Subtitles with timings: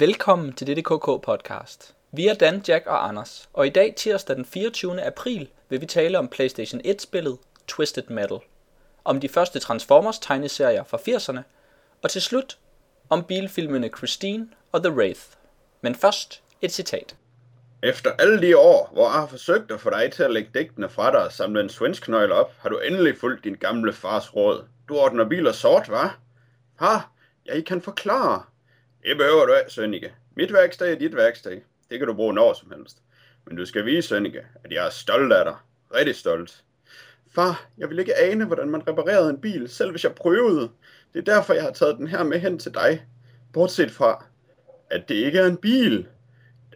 [0.00, 1.94] Velkommen til dette KK podcast.
[2.12, 5.02] Vi er Dan, Jack og Anders, og i dag tirsdag den 24.
[5.02, 7.38] april vil vi tale om PlayStation 1-spillet
[7.68, 8.38] Twisted Metal,
[9.04, 11.40] om de første Transformers tegneserier fra 80'erne,
[12.02, 12.58] og til slut
[13.10, 15.20] om bilfilmene Christine og The Wraith.
[15.80, 17.16] Men først et citat.
[17.82, 20.88] Efter alle de år, hvor jeg har forsøgt at få dig til at lægge digtene
[20.88, 24.64] fra dig og samle en svensk op, har du endelig fulgt din gamle fars råd.
[24.88, 26.08] Du ordner biler sort, hva'?
[26.78, 26.98] Ha,
[27.46, 28.42] jeg kan forklare.
[29.02, 30.12] Det behøver du ikke, Sønneke.
[30.36, 31.60] Mit værksted er dit værksted.
[31.90, 32.98] Det kan du bruge når som helst.
[33.46, 35.56] Men du skal vise, Sønneke, at jeg er stolt af dig.
[35.94, 36.64] Rigtig stolt.
[37.34, 40.70] Far, jeg vil ikke ane, hvordan man reparerede en bil, selv hvis jeg prøvede.
[41.12, 43.06] Det er derfor, jeg har taget den her med hen til dig.
[43.52, 44.24] Bortset fra,
[44.90, 46.06] at det ikke er en bil.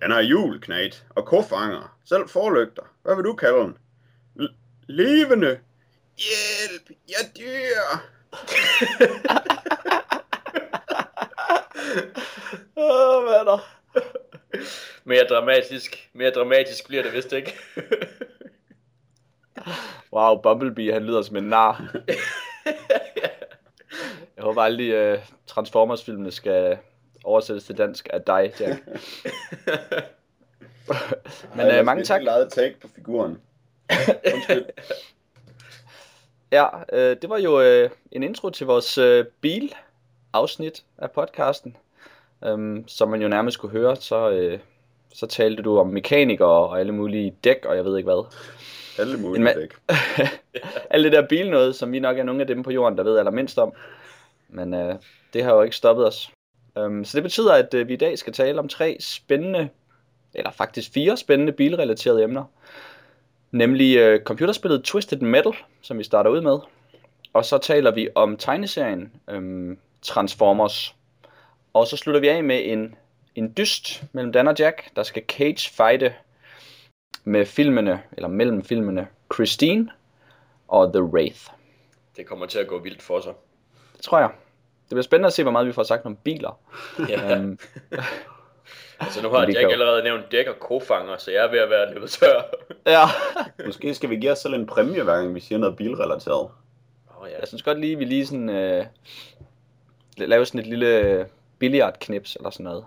[0.02, 2.82] Den har hjul, knæt, og kofanger, selv forlygter.
[3.02, 3.76] Hvad vil du kalde den?
[4.40, 4.54] L-
[4.86, 5.58] levende.
[6.18, 8.04] Hjælp, jeg dør.
[12.76, 13.58] Åh, oh, venner.
[15.04, 16.10] mere dramatisk.
[16.12, 17.54] Mere dramatisk bliver det vist ikke.
[20.12, 21.94] wow, Bumblebee, han lyder som en nar.
[24.36, 26.78] Jeg håber aldrig, uh, Transformers-filmene skal
[27.24, 28.86] oversættes til dansk af dig, Jack.
[31.56, 32.22] Men Ej, uh, mange tak.
[32.22, 33.40] Jeg har take på figuren.
[36.52, 41.76] ja, uh, det var jo uh, en intro til vores uh, bil-afsnit af podcasten.
[42.52, 44.58] Um, som man jo nærmest kunne høre, så, uh,
[45.14, 48.24] så talte du om mekanikere og alle mulige dæk, og jeg ved ikke hvad.
[48.98, 49.74] Alle mulige dæk.
[50.90, 53.04] alle det der bil noget, som vi nok er nogle af dem på jorden, der
[53.04, 53.72] ved allermindst om.
[54.48, 54.94] Men uh,
[55.32, 56.30] det har jo ikke stoppet os.
[56.76, 59.68] Um, så det betyder, at uh, vi i dag skal tale om tre spændende,
[60.34, 62.44] eller faktisk fire spændende bilrelaterede emner.
[63.50, 66.58] Nemlig uh, computerspillet Twisted Metal, som vi starter ud med.
[67.32, 70.94] Og så taler vi om tegneserien um, Transformers.
[71.74, 72.94] Og så slutter vi af med en,
[73.34, 76.14] en dyst mellem Dan og Jack, der skal cage fighte
[77.24, 79.90] med filmene, eller mellem filmene Christine
[80.68, 81.40] og The Wraith.
[82.16, 83.32] Det kommer til at gå vildt for sig.
[83.96, 84.28] Det tror jeg.
[84.82, 86.58] Det bliver spændende at se, hvor meget vi får sagt om biler.
[87.08, 87.38] Ja.
[87.38, 87.58] Um,
[89.00, 89.70] altså nu har Jack kan...
[89.70, 92.42] allerede nævnt dæk og kofanger, så jeg er ved at være løbet tør.
[92.86, 93.04] ja.
[93.66, 96.48] Måske skal vi give os selv en præmie, hver gang vi siger noget bilrelateret.
[97.08, 97.38] Oh, ja.
[97.38, 98.86] Jeg synes godt lige, vi lige sådan, øh,
[100.16, 101.26] lave sådan et lille
[101.58, 102.84] billiardknips eller sådan noget.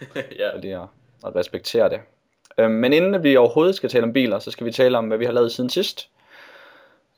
[0.38, 0.54] ja.
[0.54, 0.86] Fordi at,
[1.26, 2.00] at respektere det.
[2.58, 5.18] Øhm, men inden vi overhovedet skal tale om biler, så skal vi tale om, hvad
[5.18, 6.10] vi har lavet siden sidst.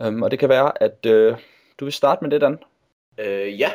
[0.02, 1.36] Øhm, og det kan være, at øh,
[1.80, 2.58] du vil starte med det, Dan.
[3.18, 3.70] Øh, ja,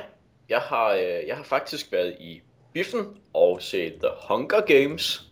[0.49, 2.41] jeg har, øh, jeg har faktisk været i
[2.73, 5.31] biffen og set The Hunger Games.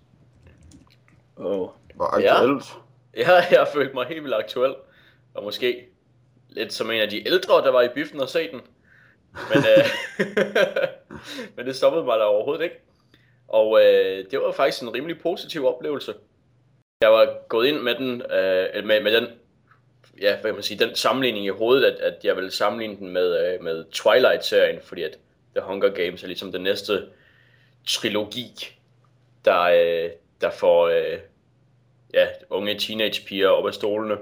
[1.37, 1.69] Oh.
[1.95, 2.65] Hvor aktuelt.
[3.15, 4.75] Ja, ja, jeg har følt mig helt vildt aktuel.
[5.33, 5.85] Og måske
[6.49, 8.61] lidt som en af de ældre, der var i biffen og se den.
[9.53, 9.85] Men, øh,
[11.55, 12.75] men det stoppede mig da overhovedet ikke.
[13.47, 16.13] Og øh, det var faktisk en rimelig positiv oplevelse.
[17.01, 19.27] Jeg var gået ind med den, øh, med, med den,
[20.21, 23.09] ja, hvad kan man sige, den sammenligning i hovedet, at, at jeg ville sammenligne den
[23.09, 25.17] med, øh, med Twilight-serien, fordi at
[25.55, 27.07] The Hunger Games er ligesom den næste
[27.87, 28.77] trilogi,
[29.45, 30.09] der, øh,
[30.41, 31.19] der får øh,
[32.13, 34.17] ja, unge teenagepiger op af stolene.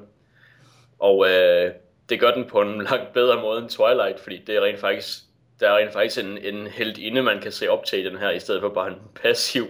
[1.00, 1.72] Og øh,
[2.10, 5.24] det gør den på en langt bedre måde end Twilight, fordi det er rent faktisk
[5.60, 8.18] der er rent faktisk en, en held inde, man kan se op til i den
[8.18, 9.66] her, i stedet for bare en passiv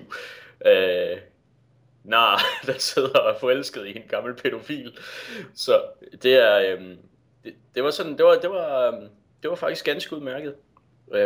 [0.66, 1.18] øh,
[2.04, 4.98] nar, der sidder og er forelsket i en gammel pædofil.
[5.56, 5.82] Så
[6.24, 6.82] det er, øh,
[7.44, 8.94] det, det, var sådan, det var, det var, øh,
[9.42, 10.56] det var faktisk ganske udmærket.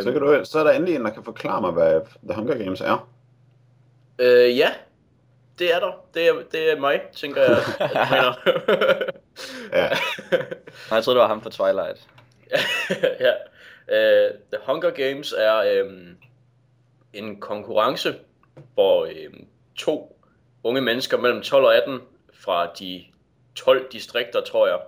[0.01, 2.57] Så, kan du, så er der endelig en, der kan forklare mig, hvad The Hunger
[2.57, 3.09] Games er.
[4.19, 4.71] Øh, ja,
[5.59, 6.05] det er der.
[6.13, 7.57] Det er, det er mig, tænker jeg,
[9.73, 9.89] ja.
[10.95, 12.07] jeg troede, det var ham fra Twilight.
[13.25, 13.33] ja.
[13.87, 16.17] Uh, The Hunger Games er um,
[17.13, 18.15] en konkurrence,
[18.73, 19.47] hvor um,
[19.77, 20.19] to
[20.63, 22.01] unge mennesker mellem 12 og 18
[22.33, 23.03] fra de
[23.55, 24.79] 12 distrikter, tror jeg,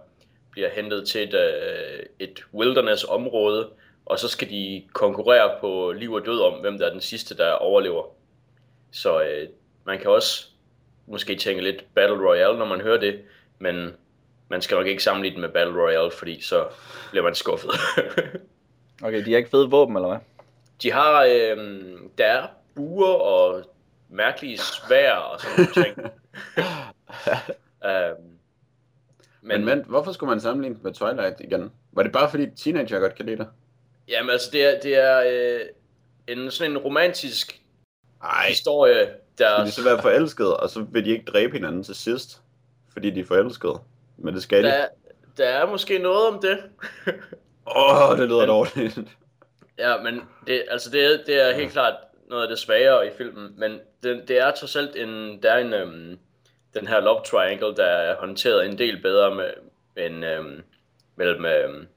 [0.51, 3.69] bliver hentet til et, uh, et wilderness område,
[4.05, 7.37] og så skal de konkurrere på liv og død om, hvem der er den sidste,
[7.37, 8.05] der overlever.
[8.91, 9.49] Så uh,
[9.85, 10.47] man kan også
[11.09, 13.21] måske tænke lidt Battle Royale, når man hører det,
[13.59, 13.93] men
[14.49, 16.67] man skal nok ikke sammenligne det med Battle Royale, fordi så
[17.11, 17.71] bliver man skuffet.
[19.03, 20.19] Okay, de har ikke fede våben, eller hvad?
[20.81, 21.57] De har, øh,
[22.17, 23.63] der er buer og
[24.09, 25.97] mærkelige svær og sådan nogle ting.
[27.89, 28.39] øhm,
[29.41, 31.71] men, men, men, hvorfor skulle man sammenligne med Twilight igen?
[31.91, 33.47] Var det bare fordi teenager godt kan lide det?
[34.07, 35.61] Jamen altså, det er, det er øh,
[36.27, 37.61] en sådan en romantisk
[38.23, 38.47] Ej.
[38.47, 39.09] historie,
[39.39, 39.65] der...
[39.65, 42.41] De så være forelskede, og så vil de ikke dræbe hinanden til sidst,
[42.93, 43.79] fordi de er forelskede?
[44.17, 44.87] Men det skal der, de.
[45.37, 46.57] Der er måske noget om det.
[47.75, 48.99] Åh, oh, det lyder men, dårligt.
[49.77, 51.93] Ja, men det, altså det, det er helt klart
[52.29, 55.57] noget af det svagere i filmen, men det, det er trods alt en, der er
[55.57, 56.19] en, øhm,
[56.73, 59.49] den her love triangle, der er håndteret en del bedre med,
[59.97, 60.63] end, øhm,
[61.15, 61.87] mellem øhm,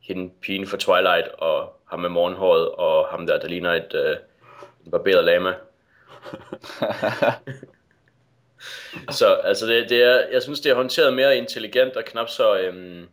[0.00, 4.16] hende pigen for Twilight og ham med morgenhåret og ham der, der ligner et øh,
[4.84, 5.54] en barberet lama.
[9.18, 12.58] så altså det, det er, jeg synes det er håndteret mere intelligent og knap så
[12.58, 13.08] øhm,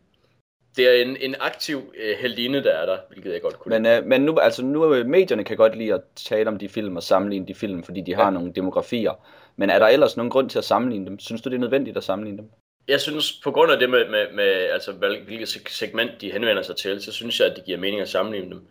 [0.76, 3.86] det er en, en aktiv øh, heldine, der er der, hvilket jeg godt kunne Men,
[3.86, 6.96] øh, men nu, altså nu øh, medierne kan godt lide at tale om de film
[6.96, 8.30] og sammenligne de film, fordi de har ja.
[8.30, 9.26] nogle demografier.
[9.56, 11.18] Men er der ellers nogen grund til at sammenligne dem?
[11.18, 12.50] Synes du, det er nødvendigt at sammenligne dem?
[12.88, 14.92] Jeg synes, på grund af det med, med, med altså,
[15.26, 18.50] hvilket segment de henvender sig til, så synes jeg, at det giver mening at sammenligne
[18.50, 18.66] dem.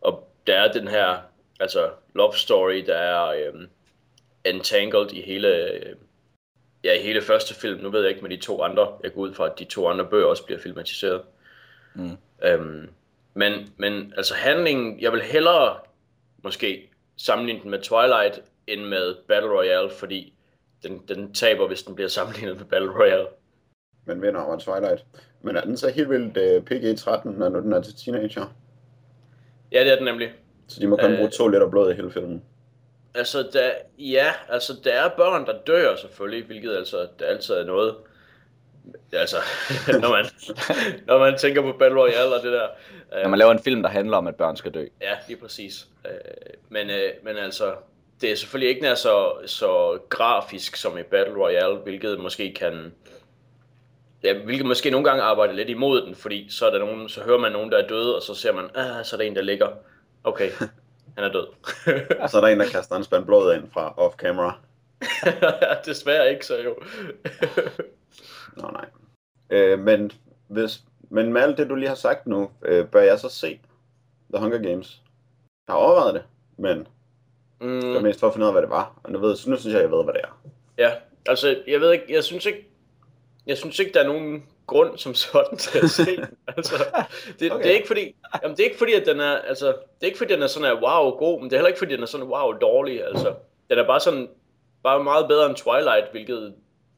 [0.00, 1.16] Og der er den her
[1.60, 3.66] altså, love story, der er øhm,
[4.44, 5.96] entangled i hele, øh,
[6.84, 7.80] ja, i hele første film.
[7.82, 8.92] Nu ved jeg ikke med de to andre.
[9.02, 11.22] Jeg går ud fra, at de to andre bøger også bliver filmatiseret.
[11.94, 12.16] Mm.
[12.44, 12.88] Øhm,
[13.34, 15.76] men, men altså handlingen, jeg vil hellere
[16.44, 20.32] måske sammenligne den med Twilight end med Battle Royale, fordi
[20.82, 23.26] den, den taber, hvis den bliver sammenlignet med Battle Royale.
[24.04, 25.04] Men vinder over Twilight.
[25.42, 28.54] Men er den så helt vildt uh, øh, PG-13, når den er til teenager?
[29.72, 30.32] Ja, det er den nemlig.
[30.68, 32.42] Så de må kun uh, bruge to liter blod i hele filmen?
[33.14, 37.64] Altså, der, ja, altså der er børn, der dør selvfølgelig, hvilket altså der altid er
[37.64, 37.94] noget
[39.12, 39.36] altså,
[40.02, 40.26] når man,
[41.08, 42.68] når man tænker på Battle Royale og det der.
[43.16, 44.86] Øh, når man laver en film, der handler om, at børn skal dø.
[45.00, 45.86] Ja, lige præcis.
[46.06, 46.12] Øh,
[46.68, 47.74] men, øh, men altså,
[48.20, 52.92] det er selvfølgelig ikke nær så, så grafisk som i Battle Royale, hvilket måske kan...
[54.22, 57.20] Ja, hvilket måske nogle gange arbejder lidt imod den, fordi så, er der nogen, så
[57.20, 59.36] hører man nogen, der er døde, og så ser man, ah, så er der en,
[59.36, 59.68] der ligger.
[60.24, 60.50] Okay,
[61.16, 61.46] han er død.
[62.20, 64.52] og så er der en, der kaster en spand blod ind fra off-camera.
[65.86, 66.76] Desværre ikke, så jo.
[68.56, 68.86] Nå nej.
[69.50, 70.12] Øh, men,
[70.48, 73.60] hvis, men med alt det, du lige har sagt nu, øh, bør jeg så se
[74.34, 75.02] The Hunger Games?
[75.68, 76.22] Jeg har overvejet det,
[76.58, 76.88] men
[77.60, 77.80] mm.
[77.80, 79.00] det var mest for at finde ud af, hvad det var.
[79.02, 80.40] Og nu, ved, nu synes jeg, jeg ved, hvad det er.
[80.78, 80.92] Ja,
[81.26, 82.68] altså, jeg ved ikke, jeg synes ikke,
[83.46, 86.36] jeg synes ikke, der er nogen grund som sådan til at se den.
[86.56, 86.74] Altså,
[87.40, 87.62] det, okay.
[87.62, 90.06] det, er ikke fordi, jamen, det er ikke fordi, at den er, altså, det er
[90.06, 92.02] ikke fordi, den er sådan er wow god, men det er heller ikke fordi, den
[92.02, 93.04] er sådan wow dårlig.
[93.04, 93.34] Altså,
[93.70, 94.28] den er bare sådan,
[94.82, 96.54] bare meget bedre end Twilight, hvilket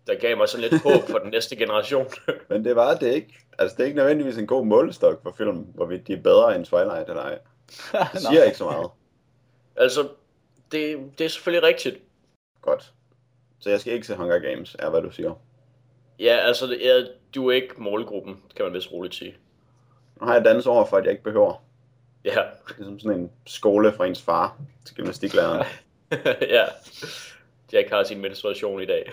[0.07, 2.07] der gav mig sådan lidt håb for den næste generation.
[2.51, 3.39] Men det var det ikke.
[3.59, 6.65] Altså, det er ikke nødvendigvis en god målestok for film, hvorvidt de er bedre end
[6.65, 7.39] Twilight eller ej.
[8.13, 8.91] Det siger ikke så meget.
[9.77, 10.09] Altså,
[10.73, 11.99] det, det er selvfølgelig rigtigt.
[12.63, 12.93] Godt.
[13.59, 15.35] Så jeg skal ikke se Hunger Games, er hvad du siger.
[16.19, 19.37] Ja, altså, jeg, du er ikke målgruppen, kan man vist roligt sige.
[20.21, 21.63] Nu har jeg danset over for, at jeg ikke behøver.
[22.25, 22.43] Ja.
[22.69, 25.67] Det er som sådan en skole fra ens far til gymnastiklæreren.
[26.57, 26.65] ja.
[27.73, 29.13] Jack har sin menstruation i dag.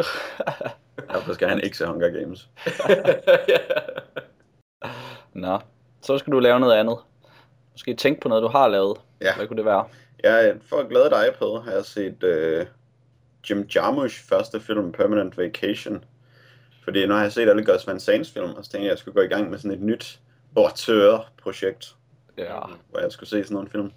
[1.10, 2.48] Derfor skal han ikke se Hunger Games.
[5.32, 5.58] Nå,
[6.02, 6.98] så skal du lave noget andet.
[7.72, 8.98] Måske tænke på noget, du har lavet.
[9.20, 9.36] Ja.
[9.36, 9.88] Hvad kunne det være?
[10.24, 12.66] Ja, for at glæde dig på, har jeg set uh,
[13.50, 16.04] Jim Jarmusch første film, Permanent Vacation.
[16.84, 18.90] Fordi nu har jeg set alle Gus Van Sands film, og så tænkte jeg, at
[18.90, 20.20] jeg skulle gå i gang med sådan et nyt
[20.56, 21.96] auteur-projekt.
[22.38, 22.60] Ja.
[22.90, 23.92] Hvor jeg skulle se sådan nogle film.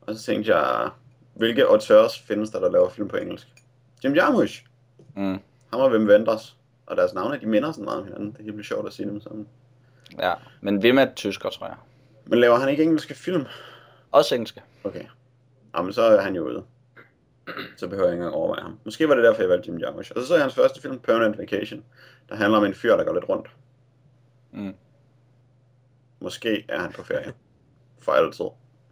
[0.00, 0.90] Og så tænkte jeg,
[1.34, 3.48] hvilke auteurs findes der, der laver film på engelsk?
[4.04, 4.64] Jim Jarmusch.
[5.16, 5.40] Mm.
[5.72, 6.56] Ham og Wim Wenders.
[6.86, 8.32] Og deres navne, de minder sådan meget om hinanden.
[8.32, 9.48] Det er helt sjovt at sige dem sammen.
[10.18, 11.76] Ja, men Wim er tysker, tror jeg.
[12.24, 13.44] Men laver han ikke engelske film?
[14.12, 14.62] Også engelske.
[14.84, 15.04] Okay.
[15.76, 16.64] Jamen, så er han jo ude.
[17.80, 18.78] Så behøver jeg ikke engang overveje ham.
[18.84, 20.12] Måske var det derfor, jeg valgte Jim Jarmusch.
[20.16, 21.84] Og så så jeg hans første film, Permanent Vacation.
[22.28, 23.48] Der handler om en fyr, der går lidt rundt.
[24.52, 24.74] Mm.
[26.20, 27.32] Måske er han på ferie.
[27.98, 28.44] For altid.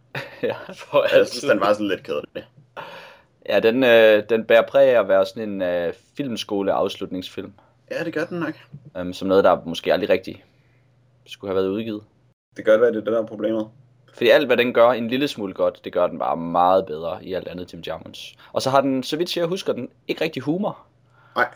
[0.49, 1.17] ja, for altid.
[1.17, 2.47] Jeg synes, den var sådan lidt kedelig.
[3.49, 7.53] Ja, den, øh, den bærer præg af at være sådan en øh, filmskole-afslutningsfilm.
[7.91, 8.53] Ja, det gør den nok.
[8.99, 10.43] Um, som noget, der måske aldrig rigtig
[11.25, 12.03] skulle have været udgivet.
[12.57, 13.69] Det gør det, det er det, der er problemet.
[14.15, 17.19] Fordi alt, hvad den gør en lille smule godt, det gør den bare meget bedre
[17.25, 18.35] i alt andet Tim Jarmusch.
[18.53, 20.85] Og så har den, så vidt jeg husker, den ikke rigtig humor.
[21.35, 21.47] Nej.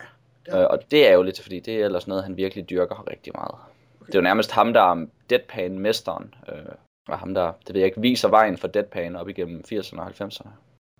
[0.48, 3.32] Øh, og det er jo lidt, fordi det er ellers noget, han virkelig dyrker rigtig
[3.36, 3.54] meget.
[4.00, 4.06] Okay.
[4.06, 6.34] Det er jo nærmest ham, der er deadpan-mesteren.
[6.48, 6.72] Øh,
[7.08, 10.06] og ham, der, det ved jeg ikke, viser vejen for deadpan op igennem 80'erne og
[10.06, 10.48] 90'erne.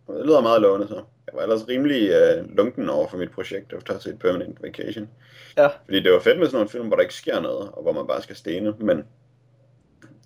[0.07, 0.95] Det lyder meget lovende så.
[1.27, 4.63] Jeg var ellers rimelig uh, lunken over for mit projekt, efter at have set Permanent
[4.63, 5.09] Vacation.
[5.57, 5.69] Ja.
[5.85, 7.93] Fordi det var fedt med sådan nogle film, hvor der ikke sker noget, og hvor
[7.93, 9.05] man bare skal stene, men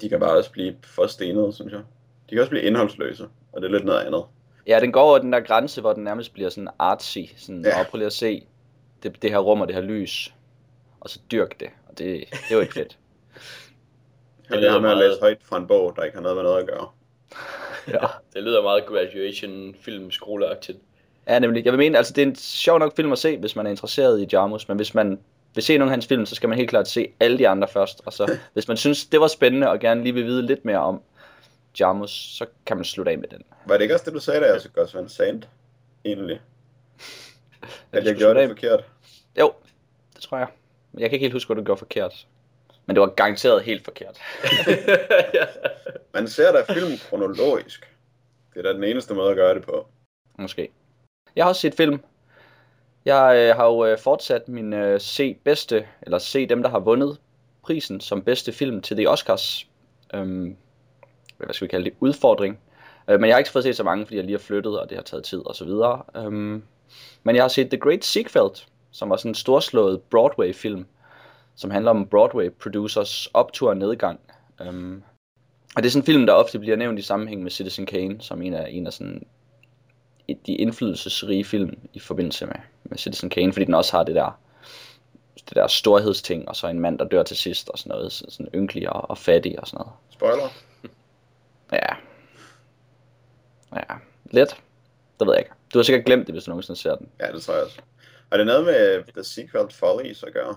[0.01, 1.81] de kan bare også blive for stenede, synes jeg.
[2.31, 4.25] De kan også blive indholdsløse, og det er lidt noget andet.
[4.67, 7.19] Ja, den går over den der grænse, hvor den nærmest bliver sådan artsy.
[7.37, 7.83] Sådan, ja.
[7.91, 8.47] prøv lige at se
[9.03, 10.35] det, det her rum og det her lys,
[11.01, 11.69] og så dyrk det.
[11.89, 12.99] Og det, det er jo ikke fedt.
[14.51, 16.45] Jeg det er med at læse højt fra en bog, der ikke har noget med
[16.45, 16.89] noget at gøre.
[18.01, 18.07] ja.
[18.35, 20.79] det lyder meget graduation film skoleagtigt.
[21.29, 21.65] Ja, nemlig.
[21.65, 23.71] Jeg vil mene, altså det er en sjov nok film at se, hvis man er
[23.71, 25.19] interesseret i Jarmus, men hvis man
[25.55, 27.69] vil se nogle af hans film, så skal man helt klart se alle de andre
[27.69, 28.01] først.
[28.07, 30.79] Og så, hvis man synes, det var spændende og gerne lige vil vide lidt mere
[30.79, 31.03] om,
[31.81, 33.43] Jarmus, så kan man slutte af med den.
[33.67, 35.43] Var det ikke også det, du sagde, da jeg så godt Van Sand?
[36.05, 36.41] Egentlig.
[37.63, 38.85] At jeg skulle gjorde det af- forkert.
[39.41, 39.53] Jo,
[40.15, 40.49] det tror jeg.
[40.93, 42.27] Men jeg kan ikke helt huske, hvad du gjorde forkert.
[42.87, 44.19] Men det var garanteret helt forkert.
[45.35, 45.47] ja.
[46.15, 47.95] Man ser da film kronologisk.
[48.55, 49.87] Det er da den eneste måde at gøre det på.
[50.39, 50.69] Måske.
[51.37, 52.01] Jeg har også set film.
[53.05, 56.79] Jeg øh, har jo øh, fortsat min øh, se bedste, eller se dem, der har
[56.79, 57.19] vundet
[57.63, 59.67] prisen som bedste film til The Oscars.
[60.15, 60.57] Øhm,
[61.39, 61.95] hvad skal vi kalde det?
[62.01, 62.59] Udfordring.
[63.09, 64.89] Øh, men jeg har ikke fået set så mange, fordi jeg lige har flyttet, og
[64.89, 66.03] det har taget tid og så videre.
[66.17, 66.63] Øhm,
[67.23, 68.51] men jeg har set The Great Sequel,
[68.91, 70.87] som var sådan en storslået Broadway-film,
[71.57, 74.21] som handler om Broadway-producers optur og nedgang.
[74.61, 75.03] Øhm,
[75.77, 78.17] og det er sådan en film, der ofte bliver nævnt i sammenhæng med Citizen Kane,
[78.21, 79.27] som en af, en af sådan
[80.47, 84.41] de indflydelsesrige film i forbindelse med, med Citizen Kane, fordi den også har det der
[85.49, 88.25] det der storhedsting, og så en mand, der dør til sidst, og sådan noget, så-
[88.29, 89.93] sådan ynkelig og, og fattig og sådan noget.
[90.11, 90.49] Spoiler.
[91.73, 91.95] Ja.
[93.77, 93.95] Ja,
[94.31, 94.57] lidt.
[95.21, 95.51] Det ved jeg ikke.
[95.75, 97.09] Du har sikkert glemt det, hvis du nogensinde ser den.
[97.21, 97.81] Ja, det tror jeg også.
[98.31, 100.57] Har det noget med The Sequel Follies at gøre?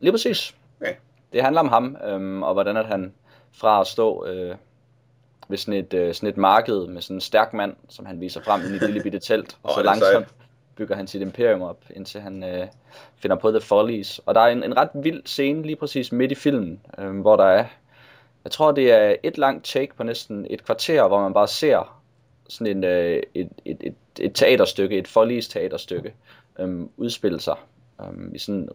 [0.00, 0.54] Lige præcis.
[0.80, 0.94] Okay.
[1.32, 3.14] Det handler om ham, øhm, og hvordan at han
[3.52, 4.56] fra at stå øh,
[5.48, 8.40] ved sådan et, øh, sådan et marked med sådan en stærk mand, som han viser
[8.42, 10.28] frem i et lille bitte telt, og så er langsomt sejt.
[10.76, 12.66] Bygger han sit imperium op, indtil han øh,
[13.16, 14.20] finder på The Follies.
[14.26, 17.36] Og der er en, en ret vild scene lige præcis midt i filmen, øh, hvor
[17.36, 17.66] der er,
[18.44, 22.02] jeg tror det er et langt take på næsten et kvarter, hvor man bare ser
[22.48, 26.14] sådan en, øh, et, et, et, et teaterstykke, et Follies teaterstykke,
[26.58, 27.56] øh, udspille sig
[28.00, 28.68] øh, i sådan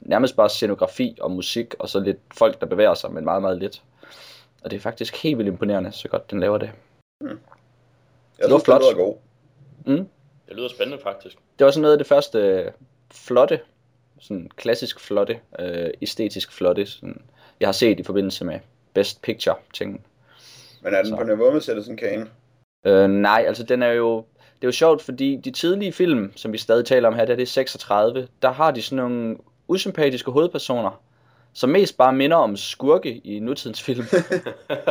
[0.00, 3.58] nærmest bare scenografi og musik, og så lidt folk, der bevæger sig, men meget, meget
[3.58, 3.82] lidt.
[4.64, 6.70] Og det er faktisk helt vildt imponerende, så godt den laver det.
[7.20, 7.28] Jeg
[8.40, 8.80] var synes, flot.
[8.80, 9.16] det lyder god.
[9.86, 10.08] Mm.
[10.48, 11.36] Det lyder spændende, faktisk.
[11.58, 12.72] Det var sådan noget af det første øh,
[13.12, 13.60] flotte,
[14.20, 17.22] sådan klassisk flotte, øh, æstetisk flotte, sådan,
[17.60, 18.60] jeg har set i forbindelse med
[18.94, 20.04] Best Picture ting.
[20.82, 21.16] Men er den Så.
[21.16, 22.26] på niveau med Citizen Kane?
[22.84, 26.52] Øh, nej, altså den er jo, det er jo sjovt, fordi de tidlige film, som
[26.52, 29.36] vi stadig taler om her, det er det er 36, der har de sådan nogle
[29.68, 31.02] usympatiske hovedpersoner,
[31.52, 34.04] som mest bare minder om skurke i nutidens film.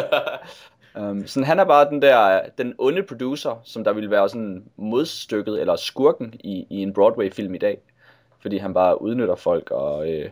[0.99, 4.63] Um, sådan, han er bare den der, den onde producer, som der ville være sådan
[4.75, 7.77] modstykket, eller skurken i, i en Broadway-film i dag.
[8.39, 10.29] Fordi han bare udnytter folk, og, øh,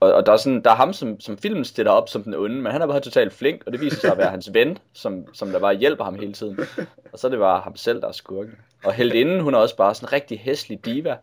[0.00, 2.34] og, og der, er sådan, der er ham, som, som filmen stiller op som den
[2.34, 4.78] onde, men han er bare totalt flink, og det viser sig at være hans ven,
[4.92, 6.58] som, som der bare hjælper ham hele tiden.
[7.12, 8.54] Og så er det bare ham selv, der er skurken.
[8.84, 11.16] Og heldinden, hun er også bare sådan en rigtig hæslig diva,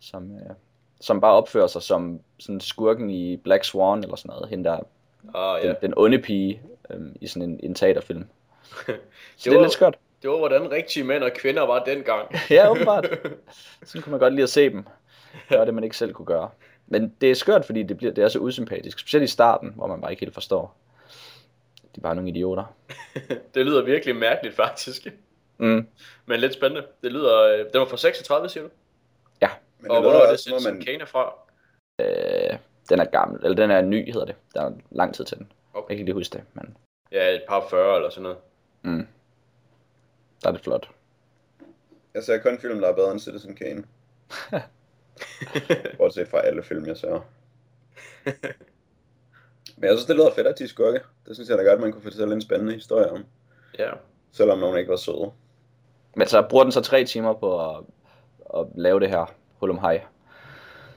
[0.00, 0.54] som, øh,
[1.00, 4.78] som bare opfører sig som sådan skurken i Black Swan, eller sådan noget, hende der
[5.34, 5.68] ah, ja.
[5.68, 8.24] den, den onde pige øhm, i sådan en, en teaterfilm.
[8.62, 8.96] Så det,
[9.44, 9.98] Det er var- lidt skørt.
[10.22, 12.28] Det var, hvordan rigtige mænd og kvinder var dengang.
[12.50, 13.08] Ja, åbenbart.
[13.84, 14.84] Sådan kunne man godt lide at se dem.
[15.48, 16.50] Det var det, man ikke selv kunne gøre.
[16.86, 18.98] Men det er skørt, fordi det, bliver, det er så usympatisk.
[18.98, 20.76] Specielt i starten, hvor man bare ikke helt forstår.
[21.82, 22.74] De er bare nogle idioter.
[23.54, 25.06] det lyder virkelig mærkeligt, faktisk.
[25.58, 25.86] Mm.
[26.26, 26.86] Men lidt spændende.
[27.02, 27.42] Det lyder...
[27.42, 28.70] Øh, den var fra 36, siger du?
[29.80, 30.82] Men Og hvornår er det Citizen man...
[30.84, 31.32] Kane er fra?
[32.00, 34.34] Øh, den er gammel, eller den er ny, hedder det.
[34.54, 35.52] Der er lang tid til den.
[35.76, 35.88] Okay.
[35.90, 36.76] Jeg kan ikke lige huske det, men
[37.12, 38.38] Ja, et par 40 eller sådan noget.
[38.82, 39.06] mm.
[40.42, 40.90] der er det flot.
[42.14, 43.84] Jeg ser kun film, der er bedre end Citizen Kane.
[45.98, 47.20] Bortset fra alle film, jeg ser.
[49.76, 51.00] Men jeg synes, det lyder fedt, at de er skurke.
[51.26, 53.24] Det synes jeg da godt, man kunne fortælle en spændende historie om.
[53.78, 53.90] Ja.
[54.32, 55.30] Selvom nogen ikke var søde.
[56.16, 57.84] Men så bruger den så tre timer på at,
[58.56, 60.00] at lave det her Hulum High.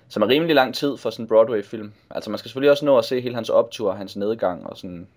[0.10, 1.94] Som er rimelig lang tid for sådan en Broadway-film.
[2.10, 5.08] Altså man skal selvfølgelig også nå at se hele hans optur, hans nedgang og sådan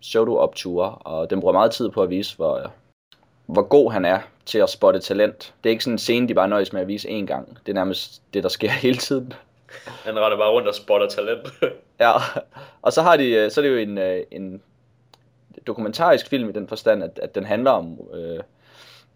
[0.00, 0.90] pseudo-opture.
[0.90, 2.72] Og den bruger meget tid på at vise, hvor,
[3.46, 5.54] hvor god han er til at spotte talent.
[5.64, 7.58] Det er ikke sådan en scene, de bare nøjes med at vise én gang.
[7.66, 9.32] Det er nærmest det, der sker hele tiden.
[10.04, 11.48] Han render bare rundt og spotter talent.
[12.00, 12.12] Ja,
[12.82, 14.62] og så har de, øh, så er det jo en, øh, en
[15.66, 18.40] dokumentarisk film i den forstand, at, at den handler om, øh,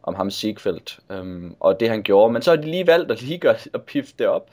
[0.02, 2.32] om ham Siegfeld, øhm, og det han gjorde.
[2.32, 4.50] Men så har de lige valgt at lige gøre, at pifte det op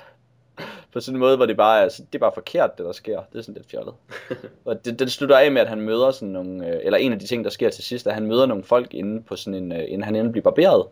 [0.93, 2.91] på sådan en måde, hvor det bare er, altså, det er bare forkert, det der
[2.91, 3.19] sker.
[3.31, 3.93] Det er sådan lidt fjollet.
[4.65, 7.19] og det, det slutter af med, at han møder sådan nogle, øh, eller en af
[7.19, 9.63] de ting, der sker til sidst, er, at han møder nogle folk inde på sådan
[9.63, 10.85] en, øh, inden han endelig bliver barberet,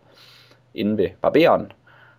[0.74, 1.72] inde ved barberen.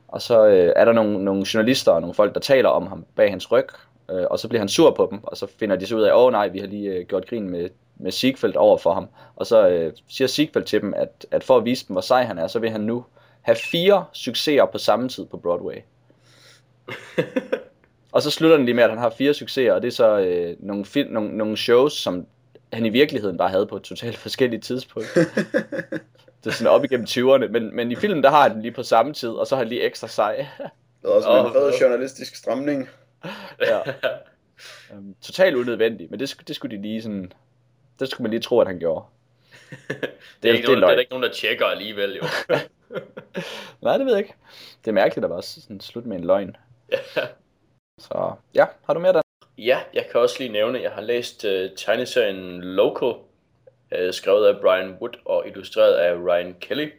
[0.09, 3.05] Og så øh, er der nogle, nogle journalister og nogle folk, der taler om ham
[3.17, 3.67] bag hans ryg,
[4.11, 6.13] øh, og så bliver han sur på dem, og så finder de så ud af,
[6.13, 9.09] åh oh, nej, vi har lige øh, gjort grin med, med Siegfeld over for ham.
[9.37, 12.25] Og så øh, siger Siegfeld til dem, at, at for at vise dem, hvor sej
[12.25, 13.05] han er, så vil han nu
[13.41, 15.77] have fire succeser på samme tid på Broadway.
[18.13, 20.19] og så slutter den lige med, at han har fire succeser, og det er så
[20.19, 22.27] øh, nogle, film, nogle, nogle shows, som
[22.73, 25.09] han i virkeligheden bare havde på et totalt forskelligt tidspunkt.
[26.45, 28.73] Det er sådan op igennem 20'erne, men, men i filmen der har han den lige
[28.73, 30.47] på samme tid, og så er han lige ekstra sej.
[31.03, 32.89] Det er også Åh, en fed journalistisk stramning.
[33.61, 33.81] ja.
[34.93, 37.33] um, totalt unødvendigt, men det, det skulle de lige sådan,
[38.01, 39.05] det skulle man lige tro, at han gjorde.
[40.43, 40.93] det, er ikke det er nogen, det er løgn.
[40.93, 42.23] der ikke nogen, der tjekker alligevel, jo.
[43.83, 44.35] Nej, det ved jeg ikke.
[44.85, 46.57] Det er mærkeligt at bare sådan slutte med en løgn.
[47.99, 49.23] Så ja, har du mere der?
[49.59, 53.17] Ja, jeg kan også lige nævne, at jeg har læst uh, tegneserien Local, uh,
[53.93, 56.91] øh, skrevet af Brian Wood og illustreret af Ryan Kelly.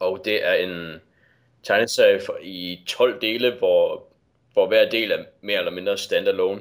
[0.00, 1.00] Og det er en
[1.62, 4.06] tegneserie for, i 12 dele, hvor,
[4.52, 6.60] hvor hver del er mere eller mindre standalone.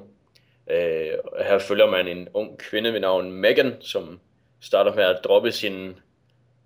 [0.67, 4.19] Uh, her følger man en ung kvinde ved navn Megan, som
[4.61, 5.99] starter med at droppe sin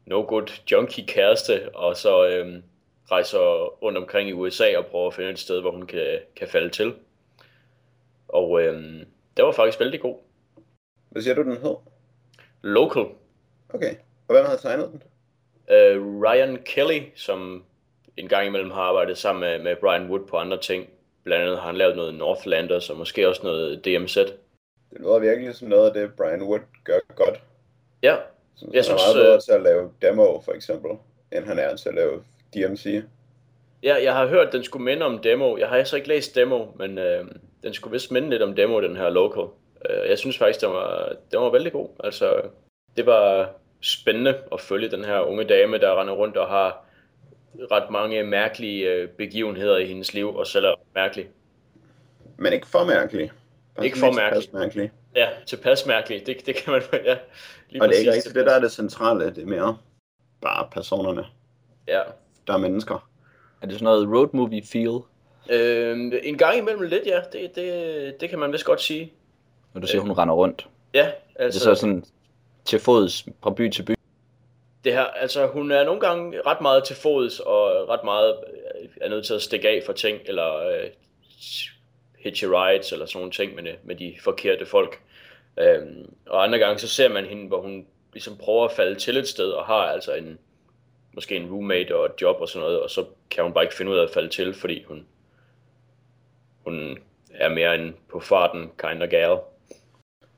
[0.05, 2.63] no-good junkie kæreste, og så Uh,
[3.11, 6.47] rejser rundt omkring i USA og prøver at finde et sted, hvor hun kan, kan
[6.47, 6.95] falde til.
[8.27, 9.05] Og øhm,
[9.37, 10.17] det var faktisk vældig god.
[11.09, 11.75] Hvad siger du, den hed?
[12.61, 13.05] Local.
[13.69, 13.95] Okay.
[14.27, 15.03] Og hvem har tegnet den?
[15.75, 17.63] Øh, Ryan Kelly, som
[18.17, 20.89] en gang imellem har arbejdet sammen med, med Brian Wood på andre ting.
[21.23, 24.15] Blandt andet har han lavet noget Northlanders og måske også noget DMZ.
[24.91, 27.41] Det lyder virkelig som noget af det, Brian Wood gør godt.
[28.03, 28.15] Ja,
[28.55, 30.91] Som Jeg synes, synes, er meget bedre øh, til at lave demo, for eksempel,
[31.31, 32.23] end han er til at lave
[32.53, 33.03] DMC.
[33.83, 35.57] ja, jeg har hørt, at den skulle minde om demo.
[35.57, 37.25] Jeg har altså ikke læst demo, men øh,
[37.63, 39.43] den skulle vist minde lidt om demo, den her Local.
[39.89, 41.89] Øh, jeg synes faktisk, den var, den var vældig god.
[42.03, 42.41] Altså,
[42.97, 43.49] det var
[43.81, 46.85] spændende at følge den her unge dame, der render rundt og har
[47.71, 51.27] ret mange mærkelige øh, begivenheder i hendes liv, og selv er mærkelig.
[52.37, 53.31] Men ikke for mærkelig.
[53.75, 54.49] Bare Ikke for mærkelig.
[54.53, 54.91] mærkelig.
[55.15, 56.27] Ja, tilpas mærkelig.
[56.27, 57.17] Det, det kan man, ja.
[57.69, 59.25] Lige Og det er ikke rigtigt det, der er det centrale.
[59.25, 59.77] Det er mere
[60.41, 61.25] bare personerne.
[61.87, 62.01] Ja.
[62.47, 63.09] Der er mennesker.
[63.61, 64.99] Er det sådan noget road movie feel,
[65.49, 67.19] Øh, en gang imellem lidt, ja.
[67.33, 69.13] Det, det, det kan man vist godt sige.
[69.73, 70.67] når du siger, hun render rundt?
[70.93, 71.59] Ja, Altså...
[71.59, 72.03] Det er så sådan
[72.65, 73.95] til fods fra by til by.
[74.83, 78.35] Det her, altså hun er nogle gange ret meget til fods, og ret meget
[78.81, 80.89] øh, er nødt til at stikke af for ting, eller øh,
[82.19, 84.99] hitche rides, eller sådan nogle ting med, med de forkerte folk.
[85.57, 89.17] Øhm, og andre gange, så ser man hende, hvor hun ligesom prøver at falde til
[89.17, 90.39] et sted, og har altså en,
[91.17, 93.75] måske en roommate og et job og sådan noget, og så kan hun bare ikke
[93.75, 95.05] finde ud af at falde til, fordi hun,
[96.63, 96.97] hun
[97.29, 99.37] er mere en på farten kind of gal.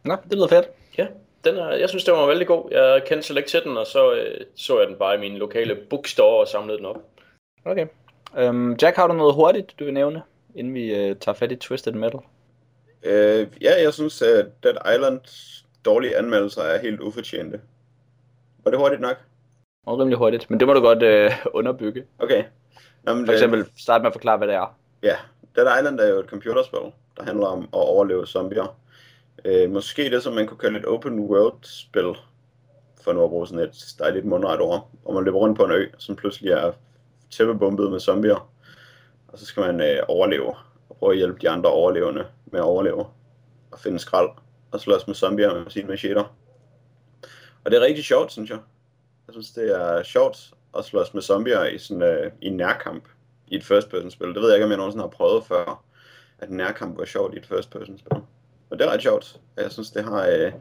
[0.03, 0.69] Nå, det lyder fedt.
[0.97, 1.07] Ja,
[1.43, 2.71] den er, jeg synes, den var vældig god.
[2.71, 5.37] Jeg kendte slet ikke til den, og så øh, så jeg den bare i min
[5.37, 6.97] lokale bookstore og samlede den op.
[7.65, 7.87] Okay.
[8.37, 10.21] Øhm, Jack, har du noget hurtigt, du vil nævne,
[10.55, 12.19] inden vi øh, tager fat i Twisted Metal?
[13.03, 17.61] Øh, ja, jeg synes, at Dead Islands dårlige anmeldelser er helt ufortjente.
[18.63, 19.17] Var det hurtigt nok?
[19.85, 22.05] Og rimelig hurtigt, men det må du godt øh, underbygge.
[22.19, 22.43] Okay.
[23.03, 24.77] Nå, men, For eksempel start med at forklare, hvad det er.
[25.03, 25.15] Ja,
[25.55, 28.77] Dead Island er jo et computerspil, der handler om at overleve zombier.
[29.45, 32.15] Øh, måske det, som man kunne kalde et open world spil,
[33.01, 35.71] for nu at bruge sådan et dejligt mundret ord, hvor man løber rundt på en
[35.71, 36.71] ø, som pludselig er
[37.31, 38.49] tæppebumpet med zombier.
[39.27, 40.55] Og så skal man øh, overleve,
[40.89, 43.05] og prøve at hjælpe de andre overlevende med at overleve,
[43.71, 44.29] og finde skrald,
[44.71, 46.23] og slås med zombier med sine macheter.
[47.63, 48.59] Og det er rigtig sjovt, synes jeg.
[49.29, 53.03] Jeg synes, det er sjovt at slås med zombier i, sådan, øh, i en nærkamp
[53.47, 54.27] i et first person spil.
[54.27, 55.83] Det ved jeg ikke, om jeg nogensinde har prøvet før,
[56.39, 58.17] at nærkamp var sjovt i et first person spil.
[58.69, 59.39] Og det er ret sjovt.
[59.57, 60.51] Jeg synes, det har, øh,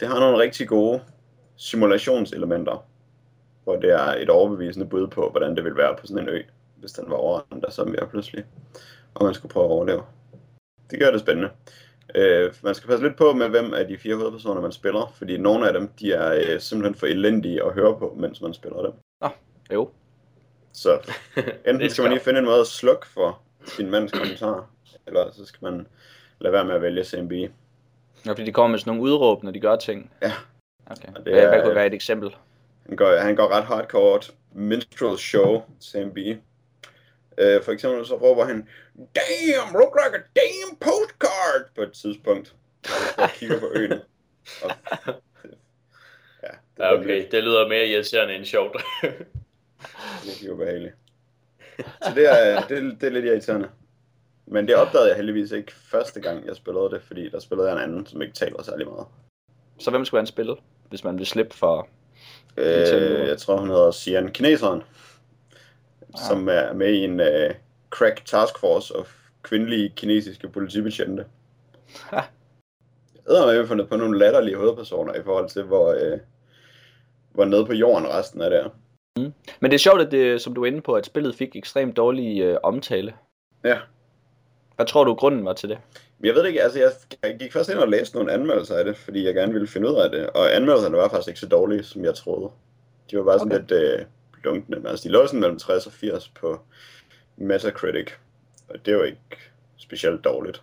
[0.00, 1.02] det har nogle rigtig gode
[1.56, 2.86] simulationselementer,
[3.64, 6.42] hvor det er et overbevisende bud på, hvordan det ville være på sådan en ø,
[6.76, 8.44] hvis den var overrendt af zombier pludselig,
[9.14, 10.02] og man skulle prøve at overleve.
[10.90, 11.50] Det gør det spændende.
[12.14, 15.36] Øh, man skal passe lidt på med, hvem af de fire hovedpersoner, man spiller, fordi
[15.36, 18.82] nogle af dem, de er øh, simpelthen for elendige at høre på, mens man spiller
[18.82, 18.92] dem.
[19.72, 19.90] Jo.
[20.72, 20.98] Så
[21.68, 24.70] enten skal man lige finde en måde at slukke for sin mands kommentarer,
[25.06, 25.86] eller så skal man
[26.40, 27.32] lade være med at vælge CMB.
[28.26, 30.10] Ja, fordi de kommer med sådan nogle udråb, når de gør ting.
[30.22, 30.32] Ja.
[30.86, 31.08] Okay.
[31.08, 32.36] Og det hvad, hvad er- kunne være et eksempel?
[32.86, 34.20] Han går, han går ret hardcore
[34.52, 36.18] minstrel show, CMB.
[37.40, 42.54] Øh, for eksempel så råber han, Damn, look like a damn postcard, på et tidspunkt.
[43.18, 43.92] Og kigger på øen.
[44.64, 44.70] Og,
[46.42, 47.26] ja, det er okay.
[47.30, 48.76] Det lyder mere irriterende end sjovt.
[50.26, 50.94] virkelig ubehageligt.
[51.78, 53.68] Så det er, det, er- det er lidt irriterende.
[54.46, 57.76] Men det opdagede jeg heldigvis ikke første gang, jeg spillede det, fordi der spillede jeg
[57.76, 59.06] en anden, som ikke taler særlig meget.
[59.78, 60.56] Så hvem skulle han spille,
[60.88, 61.88] hvis man vil slippe for...
[62.56, 64.82] Øh, jeg tror, hun hedder Sian Kineseren,
[66.28, 67.54] som er med i en uh,
[67.90, 71.24] crack task force of kvindelige kinesiske politibetjente.
[72.12, 76.18] Jeg har fundet på nogle latterlige hovedpersoner i forhold til, hvor, uh,
[77.32, 78.68] hvor nede på jorden resten er der.
[79.60, 81.96] Men det er sjovt, at det, som du er inde på, at spillet fik ekstremt
[81.96, 83.14] dårlig øh, omtale.
[83.64, 83.78] Ja.
[84.76, 85.78] Hvad tror du, grunden var til det?
[86.24, 86.90] Jeg ved det ikke, altså jeg,
[87.22, 89.88] jeg gik først ind og læste nogle anmeldelser af det, fordi jeg gerne ville finde
[89.88, 90.30] ud af det.
[90.30, 92.50] Og anmeldelserne var faktisk ikke så dårlige, som jeg troede.
[93.10, 93.60] De var bare sådan Okay.
[93.60, 94.06] lidt øh,
[94.44, 94.76] lunkne.
[94.76, 96.60] Men Altså, de lå sådan mellem 60 og 80 på
[97.36, 98.10] Metacritic.
[98.68, 99.20] Og det var ikke
[99.76, 100.62] specielt dårligt.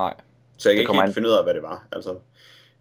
[0.00, 0.14] Nej.
[0.58, 1.86] Så jeg kan ikke helt an- finde ud af, hvad det var.
[1.92, 2.18] Altså,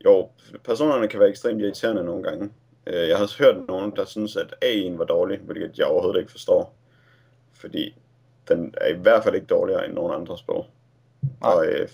[0.06, 0.30] Jo,
[0.64, 2.50] personerne kan være ekstremt irriterende nogle gange.
[2.88, 6.20] Øh, Jeg har også hørt nogen, der synes, at AI'en var dårlig, hvilket jeg overhovedet
[6.20, 6.76] ikke forstår.
[7.54, 7.96] Fordi
[8.48, 10.66] den er i hvert fald ikke dårligere end nogen andre sprog.
[11.42, 11.52] Nej.
[11.54, 11.90] Og øh,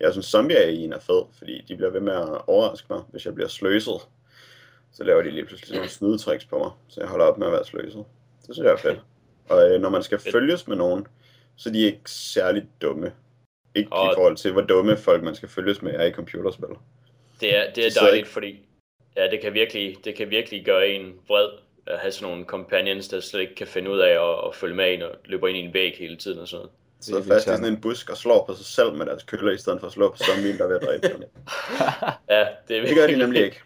[0.00, 3.26] jeg synes, zombie AI'en er fed, fordi de bliver ved med at overraske mig, hvis
[3.26, 4.00] jeg bliver sløset.
[4.94, 7.46] Så laver de lige pludselig sådan nogle snydetricks på mig, så jeg holder op med
[7.46, 8.04] at være sløset.
[8.46, 9.00] Det synes jeg er fedt.
[9.48, 10.32] Og øh, når man skal Fedt.
[10.32, 11.06] følges med nogen,
[11.56, 13.12] så er de ikke særlig dumme.
[13.74, 16.68] Ikke Og- i forhold til, hvor dumme folk man skal følges med er i computerspil.
[17.40, 18.66] Det er, det er Så dejligt, ikke- fordi
[19.16, 21.48] ja, det, kan virkelig, det kan virkelig gøre en vred
[21.86, 24.74] at have sådan nogle companions, der slet ikke kan finde ud af at, at følge
[24.76, 26.66] med en og løber ind i en væg hele tiden og sådan
[27.10, 27.24] noget.
[27.24, 29.58] er fast i sådan en busk og slår på sig selv med deres køller, i
[29.58, 31.22] stedet for at slå på zombien, der er ved at dræbe dem.
[32.30, 33.60] Ja, det, er Det gør de nemlig ikke.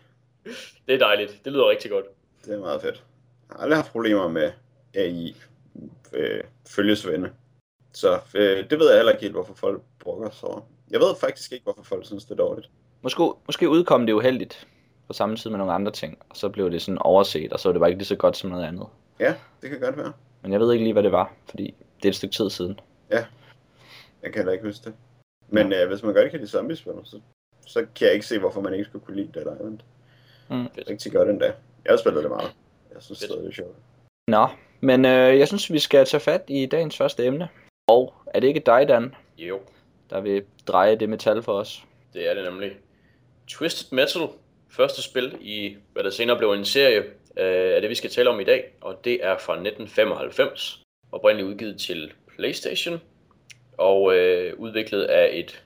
[0.87, 1.41] Det er dejligt.
[1.45, 2.07] Det lyder rigtig godt.
[2.45, 3.05] Det er meget fedt.
[3.49, 4.53] Jeg har aldrig haft problemer med
[4.95, 5.37] AI
[6.13, 7.31] øh, følgesvende.
[7.93, 10.61] Så øh, det ved jeg heller ikke helt, hvorfor folk bruger sig over.
[10.91, 12.71] Jeg ved faktisk ikke, hvorfor folk synes, det er dårligt.
[13.03, 14.69] Måske, måske udkom det uheldigt
[15.07, 17.69] på samme tid med nogle andre ting, og så blev det sådan overset, og så
[17.69, 18.87] var det bare ikke lige så godt som noget andet.
[19.21, 20.13] Ja, det kan godt være.
[20.43, 22.81] Men jeg ved ikke lige, hvad det var, fordi det er et stykke tid siden.
[24.23, 24.95] Jeg kan heller ikke huske det.
[25.49, 27.21] Men øh, hvis man godt kan lide zombiespil, så,
[27.67, 29.79] så kan jeg ikke se, hvorfor man ikke skulle kunne lide Dead Island.
[30.51, 30.69] Mm.
[30.77, 31.47] Det er rigtig godt endda.
[31.85, 32.53] Jeg har spillet det meget.
[32.95, 33.77] Jeg synes det er sjovt.
[34.29, 34.49] Nå,
[34.81, 37.49] men øh, jeg synes, vi skal tage fat i dagens første emne.
[37.89, 39.61] Og er det ikke dig, Dan, Jo,
[40.11, 41.85] der vil dreje det metal for os?
[42.15, 42.73] det er det nemlig.
[43.49, 44.23] Twisted Metal,
[44.71, 46.99] første spil i, hvad der senere blev en serie,
[47.37, 50.83] øh, er det vi skal tale om i dag, og det er fra 1995,
[51.13, 53.01] oprindeligt udgivet til PlayStation,
[53.79, 55.65] og øh, udviklet af et,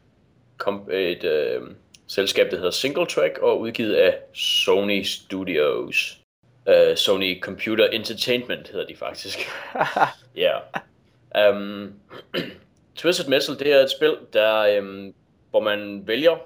[0.57, 1.63] kom, et øh,
[2.11, 6.19] selskab, der hedder Single Track, og udgivet af Sony Studios.
[6.67, 9.39] Uh, Sony Computer Entertainment hedder de faktisk.
[10.37, 10.59] Ja.
[11.51, 11.95] Um,
[12.97, 15.15] Twisted Metal, det er et spil, der, um,
[15.51, 16.37] hvor man vælger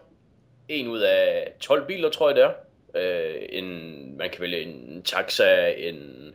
[0.68, 2.52] en ud af 12 biler, tror jeg det er.
[2.94, 6.32] Uh, en, man kan vælge en taxa, en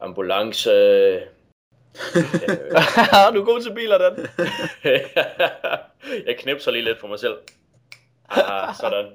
[0.00, 0.70] ambulance.
[3.34, 4.26] du er god til biler, Dan.
[6.26, 7.34] jeg knipser lige lidt for mig selv.
[8.28, 9.06] Ah, sådan.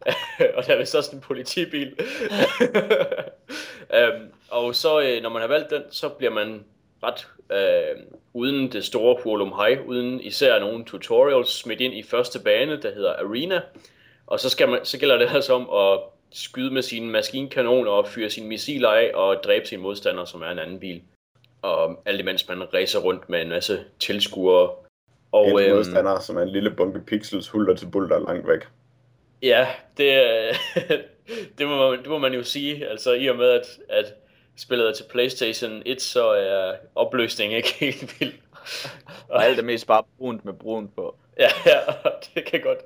[0.56, 1.94] og der er vist også en politibil.
[3.90, 6.64] um, og så, øh, når man har valgt den, så bliver man
[7.02, 12.40] ret øh, uden det store hurlum hej, uden især nogle tutorials smidt ind i første
[12.40, 13.60] bane, der hedder Arena.
[14.26, 16.00] Og så, skal man, så gælder det altså om at
[16.32, 20.50] skyde med sine maskinkanoner og fyre sine missiler af og dræbe sin modstander, som er
[20.50, 21.02] en anden bil.
[21.62, 24.70] Og alt imens man racer rundt med en masse tilskuere.
[25.32, 28.60] Og, en øhm, modstander, som er en lille bunke pixels, hulter til bulter langt væk.
[29.42, 29.66] Ja,
[29.96, 30.22] det,
[31.58, 32.88] det, må man, det må man jo sige.
[32.88, 34.14] Altså i og med, at, at
[34.56, 38.32] spillet er til PlayStation 1, så er opløsningen ikke helt vild.
[39.28, 41.14] Og alt er mest bare brunt med brunt på.
[41.38, 41.78] Ja, ja,
[42.34, 42.78] det kan godt,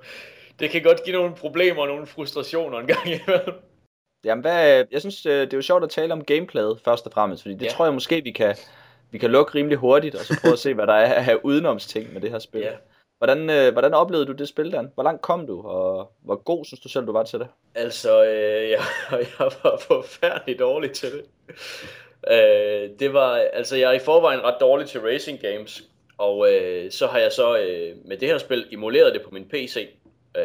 [0.59, 3.55] det kan godt give nogle problemer og nogle frustrationer en gang imellem.
[4.25, 7.13] Jamen, hvad, jeg synes, øh, det er jo sjovt at tale om gameplayet først og
[7.13, 7.71] fremmest, fordi det ja.
[7.71, 8.57] tror jeg måske, vi kan,
[9.17, 12.13] vi kan lukke rimelig hurtigt, og så prøve at se, hvad der er af udenomsting
[12.13, 12.61] med det her spil.
[12.61, 12.73] Ja.
[13.19, 14.91] Hvordan, øh, hvordan oplevede du det spil, Dan?
[14.95, 17.49] Hvor langt kom du, og hvor god synes du selv, du var til det?
[17.75, 21.25] Altså, øh, jeg, jeg var forfærdelig dårlig til det.
[22.33, 25.83] Øh, det var, altså jeg er i forvejen ret dårlig til racing games,
[26.19, 29.49] og øh, så har jeg så øh, med det her spil emuleret det på min
[29.49, 29.89] PC.
[30.37, 30.45] Øh,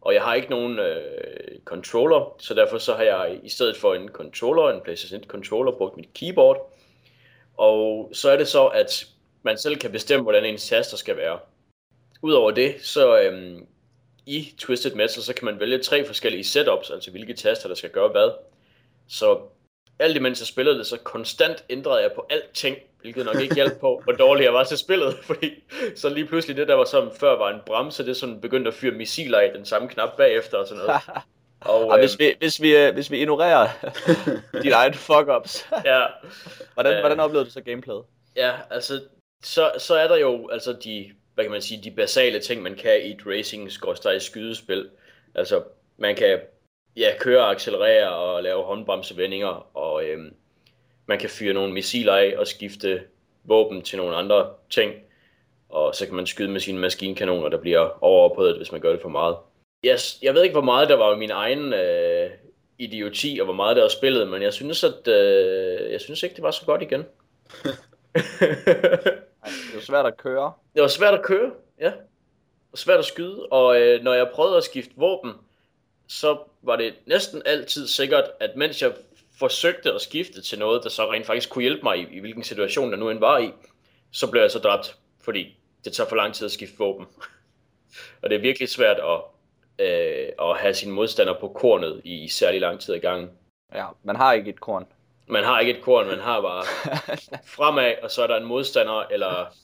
[0.00, 3.94] og jeg har ikke nogen øh, controller, så derfor så har jeg i stedet for
[3.94, 6.72] en controller, en PlayStation 1 controller, brugt mit keyboard.
[7.62, 9.06] Og så er det så, at
[9.42, 11.38] man selv kan bestemme, hvordan ens taster skal være.
[12.22, 13.66] Udover det, så øhm,
[14.26, 17.90] i Twisted Metal, så kan man vælge tre forskellige setups, altså hvilke taster, der skal
[17.90, 18.30] gøre hvad.
[19.08, 19.40] Så
[19.98, 23.80] alt imens jeg spillede det, så konstant ændrede jeg på alting, hvilket nok ikke hjalp
[23.80, 25.64] på, hvor dårlig jeg var til spillet, fordi
[25.96, 28.74] så lige pludselig det, der var som før var en bremse, det sådan begyndte at
[28.74, 31.00] fyre missiler i den samme knap bagefter og sådan noget.
[31.64, 33.68] Og, Og hvis, vi, hvis, vi, øh, hvis vi ignorerer
[34.62, 36.02] dine egne fuck-ups, ja,
[36.74, 37.00] hvordan, Øh.
[37.00, 38.02] hvordan oplevede du så gameplayet?
[38.36, 39.00] Ja, altså,
[39.42, 42.74] så, så er der jo altså de, hvad kan man sige, de basale ting, man
[42.74, 43.72] kan i et racing
[44.18, 44.90] skydespil.
[45.34, 45.62] Altså,
[45.96, 46.40] man kan
[46.96, 50.34] ja, køre, accelerere og lave håndbremsevendinger, og øhm,
[51.06, 53.02] man kan fyre nogle missiler af og skifte
[53.44, 54.92] våben til nogle andre ting.
[55.68, 59.02] Og så kan man skyde med sine maskinkanoner, der bliver overophedet, hvis man gør det
[59.02, 59.36] for meget.
[59.84, 62.30] Yes, jeg ved ikke, hvor meget der var min egen øh,
[62.78, 66.34] idioti, og hvor meget der var spillet, men jeg synes, at øh, jeg synes ikke,
[66.34, 67.00] det var så godt igen.
[68.14, 68.20] Ej,
[69.44, 70.52] det er jo svært at køre.
[70.74, 71.92] Det var svært at køre, ja.
[72.72, 75.32] Og svært at skyde, og øh, når jeg prøvede at skifte våben,
[76.08, 78.92] så var det næsten altid sikkert, at mens jeg
[79.38, 82.42] forsøgte at skifte til noget, der så rent faktisk kunne hjælpe mig i, i hvilken
[82.42, 83.50] situation der nu end var i,
[84.10, 87.06] så blev jeg så dræbt, fordi det tager for lang tid at skifte våben.
[88.22, 89.20] og det er virkelig svært at
[89.78, 93.30] øh, at have sin modstander på kornet i særlig lang tid ad gangen.
[93.74, 94.86] Ja, man har ikke et korn.
[95.26, 96.64] Man har ikke et korn, man har bare
[97.56, 99.54] fremad, og så er der en modstander, eller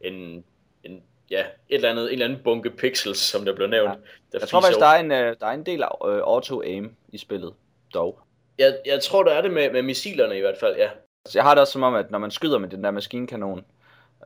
[0.00, 0.44] en,
[0.84, 3.90] en ja, et eller andet, en eller anden bunke pixels, som der blev nævnt.
[3.90, 3.96] Ja.
[4.32, 6.96] Der Jeg tror faktisk, der er en, øh, der er en del af øh, auto-aim
[7.12, 7.54] i spillet,
[7.94, 8.18] dog.
[8.58, 10.90] Jeg, jeg tror, der er det med, med missilerne i hvert fald, ja.
[11.34, 13.64] Jeg har det også som om, at når man skyder med den der maskinkanon,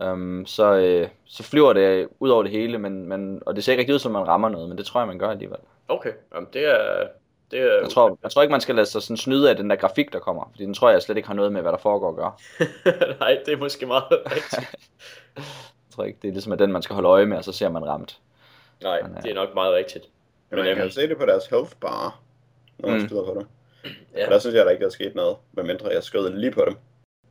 [0.02, 3.72] øhm, så, øh, så flyver det ud over det hele, men, men, og det ser
[3.72, 5.58] ikke rigtig ud som, man rammer noget, men det tror jeg, man gør alligevel.
[5.88, 7.06] Okay, Jamen, det er...
[7.50, 9.70] Det er Jeg tror, jeg tror ikke, man skal lade sig sådan snyde af den
[9.70, 11.78] der grafik, der kommer, fordi den tror jeg slet ikke har noget med, hvad der
[11.78, 12.32] foregår at gøre.
[13.20, 14.04] Nej, det er måske meget
[14.36, 14.70] rigtigt.
[15.36, 15.44] Jeg
[15.94, 17.68] tror ikke, det er ligesom at den, man skal holde øje med, og så ser
[17.68, 18.18] man ramt.
[18.82, 20.04] Nej, Men, øh, det er nok meget rigtigt.
[20.50, 22.20] Men man kan øhm, se det på deres health bar,
[22.78, 23.06] når man Mm.
[23.06, 23.46] skyder på dem.
[23.84, 23.90] Ja.
[24.20, 24.26] Ja.
[24.26, 26.76] Og der synes jeg, der ikke er sket noget, medmindre jeg skød lige på dem.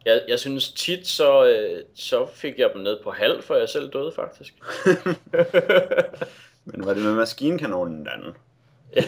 [0.06, 3.70] Jeg, jeg synes tit, så, øh, så fik jeg dem ned på halv, før jeg
[3.70, 4.54] selv døde, faktisk.
[6.66, 8.36] Men var det med maskinkanonen den?
[8.96, 9.04] ja,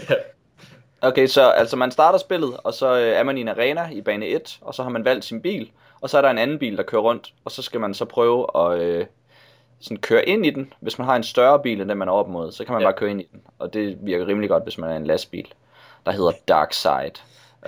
[1.04, 4.01] Okay, så altså man starter spillet, og så øh, er man i en arena i
[4.01, 6.60] bane 1, og så har man valgt sin bil, og så er der en anden
[6.60, 9.06] bil, der kører rundt, og så skal man så prøve at øh,
[9.80, 10.73] sådan køre ind i den.
[10.80, 12.82] Hvis man har en større bil end den, man er op mod, så kan man
[12.82, 12.86] Ja.
[12.88, 15.54] bare køre ind i den, og det virker rimelig godt, hvis man er en lastbil,
[16.06, 17.12] der hedder Dark Side.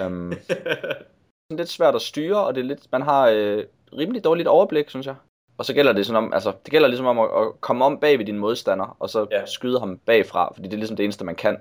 [0.06, 0.34] Um,
[1.54, 3.64] sådan lidt svært at styre, og det er lidt, man har øh,
[3.98, 5.16] rimelig dårligt overblik, synes jeg.
[5.58, 8.00] Og så gælder det sådan om, altså, det gælder ligesom om at, at komme om
[8.00, 9.46] bag ved din modstander, og så Ja.
[9.46, 11.58] skyde ham bagfra, fordi det er ligesom det eneste, man kan.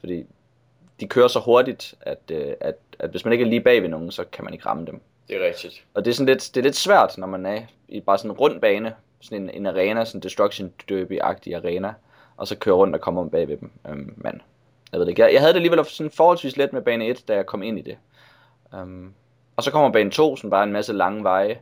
[0.00, 0.24] Fordi
[1.00, 3.88] de kører så hurtigt, at, øh, at, at hvis man ikke er lige bag ved
[3.88, 5.00] nogen, så kan man ikke ramme dem.
[5.28, 5.84] det er rigtigt.
[5.94, 8.30] Og det er sådan lidt, det er lidt svært, når man er i bare sådan
[8.30, 11.94] en rund bane, sådan en, en arena, sådan en Destruction Derby-agtig arena,
[12.36, 13.70] og så køre rundt og komme om bag ved dem.
[13.88, 14.42] Øhm, men
[14.92, 15.22] jeg ved det ikke.
[15.22, 17.78] Jeg, jeg havde det alligevel sådan forholdsvis let med bane 1, da jeg kom ind
[17.78, 17.96] i det.
[18.72, 19.14] Um,
[19.56, 21.58] og så kommer bane 2, sådan bare en masse lange veje,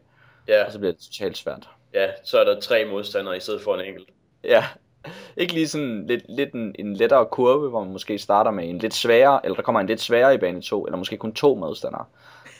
[0.48, 1.68] Ja, og så bliver det totalt svært.
[1.94, 4.08] ja, så er der tre modstandere i stedet for en enkelt.
[4.44, 4.64] Ja,
[5.36, 8.78] ikke lige sådan lidt, lidt en, en lettere kurve, hvor man måske starter med en
[8.78, 11.54] lidt sværere, eller der kommer en lidt sværere i bane 2, eller måske kun to
[11.54, 12.04] modstandere.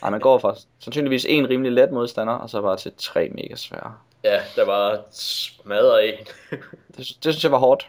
[0.03, 3.55] Nej, man går fra sandsynligvis en rimelig let modstander, og så bare til tre mega
[3.57, 3.95] svære.
[4.25, 6.15] Ja, der var smadret en.
[6.89, 7.89] Det, det synes jeg var hårdt.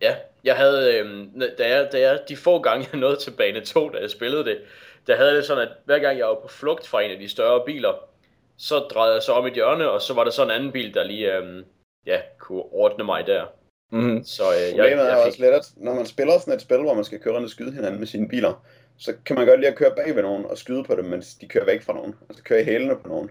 [0.00, 3.60] Ja, jeg havde, øhm, da, jeg, da jeg, de få gange jeg nåede til bane
[3.60, 4.58] 2, da jeg spillede det,
[5.06, 7.18] der havde jeg det sådan, at hver gang jeg var på flugt fra en af
[7.18, 8.08] de større biler,
[8.56, 10.94] så drejede jeg så om et hjørne, og så var der så en anden bil,
[10.94, 11.64] der lige øhm,
[12.06, 13.44] ja, kunne ordne mig der.
[13.90, 14.24] Mm-hmm.
[14.24, 16.80] Så øh, jeg, Problemet er jeg også lidt, at når man spiller sådan et spil,
[16.80, 18.64] hvor man skal køre rundt og skyde hinanden med sine biler,
[18.98, 21.34] så kan man godt lide at køre bag ved nogen og skyde på dem, mens
[21.34, 22.14] de kører væk fra nogen.
[22.28, 23.30] Altså køre i hælene på nogen.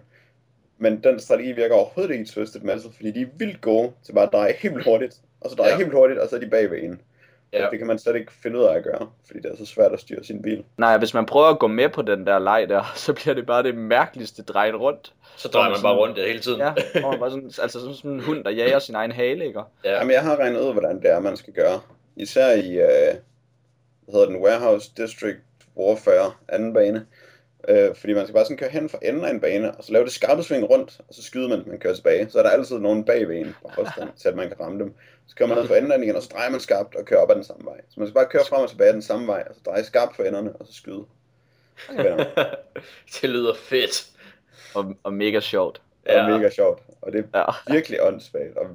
[0.78, 4.14] Men den strategi virker overhovedet ikke i Twisted Metal, fordi de er vildt gode til
[4.14, 5.78] bare at dreje helt hurtigt, og så dreje ja.
[5.78, 7.02] helt hurtigt, og så er de bag ved en.
[7.60, 7.70] Ja.
[7.70, 9.92] Det kan man slet ikke finde ud af at gøre, fordi det er så svært
[9.92, 10.64] at styre sin bil.
[10.78, 13.46] Nej, hvis man prøver at gå med på den der leg der, så bliver det
[13.46, 15.14] bare det mærkeligste drejen rundt.
[15.36, 16.60] så drejer man bare rundt det hele tiden.
[16.60, 19.46] Ja, hvor man bare sådan, altså sådan, sådan en hund, der jager sin egen hale,
[19.46, 19.62] ikke?
[19.84, 19.98] ja.
[19.98, 21.80] Jamen, jeg har regnet ud, hvordan det er, man skal gøre.
[22.16, 23.16] Især i, øh,
[24.06, 25.38] hvad hedder den, Warehouse District
[25.78, 27.06] Warfare, anden bane.
[27.68, 29.92] Øh, fordi man skal bare sådan køre hen fra enden af en bane, og så
[29.92, 32.30] lave det skarpe sving rundt, og så skyder man, man kører tilbage.
[32.30, 34.80] Så er der altid nogen bag ved en på afstand, til at man kan ramme
[34.80, 34.94] dem.
[35.28, 37.06] Så kører man ned fra enden af den igen, og så drejer man skarpt og
[37.06, 37.82] kører op ad den samme vej.
[37.90, 40.16] Så man skal bare køre frem og tilbage den samme vej, og så dreje skarpt
[40.16, 41.04] for enderne, og så skyde.
[41.88, 42.26] Så
[43.22, 44.08] det lyder fedt.
[44.76, 45.82] Og, og mega sjovt.
[46.06, 47.74] Det er mega sjovt, og det er Ja.
[47.74, 48.58] virkelig åndssvagt.
[48.58, 48.68] Og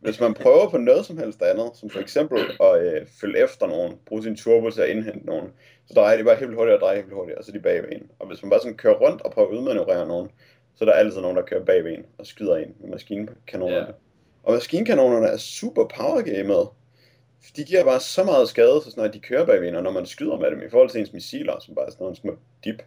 [0.00, 3.66] hvis man prøver på noget som helst andet, som for eksempel at øh, følge efter
[3.66, 5.48] nogen, bruge sin turbo til at indhente nogen,
[5.86, 7.82] så drejer de bare helt hurtigt og drejer helt hurtigt, og så er de bag
[7.82, 8.10] ved en.
[8.18, 10.30] Og hvis man bare sådan kører rundt og prøver at udmanøvrere nogen,
[10.74, 13.86] så er der altid nogen, der kører bag ved en og skyder en med maskinkanonerne.
[13.86, 13.92] Ja.
[14.42, 16.68] Og maskinkanonerne er super powergamet.
[17.56, 19.90] De giver bare så meget skade, så snart de kører bag ved en, og når
[19.90, 22.36] man skyder med dem, i forhold til ens missiler, som bare er sådan nogle små
[22.64, 22.82] dip.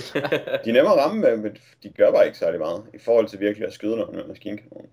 [0.64, 3.28] De er nemmere at ramme med, men de gør bare ikke særlig meget, i forhold
[3.28, 4.88] til virkelig at skyde nogen med maskinkanoner.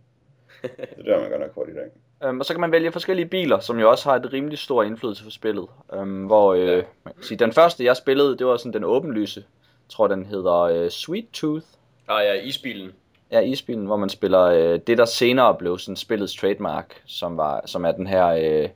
[0.62, 2.30] Det der man godt nok hurtigt af.
[2.30, 4.84] Um, og så kan man vælge forskellige biler, som jo også har et rimelig stor
[4.84, 5.68] indflydelse på spillet.
[5.94, 6.82] Um, hvor øh, Ja.
[7.06, 9.40] man kan sige, den første, jeg spillede, det var sådan den åbenlyse.
[9.60, 11.66] Jeg tror, den hedder øh, Sweet Tooth.
[12.08, 12.92] ah ja, isbilen.
[13.32, 17.62] Ja, isbilen, hvor man spiller øh, det, der senere blev sådan spillets trademark, som, var,
[17.66, 18.70] som er den her øh,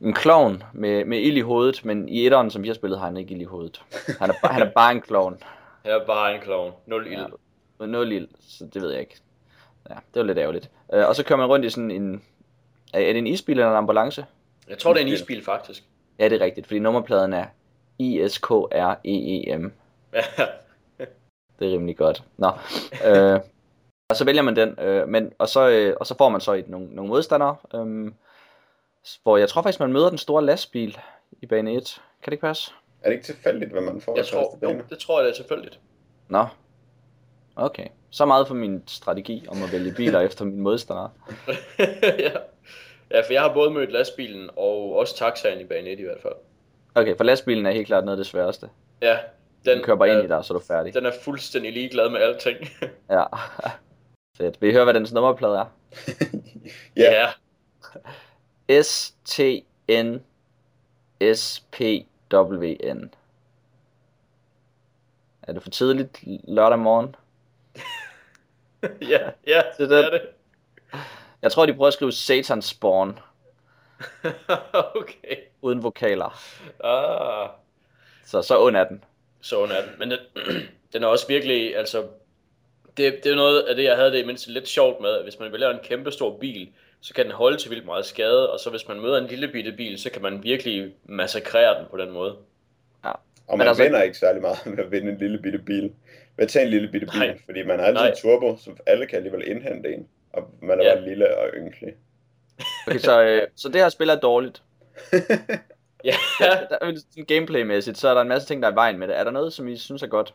[0.00, 3.06] en klovn med, med ild i hovedet, men i etteren, som vi har spillet, har
[3.06, 3.82] han ikke ild i hovedet.
[4.20, 5.42] Han er, han er bare en klovn.
[5.84, 6.72] Jeg er bare en clown.
[6.86, 7.12] Nul ild.
[7.20, 7.24] Ja.
[7.78, 9.16] Med nul ild, så det ved jeg ikke.
[9.90, 10.70] Ja, det var lidt ærgerligt.
[10.92, 12.22] Øh, og så kører man rundt i sådan en...
[12.94, 14.26] Er, det en isbil eller en ambulance?
[14.68, 15.84] Jeg tror, det er en isbil, faktisk.
[16.18, 17.44] Ja, det er rigtigt, fordi nummerpladen er
[17.98, 19.72] ISKREEM.
[20.12, 20.22] Ja.
[21.58, 22.24] Det er rimelig godt.
[22.36, 22.50] Nå.
[23.06, 23.40] Øh,
[24.10, 26.52] og så vælger man den, øh, men, og, så, øh, og så får man så
[26.52, 28.12] et, nogle, nogle modstandere, øh,
[29.22, 30.98] hvor jeg tror faktisk, man møder den store lastbil
[31.40, 32.02] i bane 1.
[32.22, 32.72] Kan det ikke passe?
[33.02, 35.38] Er det ikke tilfældigt, hvad man får Jeg i tror, jo, det tror jeg, det
[35.38, 35.80] er tilfældigt.
[36.28, 36.46] Nå.
[37.60, 37.86] Okay.
[38.10, 41.10] Så meget for min strategi om at vælge biler efter mine modstandere.
[42.18, 42.32] ja.
[43.10, 46.20] Ja, for jeg har både mødt lastbilen og også taxaen i bane 1 i hvert
[46.22, 46.34] fald.
[46.94, 48.68] Okay, for lastbilen er helt klart noget af det sværeste.
[49.02, 49.18] Ja,
[49.64, 50.94] Den kører bare ind er, i dig, så er du færdig.
[50.94, 52.58] Den er fuldstændig ligeglad med alting.
[53.10, 53.24] Ja.
[54.36, 54.62] Fedt.
[54.62, 55.64] Vil I høre, hvad dens nummerplade er?
[56.96, 57.28] Ja.
[58.82, 59.40] S T
[59.90, 60.22] N
[61.34, 61.80] S P
[62.34, 63.10] W N.
[65.42, 66.18] Er det for tidligt
[66.48, 67.14] lørdag morgen?
[69.12, 70.22] ja, ja, Det er det er det.
[71.42, 73.18] Jeg tror, de prøver at skrive Satan Spawn
[75.00, 75.36] okay.
[75.62, 76.40] uden vokaler.
[76.84, 77.48] Ah,
[78.24, 79.04] Så så ond er den.
[79.40, 79.90] så under den.
[79.98, 80.18] Men den,
[80.92, 82.06] den er også virkelig, altså,
[82.96, 85.38] det, det er noget af det, jeg havde det mindst lidt sjovt med, at hvis
[85.38, 86.68] man vælger en kæmpe stor bil,
[87.00, 89.48] så kan den holde til vildt meget skade, og så hvis man møder en lille
[89.48, 92.36] bitte bil, så kan man virkelig massakrere den på den måde.
[93.02, 93.82] Og Men man altså- altså...
[93.82, 95.92] vinder ikke særlig meget med at vinde en lille bitte bil.
[96.40, 97.38] At tage en lille bitte bil, Nej.
[97.44, 98.08] fordi man har altid Nej.
[98.10, 100.08] en turbo, så alle kan alligevel indhente en.
[100.32, 100.94] Og man er Ja.
[100.94, 101.94] bare lille og ynkelig.
[102.86, 104.62] Okay, så, øh, så det her spil er dårligt.
[106.04, 106.14] Ja,
[106.70, 108.98] Der, er jo sådan gameplaymæssigt, så er der en masse ting, der er i vejen
[108.98, 109.18] med det.
[109.18, 110.34] Er der noget, som I synes er godt?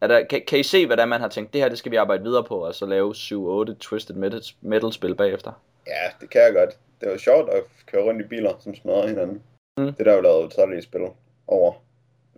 [0.00, 1.78] Er der, kan, kan I se, hvad det er, man har tænkt, det her det
[1.78, 5.52] skal vi arbejde videre på, og så lave 7-8 Twisted Metal, metal spil bagefter?
[5.86, 6.76] Ja, det kan jeg godt.
[7.00, 9.42] Det var sjovt at køre rundt i biler, som smadrer hinanden.
[9.78, 9.84] Mm.
[9.84, 11.00] Det er der er jo lavet utallige spil
[11.46, 11.72] over.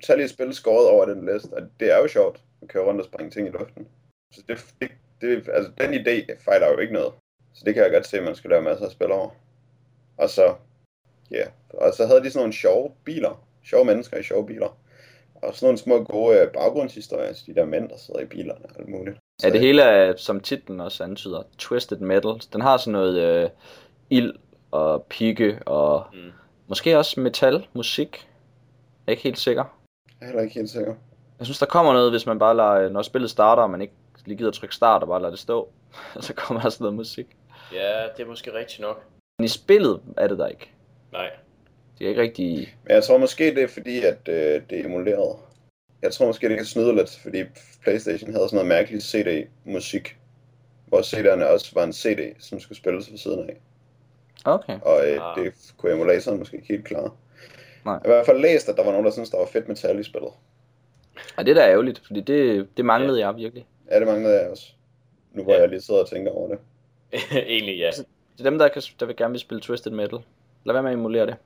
[0.03, 3.07] Utallige spil skåret over den liste, og det er jo sjovt at køre rundt og
[3.07, 3.89] springe ting i luften.
[4.35, 7.13] Så det, det, det altså den idé fejler jo ikke noget.
[7.55, 9.31] Så det kan jeg godt se, at man skal lave masser af spil over.
[10.19, 10.55] Og så,
[11.31, 13.45] ja, og så havde de sådan nogle sjove biler.
[13.65, 14.79] Sjove mennesker i sjove biler.
[15.35, 18.65] Og sådan nogle små gode øh, baggrundshistorier, altså de der mænd, der sidder i bilerne
[18.65, 19.19] og alt muligt.
[19.43, 22.43] Ja, det hele er, som titlen også antyder, Twisted Metal.
[22.53, 23.51] Den har sådan noget øh,
[24.11, 24.33] ild
[24.71, 26.31] og pigge og Mm.
[26.69, 28.29] måske også metal, musik.
[29.07, 29.82] Jeg er ikke helt sikker.
[30.23, 30.95] Jeg er heller ikke helt sikker.
[31.39, 33.95] Jeg synes, der kommer noget, hvis man bare lader, når spillet starter, og man ikke
[34.27, 35.69] lige gider trykke start og bare lader det stå.
[36.21, 37.27] så kommer der sådan noget musik.
[37.73, 39.05] ja, det er måske rigtigt nok.
[39.39, 40.71] Men i spillet er det der ikke.
[41.13, 41.31] Nej.
[41.99, 42.77] Det er ikke rigtig...
[42.85, 45.37] Men jeg tror måske, det er fordi, at øh, det er emuleret.
[46.03, 47.45] Jeg tror måske, det kan snyde lidt, fordi
[47.83, 50.17] Playstation havde sådan noget mærkeligt CD-musik,
[50.87, 53.61] hvor CD'erne også var en CD, som skulle spilles ved siden af.
[54.45, 54.79] Okay.
[54.81, 55.45] Og øh, Ah.
[55.45, 57.11] det kunne emulatoren måske ikke helt klare.
[57.85, 57.93] Nej.
[57.95, 59.69] Jeg har i hvert fald læst, at der var nogen, der syntes, der var fedt
[59.69, 60.31] metal i spillet.
[61.37, 63.67] Og det er da ærgerligt, fordi det, det manglede jeg virkelig.
[63.91, 64.73] Ja, det manglede jeg også.
[65.33, 65.61] Nu hvor Ja.
[65.61, 66.59] jeg lige sidder og tænker over det.
[67.33, 67.91] Egentlig ja.
[68.37, 70.19] Til dem, der, kan, der vil gerne vil spille Twisted Metal,
[70.65, 71.37] lad være med at emulere det.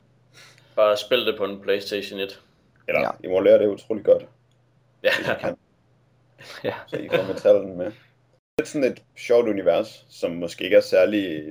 [0.77, 2.43] Bare spil det på en Playstation 1.
[2.89, 3.07] Eller Ja.
[3.23, 3.29] ja.
[3.29, 4.27] emulere det er utrolig godt,
[5.03, 5.57] Ja, hvis I kan.
[6.65, 6.75] Ja.
[6.87, 7.87] Så I får metallen med.
[7.87, 11.45] Det er sådan et sjovt univers, som måske ikke er særlig,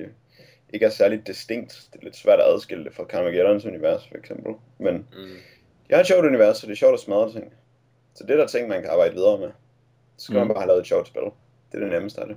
[0.74, 1.88] ikke er særlig distinkt.
[1.92, 4.54] Det er lidt svært at adskille det fra Carmageddons univers, for eksempel.
[4.78, 5.36] Men mm.
[5.88, 7.52] jeg har et sjovt univers, så det er sjovt at smadre ting.
[8.14, 9.50] Så det er der ting, man kan arbejde videre med.
[10.16, 10.38] Så skal mm.
[10.38, 11.22] Man bare have lavet et sjovt spil.
[11.72, 12.36] Det er det nemmeste af det.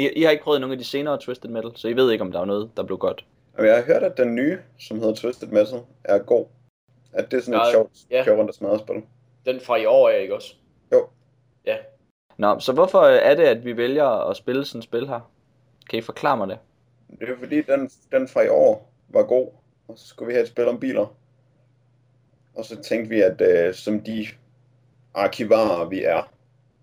[0.00, 2.22] I, I har ikke prøvet nogle af de senere Twisted Metal, så I ved ikke,
[2.22, 3.24] om der er noget, der blev godt.
[3.58, 6.46] Og jeg har hørt, at den nye, som hedder Twisted Metal, er god.
[7.12, 8.24] At det er sådan et Ja, sjovt ja.
[8.24, 9.02] køre rundt og smadre spil.
[9.46, 10.54] Den fra i år er ikke også?
[10.92, 11.08] Jo.
[11.66, 11.76] Ja.
[12.36, 15.31] Nå, så hvorfor er det, at vi vælger at spille sådan et spil her?
[15.92, 16.58] Kan I forklare mig det?
[17.20, 19.48] Det er fordi, den, den fra i år var god,
[19.88, 21.14] og så skulle vi have et spil om biler.
[22.54, 24.26] Og så tænkte vi, at øh, som de
[25.14, 26.32] arkivarer vi er,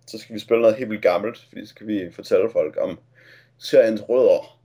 [0.08, 3.00] så skal vi spille noget helt vildt gammelt, fordi så skal vi fortælle folk om
[3.58, 4.60] seriens rødder,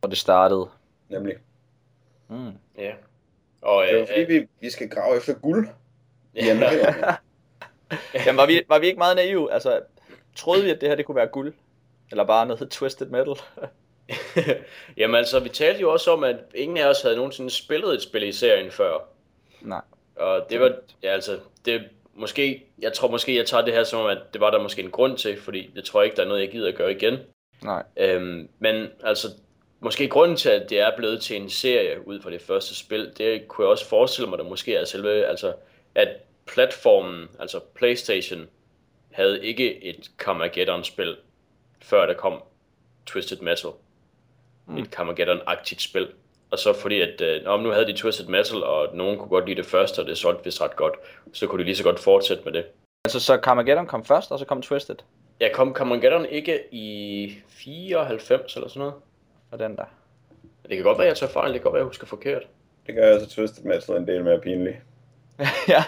[0.00, 0.68] Hvor det startede.
[1.08, 1.34] nemlig.
[2.28, 2.50] Mm.
[2.78, 2.92] Ja.
[3.62, 5.68] Og Det er jo øh, fordi, øh, vi, vi skal grave efter guld
[6.34, 6.50] i ja.
[6.50, 7.16] anmelderne.
[8.26, 9.52] Jamen, var vi, var vi ikke meget naive?
[9.52, 9.80] Altså,
[10.34, 11.54] troede vi, at det her det kunne være guld?
[12.10, 13.34] Eller bare noget Twisted Metal?
[14.96, 18.02] Jamen altså, vi talte jo også om, at ingen af os havde nogensinde spillet et
[18.02, 18.98] spil i serien før.
[19.60, 19.80] Nej.
[20.16, 21.82] Og det var, ja altså, det
[22.14, 24.82] måske, jeg tror måske, jeg tager det her som om, at det var der måske
[24.82, 26.92] en grund til, fordi det tror jeg ikke, der er noget, jeg gider at gøre
[26.92, 27.18] igen.
[27.62, 27.82] Nej.
[27.96, 29.28] Øhm, men altså,
[29.80, 33.12] måske grunden til, at det er blevet til en serie ud fra det første spil,
[33.18, 35.54] det kunne jeg også forestille mig, der måske er selve, altså,
[35.94, 36.08] at
[36.46, 38.46] platformen, altså Playstation,
[39.12, 41.16] havde ikke et Carmageddon-spil,
[41.82, 42.42] før der kom
[43.06, 43.70] Twisted Metal.
[44.66, 44.76] Mm.
[44.78, 46.08] Et Carmageddon-agtigt spil.
[46.50, 49.28] Og så fordi, at øh, nå, men nu havde de Twisted Metal, og nogen kunne
[49.28, 50.94] godt lide det første, og det solgte vist ret godt,
[51.32, 52.64] så kunne de lige så godt fortsætte med det.
[53.04, 54.96] Altså, så Carmageddon kom først, og så kom Twisted?
[55.40, 58.94] Ja, kom Carmageddon ikke i 94 eller sådan noget?
[59.50, 59.84] Og den der.
[60.68, 62.42] Det kan godt være, jeg tager fejl, det kan godt være, jeg husker forkert.
[62.86, 64.80] Det gør altså Twisted Metal en del mere pinlig.
[65.68, 65.84] ja.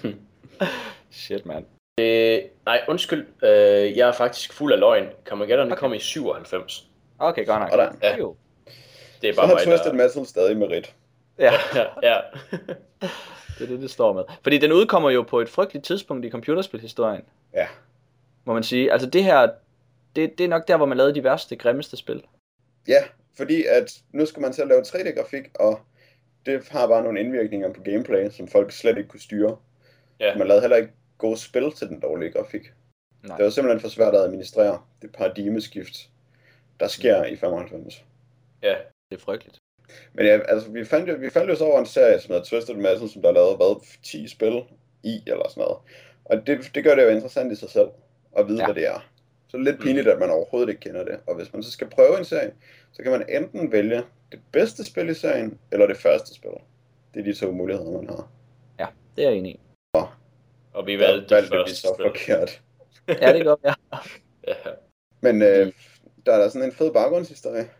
[1.10, 1.64] Shit, mand.
[2.00, 3.26] Øh, nej, undskyld.
[3.42, 5.06] Øh, jeg er faktisk fuld af løgn.
[5.24, 5.66] Carmageddon.
[5.66, 5.80] Okay.
[5.80, 6.88] kom i 97.
[7.18, 7.70] Okay, godt nok.
[7.70, 7.96] Sådan.
[8.02, 8.16] Ja.
[8.16, 8.36] Jo.
[9.22, 9.96] Det er Så bare har mig, Twisted der...
[9.96, 10.94] Metal stadig merit.
[11.38, 12.20] Ja, Ja, ja.
[13.58, 14.22] det er det, det står med.
[14.42, 17.22] Fordi den udkommer jo på et frygteligt tidspunkt i computerspilhistorien,
[17.54, 17.66] Ja.
[18.44, 18.92] må man sige.
[18.92, 19.48] Altså det her,
[20.16, 22.22] det, det er nok der, hvor man lavede de værste, grimmeste spil.
[22.88, 23.02] Ja,
[23.36, 25.80] fordi at nu skal man til at lave 3D-grafik, og
[26.46, 29.56] det har bare nogle indvirkninger på gameplay, som folk slet ikke kunne styre.
[30.20, 30.36] Ja.
[30.36, 32.62] Man lavede heller ikke gode spil til den dårlige grafik.
[33.22, 33.36] Nej.
[33.36, 36.08] Det var simpelthen for svært at administrere det paradigmeskift,
[36.80, 38.04] der sker i 95.
[38.62, 38.74] Ja.
[39.10, 39.58] Det er frygteligt.
[40.12, 42.44] Men ja, altså, vi fandt jo, vi faldt jo så over en serie, som hedder
[42.44, 44.62] Twisted Metal, som der er lavet, hvad, 10 spil
[45.02, 45.76] i, eller sådan noget.
[46.24, 47.88] Og det, det gør det jo interessant i sig selv,
[48.38, 48.62] at vide, Ja.
[48.62, 48.66] ja.
[48.72, 49.10] hvad det er.
[49.48, 51.20] Så det er lidt pinligt, at man overhovedet ikke kender det.
[51.26, 52.52] Og hvis man så skal prøve en serie,
[52.92, 54.02] så kan man enten vælge
[54.32, 56.50] det bedste spil i serien, eller det første spil.
[57.14, 58.28] Det er de to muligheder, man har.
[59.16, 59.60] Det er jeg enig i.
[60.72, 62.06] Og vi Der valgte det valgte vi første så spil.
[62.06, 62.60] forkert.
[63.22, 63.74] Ja, det går, ja.
[64.48, 64.54] Ja.
[65.26, 65.72] Men øh,
[66.26, 67.70] der er der sådan en fed baggrundshistorie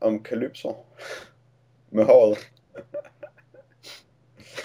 [0.00, 0.76] om Calypso.
[1.90, 2.38] Med håret.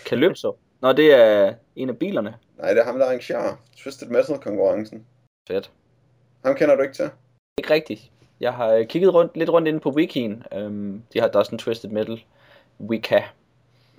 [0.05, 0.57] Calypso.
[0.81, 2.35] Nå, det er en af bilerne.
[2.57, 5.05] Nej, det er ham, der arrangerer Twisted Metal-konkurrencen.
[5.47, 5.71] Fedt.
[6.45, 7.09] Ham kender du ikke til?
[7.57, 8.11] Ikke rigtigt.
[8.39, 10.43] Jeg har øh, kigget rundt, lidt rundt inde på wikien.
[10.55, 12.23] Um, de har, der er sådan en Twisted Metal
[12.79, 13.21] Wika,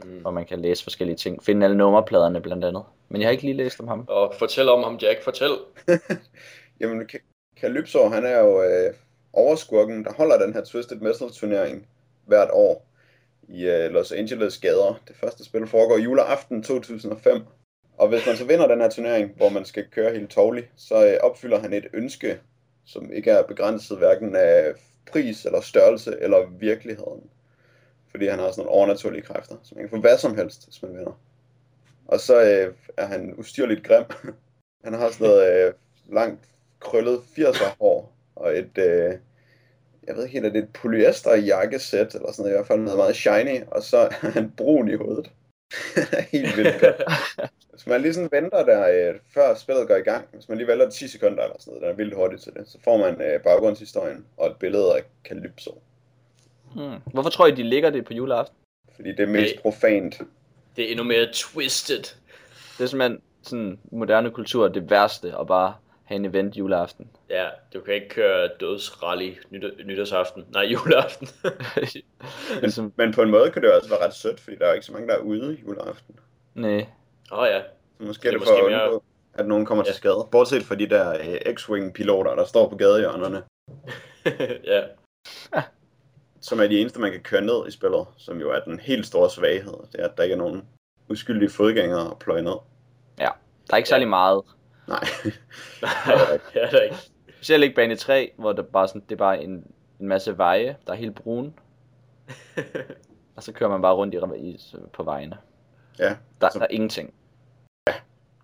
[0.05, 0.21] Mm.
[0.21, 1.43] hvor man kan læse forskellige ting.
[1.45, 2.83] Finde alle nummerpladerne blandt andet.
[3.09, 4.05] Men jeg har ikke lige læst om ham.
[4.09, 5.23] Og fortæl om ham, Jack.
[5.23, 5.51] Fortæl.
[6.81, 8.95] Jamen, Ca- Calypso, han er jo øh,
[9.33, 11.87] overskurken, der holder den her Twisted Metal turnering
[12.27, 12.87] hvert år
[13.49, 15.03] i øh, Los Angeles gader.
[15.09, 17.43] Det første spil foregår juleaften 2005.
[17.99, 21.07] Og hvis man så vinder den her turnering, hvor man skal køre helt tovligt, så
[21.07, 22.41] øh, opfylder han et ønske,
[22.85, 24.75] som ikke er begrænset hverken af
[25.13, 27.31] pris eller størrelse eller virkeligheden.
[28.11, 30.83] Fordi han har sådan nogle overnaturlige kræfter, så man kan få hvad som helst, hvis
[30.83, 31.21] man vinder.
[32.07, 34.05] Og så øh, er han ustyrligt grim.
[34.85, 35.73] han har sådan noget øh,
[36.13, 36.45] langt
[36.81, 39.15] krøllet 80'er hår, og et, øh,
[40.07, 42.79] jeg ved ikke helt, er det et polyester jakkesæt, eller sådan noget, i hvert fald
[42.81, 45.31] noget meget shiny, og så er han brun i hovedet.
[46.33, 47.03] helt vildt godt.
[47.71, 50.67] Hvis man lige sådan venter der, øh, før spillet går i gang, hvis man lige
[50.69, 53.21] vælger 10 sekunder eller sådan noget, den er vildt hurtigt til det, så får man
[53.23, 55.83] øh, baggrundshistorien og et billede af Calypso.
[56.75, 56.97] Hmm.
[57.13, 58.57] Hvorfor tror I, de ligger det på juleaften?
[58.97, 60.21] Fordi det er mest Det- profant.
[60.77, 62.03] Det er endnu mere twisted.
[62.79, 65.75] Det er simpelthen sådan moderne kultur det værste at bare
[66.11, 67.11] have en event juleaften.
[67.31, 70.45] Ja, du kan ikke køre dødsrally nytår, nytårsaften.
[70.53, 71.29] Nej, juleaften.
[72.63, 74.73] ligesom, Men på en måde kan det jo også være ret sødt, fordi der er
[74.73, 76.15] ikke så mange, der er ude juleaften.
[76.55, 76.87] nej.
[77.33, 77.63] Åh oh, ja.
[78.01, 79.03] Så måske Det er det for at undgå,
[79.35, 79.97] at nogen kommer til Ja.
[79.97, 80.29] skade.
[80.33, 83.43] Bortset fra de der øh, X-Wing-piloter, der står på gadehjørnerne,
[84.75, 84.83] ja.
[86.49, 89.07] som er de eneste, man kan køre ned i spillet, som jo er den helt
[89.07, 89.75] store svaghed.
[89.93, 90.63] Det er, at der ikke er nogen
[91.09, 92.57] uskyldige fodgængere at pløje ned.
[93.19, 94.43] Der er ikke særlig meget.
[94.91, 95.05] Nej.
[95.83, 96.97] Nej, det er der ikke.
[97.37, 99.51] Specielt ikke bane 3, hvor det bare sådan, det er bare en,
[100.01, 101.53] en masse veje, der er helt brune.
[103.37, 104.61] Og så kører man bare rundt i, i,
[104.93, 105.39] på vejene.
[105.99, 107.15] ja, Der, Så- der er ingenting.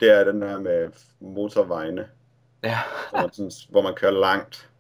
[0.01, 0.89] det er den der med
[1.21, 2.09] motorvejene,
[2.65, 2.79] Ja.
[3.11, 4.71] hvor man, sådan, hvor man kører langt.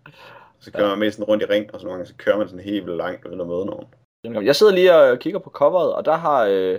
[0.59, 2.49] Så kører man mest sådan rundt i ring, og så nogle gange så kører man
[2.49, 4.47] sådan helt vildt langt uden at møde nogen.
[4.47, 6.79] Jeg sidder lige og kigger på coveret, og der har øh,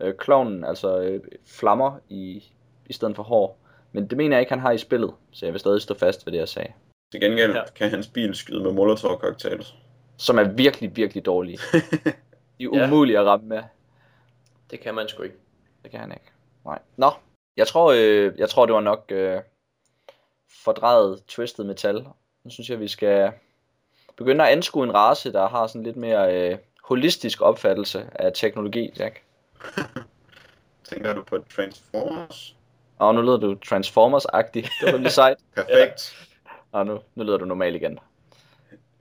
[0.00, 2.44] øh, klovnen altså øh, flammer i,
[2.86, 3.58] i stedet for hår.
[3.98, 6.26] Men det mener jeg ikke, han har i spillet, så jeg vil stadig stå fast
[6.26, 6.72] ved det, jeg sagde.
[7.12, 7.58] Til gengæld Ja.
[7.58, 7.64] ja.
[7.74, 9.74] kan hans bil skyde med molotov cocktails.
[10.16, 11.58] Som er virkelig, virkelig dårlige.
[12.58, 12.86] De er Ja.
[12.86, 13.62] umulige at ramme med.
[14.70, 15.36] Det kan man sgu ikke.
[15.82, 16.24] Det kan han ikke.
[16.64, 16.78] Nej.
[16.96, 17.10] Nå,
[17.56, 19.40] jeg tror, øh, jeg tror det var nok øh,
[20.64, 22.06] fordrejet twisted metal.
[22.44, 23.32] Nu synes jeg, vi skal
[24.16, 28.90] begynde at anskue en race, der har sådan lidt mere øh, holistisk opfattelse af teknologi,
[28.98, 29.22] Jack.
[30.88, 32.54] Tænker du på Transformers?
[32.98, 34.62] Og nu lyder du Transformers-agtig.
[34.80, 35.36] Det var lidt sejt.
[35.56, 36.28] Perfekt.
[36.72, 37.98] Og nu, nu lyder du normal igen.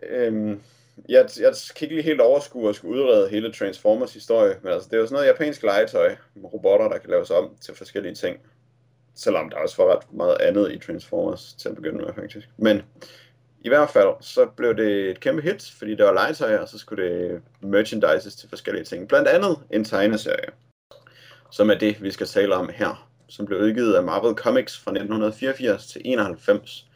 [0.03, 0.61] Øhm,
[1.09, 4.89] jeg, jeg kan ikke lige helt overskue at skulle udrede hele Transformers historie, men altså,
[4.89, 8.15] det er jo sådan noget japansk legetøj med robotter, der kan laves om til forskellige
[8.15, 8.37] ting.
[9.15, 12.49] Selvom der også var ret meget andet i Transformers til at begynde med, faktisk.
[12.57, 12.81] Men
[13.61, 16.77] i hvert fald, så blev det et kæmpe hit, fordi det var legetøj, og så
[16.77, 19.07] skulle det merchandises til forskellige ting.
[19.07, 20.49] Blandt andet en tegneserie,
[21.51, 24.91] som er det, vi skal tale om her, som blev udgivet af Marvel Comics fra
[24.91, 26.87] 1984 til 91.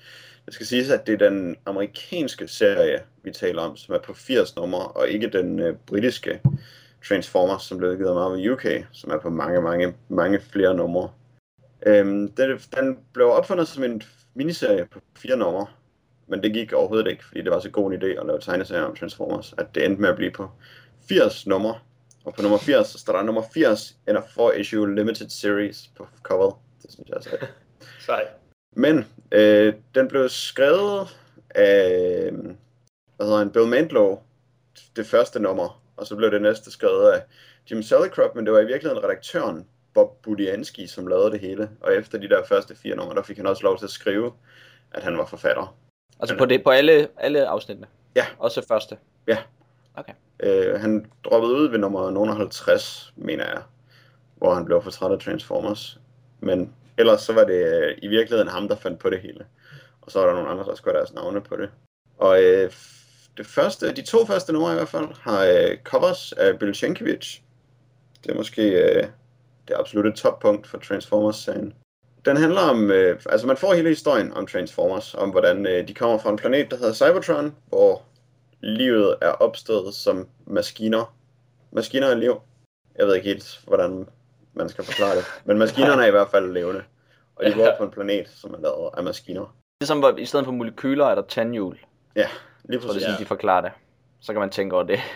[0.46, 4.14] Det skal siges, at det er den amerikanske serie, vi taler om, som er på
[4.14, 6.42] 80 numre, og ikke den øh, britiske
[7.08, 11.10] Transformers, som blev udgivet af Marvel UK, som er på mange, mange, mange flere numre.
[11.86, 14.02] Øhm, den, den blev opfundet som en
[14.34, 15.66] miniserie på fire numre,
[16.28, 18.84] men det gik overhovedet ikke, fordi det var så god en idé at lave tegneserier
[18.84, 20.50] om Transformers, at det endte med at blive på
[21.10, 21.76] 80 numre.
[22.26, 26.08] Og på nummer 80, så står der nummer 80 in a 4-issue limited series på
[26.24, 26.56] coveret.
[26.84, 27.50] Det synes jeg er sejt.
[28.06, 28.28] Sej.
[28.76, 31.18] Men øh, den blev skrevet
[31.56, 32.32] af
[33.16, 34.18] hvad hedder han, Bill Mantlo,
[34.96, 37.24] det første nummer, og så blev det næste skrevet af
[37.72, 41.70] Jim Salicrup, men det var i virkeligheden redaktøren Bob Budiansky, som lavede det hele.
[41.82, 44.34] Og efter de der første fire numre, der fik han også lov til at skrive,
[44.92, 45.78] at han var forfatter.
[46.20, 47.88] Altså på, det, på alle, alle afsnittene.
[48.16, 48.26] Ja.
[48.40, 48.98] Også første.
[49.96, 50.14] Okay.
[50.42, 53.62] Øh, han droppede ud ved nummer 50, mener jeg,
[54.36, 56.00] hvor han blev for træt af Transformers.
[56.40, 59.46] Men ellers så var det øh, i virkeligheden ham, der fandt på det hele.
[60.02, 61.70] Og så var der nogle andre, der skulle have deres navne på det.
[62.18, 62.72] Og øh,
[63.38, 67.40] det første, de to første numre i hvert fald, har øh, covers af Bill Sienkiewicz.
[68.24, 69.08] Det er måske øh,
[69.68, 71.74] det absolutte toppunkt for Transformers-serien.
[72.26, 75.94] Den handler om, øh, altså man får hele historien om Transformers, om hvordan øh, de
[75.94, 78.02] kommer fra en planet, der hedder Cybertron, hvor
[78.62, 81.16] livet er opstået som maskiner.
[81.72, 82.42] Maskiner er liv.
[82.98, 84.08] Jeg ved ikke helt, hvordan
[84.54, 85.26] man skal forklare det.
[85.46, 86.84] Men maskinerne er i hvert fald levende.
[87.36, 89.56] Og de bor på en planet, som er lavet af maskiner.
[89.82, 91.80] Ligesom hvor i stedet for molekyler er der tandhjul.
[92.16, 92.30] Ja, lige
[92.64, 93.02] Så det er præcis.
[93.04, 93.72] sådan, de forklarer det.
[94.22, 95.00] Så kan man tænke over det.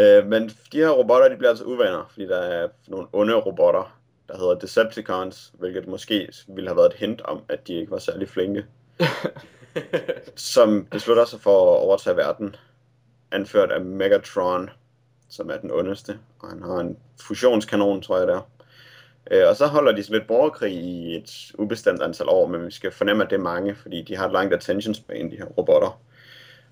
[0.00, 3.98] Øh, men de her robotter, de bliver altså uvenner, fordi der er nogle onde robotter,
[4.28, 7.98] der hedder Decepticons, hvilket måske ville have været et hint om, at de ikke var
[7.98, 8.64] særlig flinke,
[10.36, 12.56] som beslutter sig for at overtage verden,
[13.32, 14.70] anført af Megatron,
[15.28, 18.40] som er den ondeste, og han har en fusionskanon, tror jeg der.
[19.30, 22.70] Øh, og så holder de sådan lidt borgerkrig i et ubestemt antal år, men vi
[22.70, 25.44] skal fornemme, at det er mange, fordi de har et langt attention span, de her
[25.44, 26.00] robotter.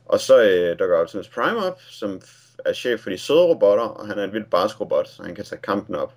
[0.06, 2.20] Og så øh, dukker Optimus Prime op, som
[2.64, 5.34] er chef for de søde robotter, og han er en vild barsk robot, så han
[5.34, 6.14] kan tage kampen op.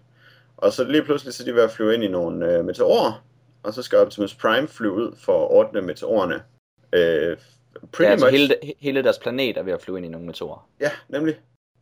[0.58, 3.24] Og så lige pludselig så er de ved at flyve ind i nogle øh, meteorer,
[3.64, 6.44] og så skal Optimus Prime flyve ud for at ordne meteorerne.
[6.94, 7.38] Øh,
[7.92, 8.38] pretty Ja, altså much.
[8.38, 10.70] hele, hele deres planet er ved at flyve ind i nogle meteorer.
[10.80, 11.36] Ja, nemlig.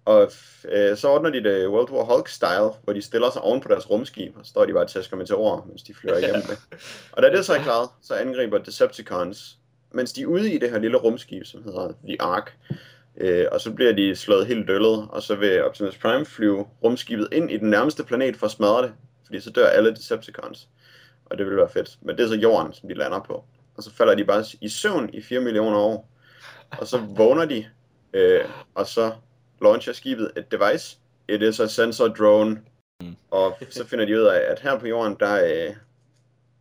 [0.06, 0.32] Og
[0.72, 3.90] øh, så ordner de det World War Hulk-style, hvor de stiller sig oven på deres
[3.90, 6.58] rumskib, og så står de bare og tæsker meteorer, mens de flyver igennem det.
[7.12, 9.58] Og da det så er klaret, så angriber Decepticons,
[9.92, 12.58] mens de er ude i det her lille rumskib, som hedder The Ark.
[13.18, 17.28] Øh, og så bliver de slået helt døllet, og så vil Optimus Prime flyve rumskibet
[17.32, 18.92] ind i den nærmeste planet for at smadre det,
[19.26, 20.68] fordi så dør alle Decepticons.
[21.26, 21.98] Og det vil være fedt.
[22.02, 23.44] Men det er så jorden, som de lander på.
[23.78, 26.10] Og så falder de bare i søvn i 4 millioner år.
[26.72, 27.66] Og så vågner de,
[28.14, 28.46] øh,
[28.76, 29.12] og så
[29.62, 30.98] launcher skibet et device.
[31.30, 32.62] It is a sensor drone.
[33.02, 33.16] Mm.
[33.32, 35.76] Og så finder de ud af, at her på jorden, der øh,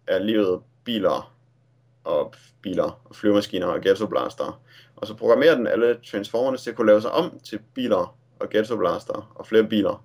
[0.06, 1.34] er livet biler
[2.04, 4.62] og biler og flyvemaskiner og ghetto blaster.
[4.96, 8.50] Og så programmerer den alle transformerne til at kunne lave sig om til biler og
[8.50, 10.04] ghetto blaster og flere biler.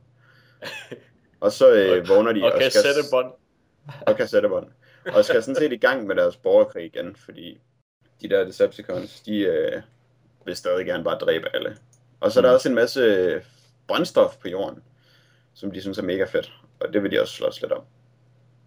[1.41, 3.31] Og så øh, vågner de og skal kassettebånd.
[4.07, 4.67] og kassettebånd.
[5.13, 7.59] Og skal sådan set i gang med deres borgerkrig igen, fordi
[8.21, 9.81] de der Decepticons, de øh,
[10.45, 11.77] vil stadig gerne bare dræbe alle.
[12.19, 12.55] Og så er der Mm.
[12.55, 13.41] også en masse
[13.87, 14.83] brændstof på jorden,
[15.53, 17.83] som de synes er mega fedt, og det vil de også slås lidt om.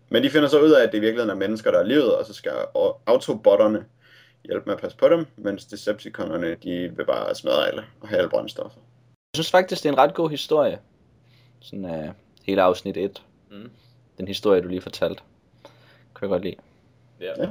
[0.09, 2.17] Men de finder så ud af, at det i virkeligheden er mennesker, der er livet,
[2.17, 2.53] og så skal
[3.07, 3.85] autobotterne
[4.45, 8.19] hjælpe med at passe på dem, mens Decepticonerne, de vil bare smadre alle og have
[8.19, 8.81] alle brændstoffer.
[9.35, 10.79] Jeg synes faktisk, det er en ret god historie.
[11.61, 12.09] Sådan uh,
[12.43, 13.23] hele afsnit 1.
[13.51, 13.71] Mm.
[14.19, 15.23] Den historie, du lige fortalte.
[16.23, 16.57] Kan jeg godt lide.
[17.21, 17.33] Ja.
[17.39, 17.47] Ja.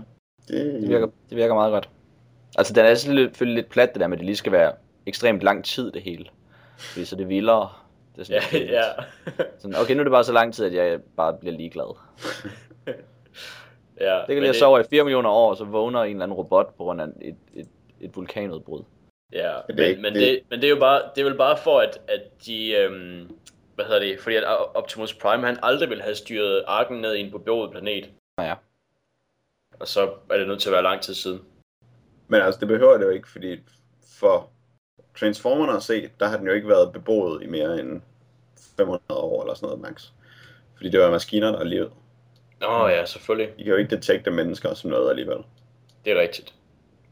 [0.47, 1.89] Det, Det virker, det virker meget godt.
[2.57, 4.73] Altså, den er selvfølgelig lidt plat, det der med, at det lige skal være
[5.05, 6.25] ekstremt lang tid, det hele.
[6.77, 7.69] Fordi så er det vildere.
[8.15, 8.81] Det er Ja, sådan, ja.
[9.59, 11.97] Sådan, okay, nu er det bare så lang tid, at jeg bare bliver ligeglad.
[13.99, 14.15] ja.
[14.27, 16.75] Det kan lige sove i 4 millioner år, og så vågner en eller anden robot
[16.77, 17.67] på grund af et, et,
[18.01, 18.83] et vulkanudbrud.
[19.33, 21.25] Ja, Det er men, ikke- men, det- det, men det er jo bare, det er
[21.25, 23.31] vel bare for, at, at de, øhm,
[23.75, 24.43] hvad hedder det, fordi at
[24.73, 28.09] Optimus Prime, han aldrig ville have styret arken ned i en beboet planet.
[28.39, 28.55] Ja.
[29.79, 31.41] Og så er det nødt til at være lang tid siden.
[32.27, 33.59] Men altså, det behøver det jo ikke, fordi
[34.19, 34.49] for
[35.19, 38.01] Transformerne at se, der har den jo ikke været beboet i mere end
[38.77, 40.07] 500 år eller sådan noget max.
[40.75, 41.91] Fordi det var maskiner, der er livet.
[42.61, 43.53] Nå ja, selvfølgelig.
[43.57, 45.37] De kan jo ikke detekte mennesker som noget alligevel.
[46.05, 46.53] Det er rigtigt.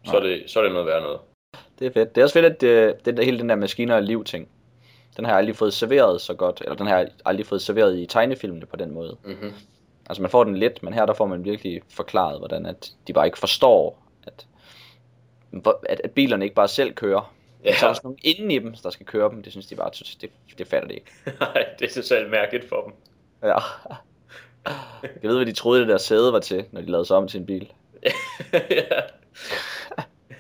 [0.05, 1.20] Så er det, så er det noget værd noget.
[1.80, 2.15] Det er fedt.
[2.15, 4.49] Det er også fedt, at det, det der, hele den der maskiner og liv ting,
[5.17, 7.97] den har jeg aldrig fået serveret så godt, eller den har jeg aldrig fået serveret
[7.97, 9.17] i tegnefilmene på den måde.
[9.24, 9.53] Mm-hmm.
[10.10, 13.14] Altså man får den lidt, men her der får man virkelig forklaret, hvordan at de
[13.14, 14.47] bare ikke forstår, at,
[15.89, 17.34] at, at bilerne ikke bare selv kører.
[17.66, 17.76] Ja.
[17.76, 19.43] Så er der sådan nogle inden i dem, der skal køre dem.
[19.43, 19.89] Det synes de bare,
[20.22, 21.12] det, det fatter de ikke.
[21.39, 22.93] Nej, det er totalt mærkeligt for dem.
[23.49, 23.57] Ja.
[25.03, 27.28] Jeg ved, hvad de troede, det der sæde var til, når de lavede sig om
[27.28, 27.74] til en bil.
[28.53, 29.01] ja.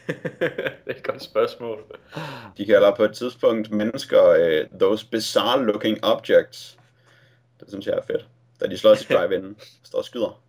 [0.39, 1.83] det er et godt spørgsmål.
[2.57, 6.77] De kalder på et tidspunkt mennesker uh, those bizarre looking objects.
[7.59, 8.27] Det synes jeg er fedt.
[8.61, 10.41] Da de slår til drive-in, står og skyder.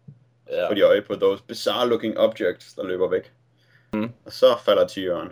[0.51, 0.69] Ja.
[0.69, 3.33] Får de øje på those bizarre looking objects, der løber væk.
[3.93, 4.13] Mm.
[4.25, 5.29] Og så falder tigeren.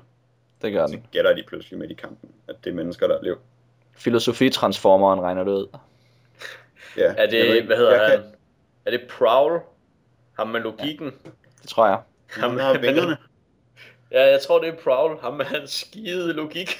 [0.62, 1.06] Det gør Så den.
[1.12, 3.36] gætter de pludselig midt i kampen, at det er mennesker, der er liv.
[3.96, 5.66] Filosofitransformeren regner det ud.
[6.96, 8.22] Ja, Er det, hvad hedder jeg han?
[8.84, 9.60] Er det Prowl?
[10.38, 11.12] Ham med logikken?
[11.62, 11.98] Det tror jeg.
[12.28, 13.16] Kan, han har vingerne.
[14.10, 15.18] Ja, jeg tror det er Prowl.
[15.20, 16.70] Ham med hans skide logik.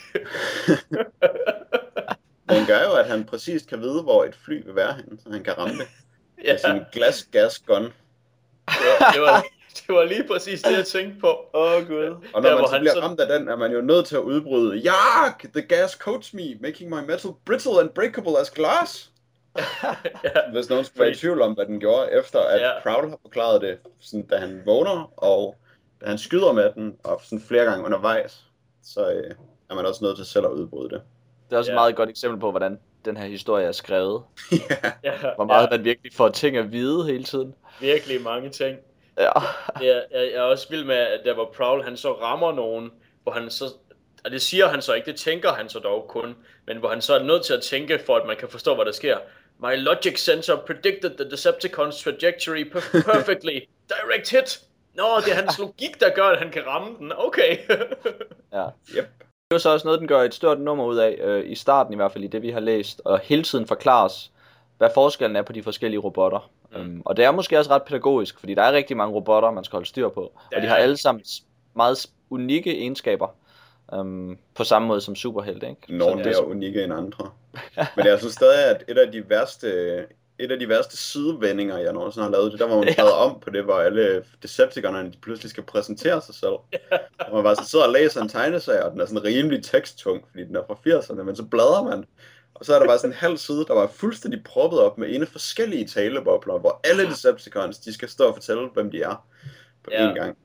[2.49, 5.31] Den gør jo, at han præcis kan vide, hvor et fly vil være henne, så
[5.33, 5.87] han kan ramme det.
[6.45, 7.83] ja, Med sin glas gas gun.
[7.85, 7.93] det
[9.01, 9.45] var, det var
[9.87, 11.27] Det var lige præcis det, jeg tænkte på.
[11.55, 12.05] Åh, oh, gud.
[12.35, 14.17] Og når Der, man så bliver sådan- ramt af den, er man jo nødt til
[14.17, 15.45] at udbryde, Jak!
[15.53, 19.11] The gas coats me, making my metal brittle and breakable as glass.
[20.25, 20.31] ja.
[20.53, 22.71] Hvis nogen skulle være i tvivl om, hvad den gjorde, efter at Ja.
[22.83, 25.57] Prowl har forklaret det, sådan, da han vågner, og
[26.01, 28.45] da han skyder med den, og sådan flere gange undervejs,
[28.85, 29.31] så øh,
[29.71, 31.03] er man også nødt til selv at udbryde det.
[31.51, 31.75] Det er også Ja.
[31.75, 34.23] et meget godt eksempel på, hvordan den her historie er skrevet.
[35.05, 35.13] ja.
[35.37, 37.55] Hvor meget ja, man virkelig får ting at vide hele tiden.
[37.81, 38.79] virkelig mange ting.
[39.19, 39.25] Ja.
[39.25, 42.91] Er, jeg, jeg er også vild med, at der hvor Prowl han så rammer nogen,
[43.23, 43.65] hvor han så,
[44.25, 46.37] og det siger han så ikke, det tænker han så dog kun,
[46.67, 48.85] men hvor han så er nødt til at tænke, for at man kan forstå, hvad
[48.85, 49.19] der sker.
[49.61, 53.61] My logic sensor predicted the Decepticons trajectory per- perfectly.
[53.89, 54.61] Direct hit!
[54.95, 57.13] Nå, det er hans logik, der gør, at han kan ramme den.
[57.17, 57.59] Okay.
[58.53, 58.67] ja.
[58.97, 59.09] Yep.
[59.51, 61.55] Det er jo så også noget, den gør et stort nummer ud af, øh, i
[61.55, 64.33] starten i hvert fald i det, vi har læst, og hele tiden forklares,
[64.79, 66.51] hvad forskellen er på de forskellige robotter.
[66.73, 66.81] Mm.
[66.81, 69.65] Um, og det er måske også ret pædagogisk, fordi der er rigtig mange robotter, man
[69.65, 71.25] skal holde styr på, Der og de er- har alle sammen
[71.75, 73.29] meget unikke egenskaber,
[73.93, 75.97] um, på samme måde som superhelte, ikke?
[75.97, 77.31] Nogle det mere unikke end andre.
[77.97, 80.07] Men jeg synes stadig, at et af de værste,
[80.39, 82.95] et af de værste sidevendinger, jeg nogensinde har lavet, det der, hvor man Ja.
[83.05, 83.11] ja.
[83.11, 86.57] om på det, hvor alle Decepticonerne de pludselig skal præsentere sig selv.
[87.19, 90.25] Og man bare så sidder og læser en tegneserie, og den er sådan rimelig teksttung,
[90.31, 92.05] fordi den er fra 80'erne, men så bladrer man,
[92.55, 95.15] og så er der bare sådan en halv side, der var fuldstændig proppet op med
[95.15, 99.27] ene forskellige talebobler, hvor alle Decepticons, de skal stå og fortælle, hvem de er
[99.85, 100.11] på Ja.
[100.11, 100.37] én gang.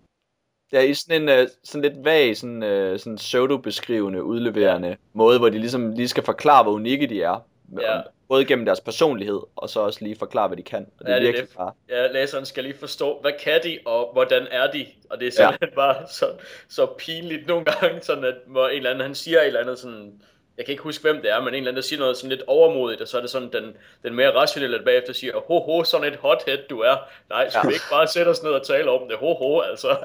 [0.73, 4.95] Er i sådan en uh, sådan lidt vag, sådan, uh, sådan pseudo-beskrivende, udleverende ja.
[5.13, 7.45] måde, hvor de ligesom lige skal forklare, hvor unikke de er.
[7.81, 8.01] Ja.
[8.29, 10.87] Både gennem deres personlighed, og så også lige forklare, hvad de kan.
[10.99, 11.57] Og det Ja, er virkelig det.
[11.57, 11.71] bare...
[11.89, 14.85] Ja, læseren skal lige forstå, hvad kan de, og hvordan er de?
[15.09, 15.75] Og det er simpelthen ja.
[15.75, 16.25] bare så,
[16.69, 19.79] så pinligt nogle gange, sådan at hvor en eller anden, han siger et eller andet
[19.79, 20.21] sådan,
[20.57, 22.29] jeg kan ikke huske, hvem det er, men en eller anden, der siger noget sådan
[22.29, 25.59] lidt overmodigt, og så er det sådan, den, den mere rationelle, der bagefter siger, ho
[25.59, 26.95] ho, sådan et hothead du er.
[27.29, 27.61] Nej, skal Ja.
[27.63, 27.67] ja.
[27.67, 29.17] vi ikke bare sætte os ned og tale om det?
[29.17, 29.97] Ho ho, altså.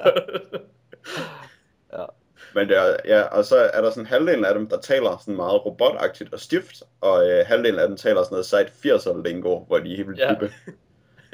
[1.93, 2.05] Ja.
[2.55, 5.35] Men det er, ja, og så er der sådan halvdelen af dem, der taler sådan
[5.35, 9.59] meget robotagtigt og stift, og øh, halvdelen af dem taler sådan noget sejt 80'er lingo,
[9.59, 10.29] hvor de er helt vildt Ja.
[10.29, 10.53] hippe.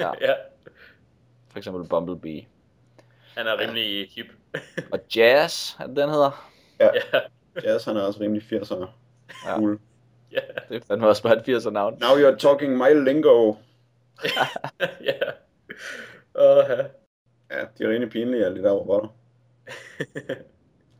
[0.00, 0.10] ja,
[1.50, 2.46] For eksempel Bumblebee.
[3.36, 4.26] han er rimelig hip.
[4.92, 6.50] Og Jazz, er det den hedder?
[6.80, 6.90] ja,
[7.64, 8.86] Jazz, han er også rimelig 80'er.
[9.46, 9.54] Ja.
[9.56, 9.78] Cool.
[10.32, 11.98] ja, Det er fandme også bare et 80'er navn.
[12.00, 13.54] Now you're talking my lingo.
[15.00, 15.12] ja.
[16.34, 16.76] Åh, ja.
[17.50, 19.08] Ja, de er rimelig pinlige, alle de der robotter.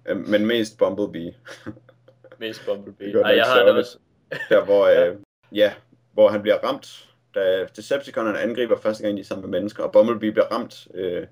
[0.08, 1.34] Øh, Men mest Bumblebee.
[2.40, 3.12] Mest Bumblebee.
[3.12, 3.98] Det Ej, jeg har det også.
[4.50, 5.06] Der hvor, Ja.
[5.08, 5.16] øh,
[5.52, 5.72] ja,
[6.12, 9.92] hvor han bliver ramt, da Decepticonerne angriber første gang, de er sammen med mennesker, og
[9.92, 11.26] Bumblebee bliver ramt, øh,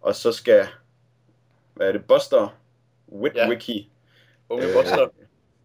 [0.00, 0.66] og så skal,
[1.74, 2.56] hvad er det, Buster
[3.12, 3.86] Witwicky,
[4.48, 5.08] Unge Øh, Buster.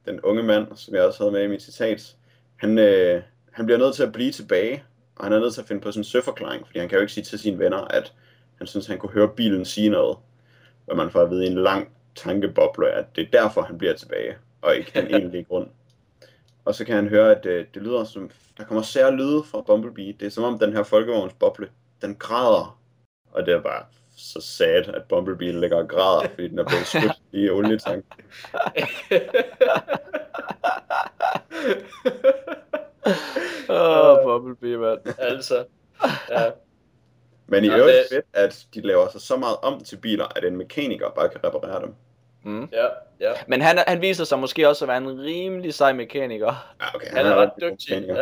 [0.05, 2.15] den unge mand, som jeg også havde med i mit citat,
[2.55, 4.83] han, øh, han bliver nødt til at blive tilbage,
[5.15, 7.01] og han er nødt til at finde på sådan en søforklaring, fordi han kan jo
[7.01, 8.13] ikke sige til sine venner, at
[8.57, 10.17] han synes, han kunne høre bilen sige noget,
[10.85, 13.93] hvad man får at vide i en lang tankeboble, at det er derfor, han bliver
[13.93, 15.67] tilbage, og ikke den egentlige grund.
[16.65, 19.61] Og så kan han høre, at øh, det lyder som, der kommer sær lyde fra
[19.61, 20.13] Bumblebee.
[20.19, 21.69] Det er som om den her folkevognsboble,
[22.01, 22.79] den græder.
[23.31, 23.85] Og det er bare
[24.17, 28.05] så sad, at Bumblebee ligger og græder, fordi den er blevet skudt i olietank.
[33.69, 34.99] Åh, oh, Bumblebee, mand.
[35.19, 35.65] altså.
[36.29, 36.51] Ja.
[37.55, 40.25] Men i Nå, øvrigt det- fedt, at de laver sig så meget om til biler,
[40.35, 41.93] at en mekaniker bare kan reparere dem.
[42.43, 42.69] Mm.
[42.71, 42.85] Ja,
[43.19, 43.31] ja.
[43.47, 46.73] Men han, han viser sig måske også at være en rimelig sej mekaniker.
[46.81, 47.75] Ja, okay, Han er ret dygtig.
[48.01, 48.15] mekaniker.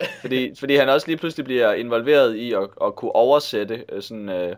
[0.00, 0.06] Ja.
[0.20, 4.28] Fordi, fordi han også lige pludselig bliver involveret i at, at kunne oversætte øh, sådan,
[4.28, 4.56] øh,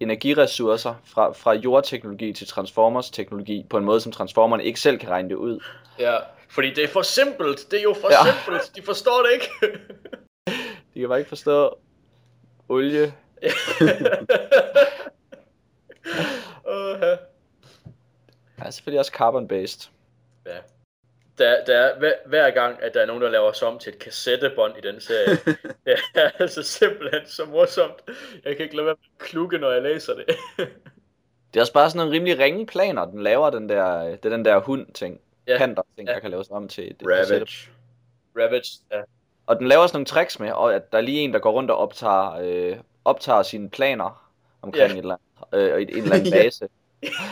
[0.00, 5.28] energiressourcer fra, fra jordteknologi til transformers-teknologi på en måde, som transformerne ikke selv kan regne
[5.28, 5.60] det ud.
[5.98, 6.16] ja.
[6.48, 7.66] Fordi det er for simpelt.
[7.70, 8.26] Det er jo for Ja.
[8.26, 8.32] ja.
[8.44, 8.76] simpelt.
[8.76, 9.78] De forstår det ikke.
[10.94, 11.78] De kan bare ikke forstå
[12.68, 13.14] olie.
[16.66, 17.16] Åh, ja.
[18.58, 19.90] Er selvfølgelig også carbon-based.
[20.46, 20.58] Ja.
[21.38, 23.92] Der, der er, hver, hver gang, at der er nogen, der laver sig om til
[23.92, 25.36] et kassettebånd i den serie,
[25.86, 27.94] det er altså simpelthen så morsomt.
[28.44, 30.24] Jeg kan ikke lade være med at klukke, når jeg læser det.
[31.54, 34.28] Det er også bare sådan nogle rimelig ringe planer, den laver, den der, det er
[34.28, 35.20] den der hund-ting.
[35.46, 35.58] Ja.
[35.58, 36.14] Panter-ting, Ja.
[36.14, 36.96] der kan laves om til et.
[37.02, 37.70] Ravage.
[38.36, 39.00] Ravage, ja.
[39.46, 41.50] Og den laver sådan nogle tricks med, og at der er lige en, der går
[41.52, 44.30] rundt og optager, øh, optager sine planer
[44.62, 44.94] omkring Ja.
[44.94, 45.16] et eller
[45.52, 46.42] andet, øh, et, en eller anden Ja.
[46.42, 46.68] base.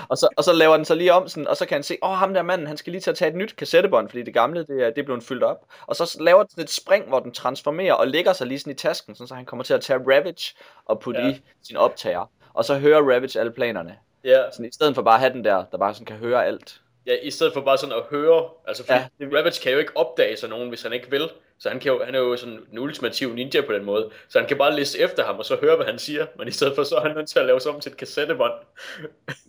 [0.09, 1.97] og, så, og så laver den så lige om sådan, og så kan han se,
[2.03, 4.35] åh, ham der manden, han skal lige til at tage et nyt kassettebånd, fordi det
[4.35, 5.65] gamle, det er, det er blevet fyldt op.
[5.87, 8.75] Og så laver den et spring, hvor den transformerer og lægger sig lige sådan i
[8.77, 10.55] tasken, sådan, så han kommer til at tage Ravage
[10.85, 11.29] og putte ja.
[11.29, 12.31] i sin optager.
[12.55, 13.97] Og så hører Ravage alle planerne.
[14.25, 16.47] Ja, Sådan, I stedet for bare at have den der, der bare sådan kan høre
[16.47, 16.81] alt.
[17.09, 19.79] Ja, i stedet for bare sådan at høre, altså fordi Ja, ja, Ravage kan jo
[19.79, 21.31] ikke opdage sig nogen, hvis han ikke vil.
[21.59, 24.11] Så han, kan jo, han er jo sådan en ultimativ ninja på den måde.
[24.29, 26.27] Så han kan bare liste efter ham, og så høre, hvad han siger.
[26.39, 27.97] Men i stedet for, så er han nødt til at lave sig om til et
[27.97, 28.53] kassettebånd.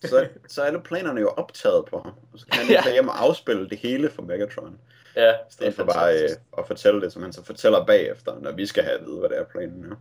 [0.03, 2.13] Så, så er alle planerne jo optaget på ham.
[2.33, 4.79] Og så kan han lige tage hjem og afspille det hele for Megatron.
[5.15, 8.51] Ja, I stedet for bare øh, at fortælle det, som han så fortæller bagefter, når
[8.51, 9.95] vi skal have at vide, hvad det er planen er.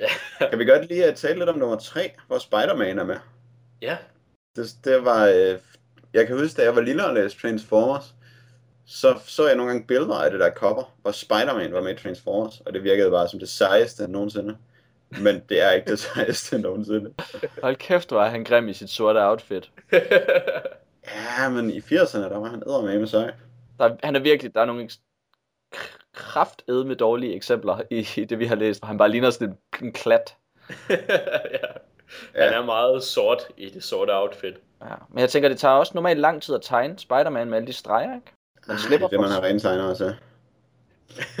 [0.00, 0.48] Ja.
[0.50, 3.16] Kan vi godt lige at tale lidt om nummer 3, hvor Spider-Man er med?
[3.82, 3.96] ja.
[4.56, 5.26] Det, det var...
[5.26, 5.58] Øh,
[6.14, 8.14] jeg kan huske, da jeg var lille og læste Transformers,
[8.86, 12.02] så så jeg nogle gange billeder af det der cover, hvor Spider-Man var med i
[12.02, 14.56] Transformers, og det virkede bare som det sejeste nogensinde.
[15.10, 17.14] Men det er ikke det sejeste nogensinde.
[17.62, 19.70] Hold kæft, var han grim i sit sorte outfit.
[21.38, 23.32] Ja, men i 80'erne, der var han eddermame sej.
[23.78, 24.88] Der, er- han er virkelig, der er nogle
[26.14, 29.48] kraftede med dårlige eksempler i, i det, vi har læst, hvor han bare ligner sådan
[29.48, 30.34] en, en klat.
[30.90, 30.96] ja.
[32.34, 32.44] Ja.
[32.44, 34.54] Han er meget sort i det sorte outfit.
[34.82, 34.94] Ja.
[35.10, 37.72] Men jeg tænker, det tager også normalt lang tid at tegne Spider-Man med alle de
[37.72, 38.32] streger, ikke?
[38.68, 40.04] Man slipper det, er det, man har rene tegnere til.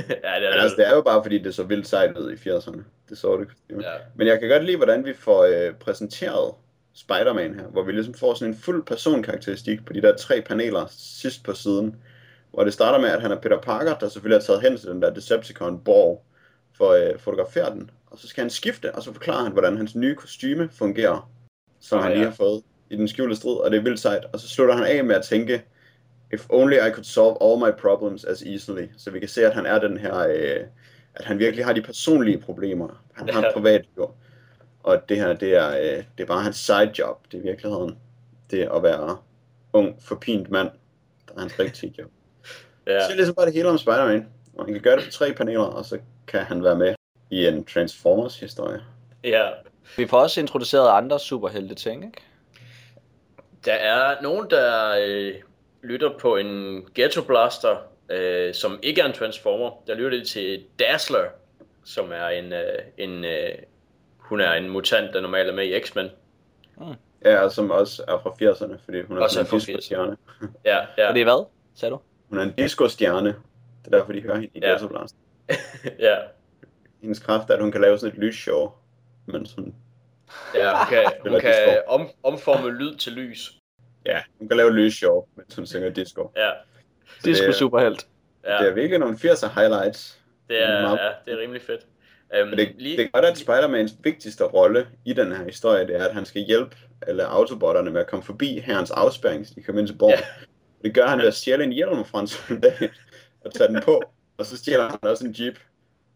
[0.08, 0.62] ja, det er Men det.
[0.62, 2.82] altså, det er jo bare fordi, det så vildt sejt ud i 80'erne.
[3.08, 3.48] Det så det.
[3.82, 3.92] Ja.
[4.14, 6.54] Men jeg kan godt lide, hvordan vi får øh, præsenteret
[6.94, 10.86] Spider-Man her, hvor vi ligesom får sådan en fuld personkarakteristik på de der tre paneler
[10.90, 11.96] sidst på siden.
[12.50, 14.88] Hvor det starter med, at han er Peter Parker, der selvfølgelig er taget hen til
[14.88, 16.24] den der Decepticon-borg
[16.76, 17.90] for at øh, fotografere den.
[18.06, 21.30] Og så skal han skifte, og så forklarer han, hvordan hans nye kostyme fungerer,
[21.80, 22.28] som Åh, han lige ja.
[22.28, 24.24] har fået i den skjulte strid, og det er vildt sejt.
[24.32, 25.62] Og så slutter han af med at tænke,
[26.32, 28.86] if only I could solve all my problems as easily.
[28.96, 30.60] Så vi kan se, at han er den her, øh,
[31.14, 33.02] at han virkelig har de personlige problemer.
[33.12, 34.10] Han har et privatliv.
[34.82, 37.26] Og det her, det er, øh, det er bare hans side job.
[37.32, 37.98] Det er i virkeligheden
[38.50, 39.16] det at være
[39.72, 40.70] ung, forpint mand.
[41.28, 42.06] Der er hans rigtige job.
[42.06, 42.12] Ja.
[42.92, 43.00] Ja.
[43.00, 44.26] Så det er ligesom bare det hele om Spider-Man.
[44.56, 46.94] Og han kan gøre det på tre paneler, og så kan han være med
[47.30, 48.80] i en Transformers-historie.
[49.24, 49.48] ja.
[49.96, 52.22] Vi får også introduceret andre superhelte ting, ikke?
[53.64, 55.34] Der er nogen, der øh,
[55.82, 57.76] lytter på en Ghetto Blaster,
[58.10, 59.82] øh, som ikke er en Transformer.
[59.86, 61.24] Der lytter de til Dazzler,
[61.84, 63.48] som er en, øh, en øh,
[64.18, 66.08] hun er en mutant, der normalt er med i X-Men.
[67.24, 69.60] Ja, og som også er fra 80'erne, fordi hun er Også sådan er fra en
[69.60, 70.16] disco-stjerne.
[70.64, 72.00] Ja, ja, Og det er hvad, sagde du?
[72.28, 73.28] Hun er en disco-stjerne.
[73.84, 74.68] Det er derfor, de hører hende i Ja.
[74.70, 75.16] Ghetto Blast.
[75.98, 76.16] ja,
[77.02, 78.72] Hendes kraft er, at hun kan lave sådan et lysshow.
[79.26, 79.74] Men sådan,
[80.54, 81.80] ja, hun kan, hun kan disco.
[81.92, 83.50] om, omforme lyd til lys.
[84.06, 86.32] ja, hun kan lave lysshow, mens hun synger disco.
[86.36, 86.50] Ja,
[87.24, 88.06] Det er superhelt.
[88.46, 90.18] ja, Det er virkelig nogle 80'er highlights.
[90.48, 91.80] det er, meget- ja, det er rimelig fedt.
[92.42, 96.04] Um, det, det er godt, at Spider-Mans vigtigste rolle i den her historie, det er,
[96.04, 96.76] at han skal hjælpe
[97.06, 100.18] alle autobotterne med at komme forbi herrens afspærring, så de kommer ind til borgen.
[100.18, 100.24] Ja.
[100.84, 102.90] Det gør han ved at stjæle en hjelm fra en soldat
[103.44, 104.02] og tage den på,
[104.38, 105.58] og så stjæler han også en jeep.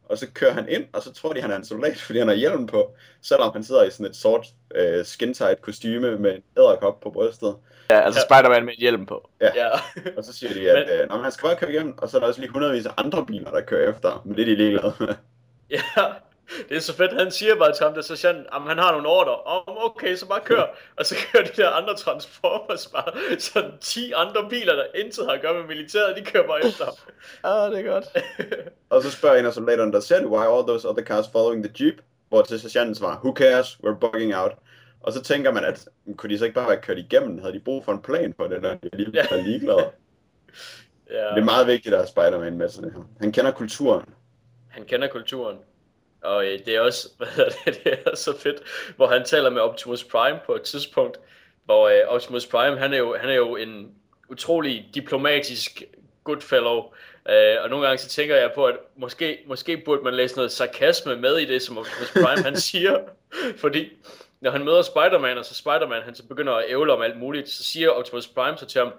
[0.09, 2.29] Og så kører han ind, og så tror de, han er en soldat, fordi han
[2.29, 6.43] har hjelm på, selvom han sidder i sådan et sort uh, skin-tight kostyme med en
[6.59, 7.57] æderkop på brystet.
[7.91, 8.37] Ja, altså Ja.
[8.37, 9.31] Spider-Man med hjelm på.
[9.41, 9.69] Ja,
[10.17, 12.09] Og så siger de, at Men- øh, "Nå, men han skal bare køre igennem, og
[12.09, 14.47] så er der også lige hundredvis af andre biler, der kører efter, men det er
[14.47, 15.09] de ligeglade med.
[15.71, 15.81] ja,
[16.69, 17.13] det er så fedt.
[17.13, 19.35] Han siger bare til ham, der sergeant, at han har nogle ordre.
[19.37, 20.67] Om okay, så bare kør.
[20.97, 23.41] Og så kører de der andre Transformers bare.
[23.41, 26.85] Sådan 10 andre biler, der intet har at gøre med militæret, de kører bare efter
[26.85, 26.95] ham.
[27.53, 28.05] Ah, det er godt.
[28.91, 31.85] Og så spørger en af soldaterne, der det, why all those other cars following the
[31.87, 31.95] jeep?
[32.29, 34.53] Hvor til sergeanten svarer, who cares, we're bugging out.
[35.01, 37.39] Og så tænker man, at "Men kunne de så ikke bare være kørt igennem?
[37.39, 39.37] Havde de brug for en plan for det, når de alligevel Ja.
[39.37, 39.91] er ligeglade?
[41.11, 43.03] Ja, Det er meget vigtigt, at have Spider-Man med det her.
[43.21, 44.05] Han kender kulturen.
[44.69, 45.57] han kender kulturen.
[46.23, 48.63] Og øh, det er også, hvad hedder det, det er så fedt,
[48.97, 51.19] hvor han taler med Optimus Prime på et tidspunkt,
[51.65, 53.95] hvor øh, Optimus Prime, han er, jo, han er jo en
[54.29, 55.83] utrolig diplomatisk
[56.25, 56.79] good fellow,
[57.29, 60.53] øh, og nogle gange så tænker jeg på, at måske, måske burde man læse noget
[60.53, 62.99] sarkasme med i det, som Optimus Prime han siger,
[63.57, 63.93] fordi
[64.41, 67.49] når han møder Spider-Man, og så Spider-Man han så begynder at ævle om alt muligt,
[67.49, 68.93] så siger Optimus Prime så til ham,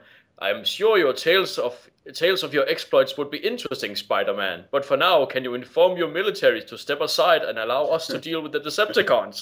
[0.45, 1.73] I'm sure your tales of
[2.21, 4.59] tales of your exploits would be interesting, Spider-Man.
[4.71, 8.17] But for now, can you inform your military to step aside and allow us to
[8.27, 9.37] deal with the Decepticons?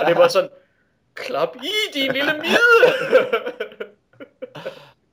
[0.00, 0.50] og det var sådan,
[1.14, 2.78] klap i, din lille mide!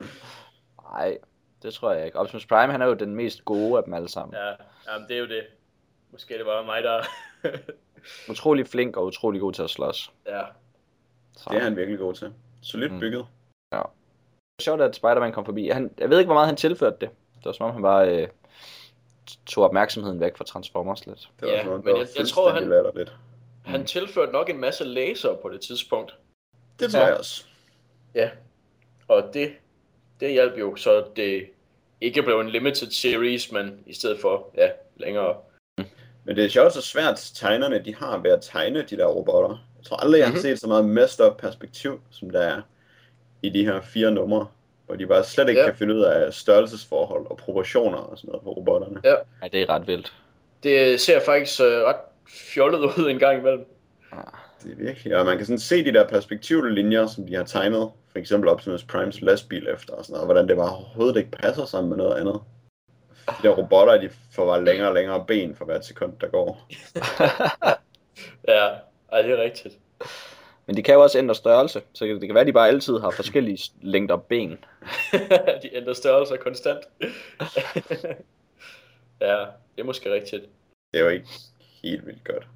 [0.93, 1.17] Nej,
[1.63, 2.19] det tror jeg ikke.
[2.19, 4.35] Optimus Prime, han er jo den mest gode af dem alle sammen.
[4.35, 4.53] ja,
[4.93, 5.43] jamen, det er jo det.
[6.11, 7.03] Måske det var mig, der...
[8.31, 10.11] Utrolig flink og utrolig god til at slås.
[10.27, 10.41] ja.
[11.37, 11.49] Så.
[11.51, 12.33] Det er han virkelig god til.
[12.61, 12.99] Solidt Mm.
[12.99, 13.25] bygget.
[14.61, 15.67] Sjovt, at Spider-Man kom forbi.
[15.69, 17.09] Han, jeg ved ikke, hvor meget han tilførte det.
[17.35, 18.27] Det var som om, han bare øh,
[19.45, 21.29] tog opmærksomheden væk fra Transformers lidt.
[21.39, 23.13] Det var Ja, men var jeg- jeg tror, han- latterligt.
[23.65, 26.15] Han tilførte nok en masse laser på det tidspunkt.
[26.79, 27.05] Det tror Ja.
[27.05, 27.45] jeg også.
[28.15, 28.29] Ja.
[29.07, 29.51] Og det,
[30.19, 31.47] det hjalp jo, så det
[32.01, 35.35] ikke blev en limited series, men i stedet for, ja, længere.
[36.23, 39.57] Men det er sjovt, så svært tegnerne de har ved at tegne de der robotter.
[39.77, 40.41] Jeg tror aldrig, jeg har Mhm.
[40.41, 42.61] set så meget messed up perspektiv, som der er
[43.41, 44.47] i de her fire numre.
[44.85, 45.67] hvor de bare slet ikke Ja.
[45.67, 49.01] kan finde ud af størrelsesforhold og proportioner og sådan noget på robotterne.
[49.03, 49.15] Ja.
[49.43, 50.13] Ja, det er ret vildt.
[50.63, 51.95] Det ser faktisk øh, ret
[52.29, 53.65] fjollet ud en gang imellem.
[54.63, 57.89] Det er virkelig, og man kan sådan se de der perspektivlinjer, som de har tegnet,
[58.11, 61.65] for eksempel Optimus Primes lastbil efter, og sådan noget, hvordan det bare overhovedet ikke passer
[61.65, 62.39] sammen med noget andet.
[63.27, 66.67] De der robotter, de får bare længere og længere ben for hvert sekund, der går.
[68.47, 68.67] Ja,
[69.11, 69.73] ej, det er rigtigt.
[70.71, 72.99] Men de kan jo også ændre størrelse, så det kan være, at de bare altid
[72.99, 74.49] har forskellige længder ben.
[75.63, 76.79] de ændrer størrelser konstant.
[79.21, 79.37] ja,
[79.75, 80.43] det er måske rigtigt.
[80.93, 81.27] Det er jo ikke
[81.83, 82.47] helt vildt godt.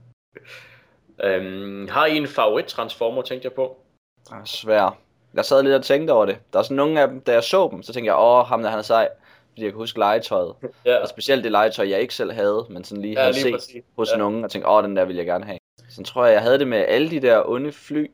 [1.24, 3.78] Øhm, har I en favorit Transformer, tænkte jeg på?
[4.24, 4.94] Det er svært.
[5.34, 6.38] Jeg sad lidt og tænkte over det.
[6.54, 8.62] Der er sådan nogle af dem, da jeg så dem, så tænkte jeg, åh, ham
[8.62, 9.10] der han er sej.
[9.50, 10.56] Fordi jeg kan huske legetøjet.
[10.86, 13.44] Ja, Og specielt det legetøj, jeg ikke selv havde, men sådan lige ja havde lige
[13.44, 13.84] set præcis.
[13.98, 14.18] hos ja.
[14.18, 15.58] nogen, og tænkte, åh, den der vil jeg gerne have.
[15.96, 18.12] Så tror jeg, jeg havde det med alle de der onde fly.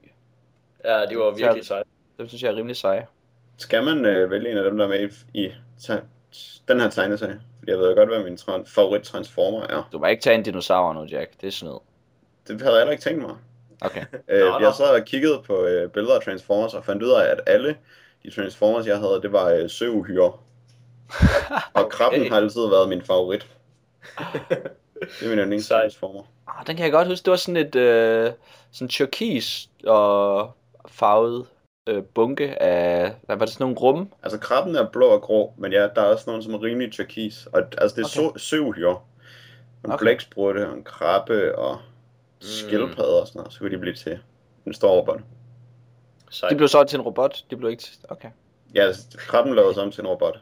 [0.86, 1.86] Ja, det var virkelig sejt.
[2.18, 3.08] Dem synes jeg er rimelig seje.
[3.58, 5.52] Skal man øh, vælge en af dem, der er med i, i
[6.68, 7.42] den her tegneserie?
[7.60, 9.90] Fordi jeg ved jo godt, hvad min tran- favorit Transformer er.
[9.92, 11.42] Du må ikke tage en dinosaur nu, Jack.
[11.42, 11.80] Det er snyd.
[12.48, 13.36] Det havde jeg heller ikke tænkt mig.
[13.82, 14.06] Okay.
[14.30, 17.32] Øh, Nå, jeg sad og kiggede på øh, billeder af Transformers og fandt ud af,
[17.32, 17.76] at alle
[18.24, 20.34] de Transformers, jeg havde, det var øh, søuhyre.
[21.74, 23.48] Og krabben har altid været min favorit.
[25.20, 25.82] Det er min yndlings Sejt.
[25.82, 26.24] Transformer.
[26.48, 27.26] Ah, den kan jeg godt huske.
[27.26, 28.32] Det var sådan et øh,
[28.72, 30.52] sådan turkis og
[30.88, 31.48] farvet
[31.90, 34.12] øh, bunke af, hvad var det sådan nogle rum?
[34.24, 36.94] Altså krabben er blå og grå, men ja, der er også nogen, som er rimelig
[36.94, 37.46] turkis.
[37.54, 38.28] Og altså det er Okay.
[38.30, 38.40] okay.
[38.40, 38.92] søuhyre.
[38.92, 38.98] En
[39.84, 39.94] Okay.
[39.94, 40.04] okay.
[40.04, 41.80] blæksprutte og en krabbe og
[42.40, 44.20] skildpadder og sådan noget, så kunne de blive til
[44.68, 45.22] en stor robot.
[46.30, 46.52] Sejt.
[46.52, 47.44] De blev så til en robot.
[47.50, 47.98] De blev ikke til...
[48.10, 48.30] Okay.
[48.76, 50.40] Ja, altså, krabben lavede sig om til en robot.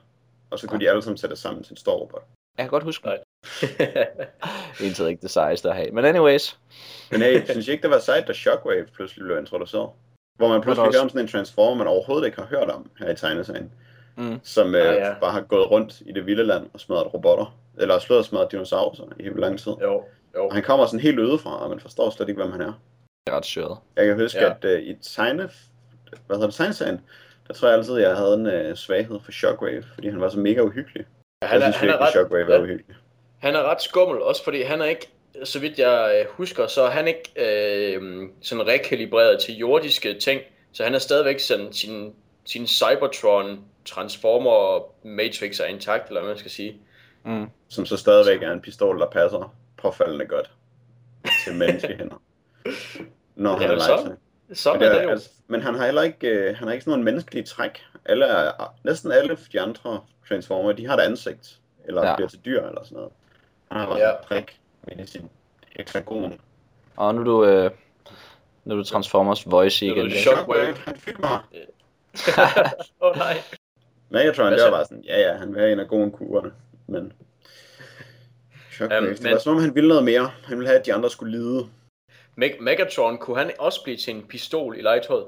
[0.49, 2.23] Og så kunne de alle sammen sætte sammen til en stor robot.
[2.57, 3.17] Jeg kan godt huske Nej.
[3.61, 4.07] det.
[4.81, 5.91] Egentlig ikke det sejeste at have.
[5.91, 6.57] Men anyways.
[7.11, 9.89] Men hey, synes I ikke, det var sejt, da Shockwave pludselig blev introduceret?
[10.37, 10.97] Hvor man pludselig også.
[10.97, 13.71] hører om sådan en Transformer, man overhovedet ikke har hørt om her i tegneserien.
[14.17, 14.39] Mm.
[14.43, 15.13] Som øh, Ah, ja.
[15.21, 17.57] bare har gået rundt i det vilde land og smadret robotter.
[17.77, 19.71] Eller slået og smadret dinosaurer i helt lang tid.
[19.81, 20.03] jo,
[20.35, 20.45] jo.
[20.47, 22.73] Og han kommer sådan helt udefra, og man forstår slet ikke, hvem han er.
[23.27, 23.77] Det er ret søret.
[23.95, 24.49] Jeg kan huske, Ja.
[24.51, 25.49] at øh, i tegne...
[26.27, 27.01] Hvad hedder det, tegneserien?
[27.47, 30.39] Der tror jeg altid, jeg havde en øh, svaghed for Shockwave, fordi han var så
[30.39, 31.05] mega uhyggelig.
[31.41, 32.11] Ja, Han, jeg synes virkelig, ret...
[32.11, 32.95] Shockwave er uhyggelig.
[33.39, 35.09] Han er ret skummel, også fordi han er ikke,
[35.43, 40.41] så vidt jeg øh, husker, så er han ikke øh, sådan rekalibreret til jordiske ting.
[40.71, 42.13] Så han er stadigvæk sådan, sin,
[42.45, 46.77] sin Cybertron Transformer Matrix er intakt, eller hvad man skal sige.
[47.25, 47.45] Mm.
[47.69, 50.51] Som så stadigvæk er en pistol, der passer påfaldende godt
[51.43, 52.21] til menneskehænder.
[53.35, 54.15] Når han Ja, er så.
[54.53, 55.09] Sådan Men, er det det er, jo.
[55.09, 57.81] altså, men han har heller ikke, øh, han har ikke sådan nogle menneskelige træk.
[58.05, 58.25] Alle
[58.83, 61.59] næsten alle de andre Transformer, de har et ansigt.
[61.85, 62.15] Eller ja.
[62.15, 63.11] bliver til dyr eller sådan noget.
[63.71, 64.07] Han har Ja.
[64.07, 64.11] ja.
[64.13, 65.29] et prik med sin
[65.77, 66.41] hexagon.
[66.95, 67.71] Og nu er du, øh,
[68.65, 70.05] nu er du Transformers voice er igen.
[70.05, 70.21] du Jack.
[70.21, 70.75] Shockwave.
[70.77, 71.39] Han fik mig.
[73.01, 73.37] Åh oh, nej.
[74.09, 76.51] Megatron, det var bare sådan, ja ja, han have en af gode kurerne.
[76.87, 77.13] Men
[78.71, 80.31] Shockwave, um, det men- var som om han ville noget mere.
[80.45, 81.67] Han ville have, at de andre skulle lide.
[82.41, 85.25] Meg- Megatron, kunne han også blive til en pistol i legetøjet?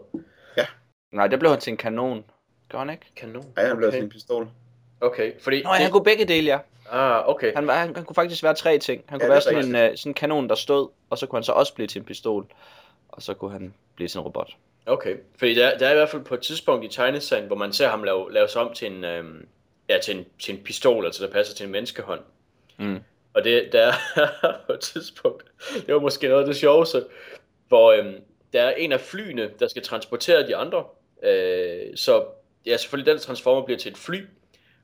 [1.12, 2.24] Nej, der blev han til en kanon.
[2.70, 3.06] Gør han ikke?
[3.16, 3.54] Kanon.
[3.58, 3.98] Ej, han blev okay.
[3.98, 4.48] til en pistol.
[5.02, 5.64] Okay, fordi...
[5.64, 6.60] Nå, ja, han kunne begge dele, ja.
[6.92, 7.54] Ah, okay.
[7.56, 9.04] Han, han, han kunne faktisk være tre ting.
[9.08, 11.28] Han Ja, kunne det være sådan en, uh, sådan en kanon, der stod, og så
[11.28, 12.46] kunne han så også blive til en pistol.
[13.10, 14.56] Og så kunne han blive til en robot.
[14.86, 17.74] Okay, fordi der, der er i hvert fald på et tidspunkt i tegneserien, hvor man
[17.74, 19.48] ser ham lave, lave sig om til en, øhm,
[19.90, 22.20] ja, til, en, til en pistol, altså der passer til en menneskehånd.
[22.78, 23.00] Mm.
[23.34, 25.44] Og det der er på et tidspunkt,
[25.86, 27.04] det var måske noget af det sjoveste,
[27.68, 28.16] hvor øhm,
[28.54, 30.84] der er en af flyene, der skal transportere de andre.
[31.24, 32.26] Øh, så
[32.66, 34.26] ja, selvfølgelig den transformer bliver til et fly,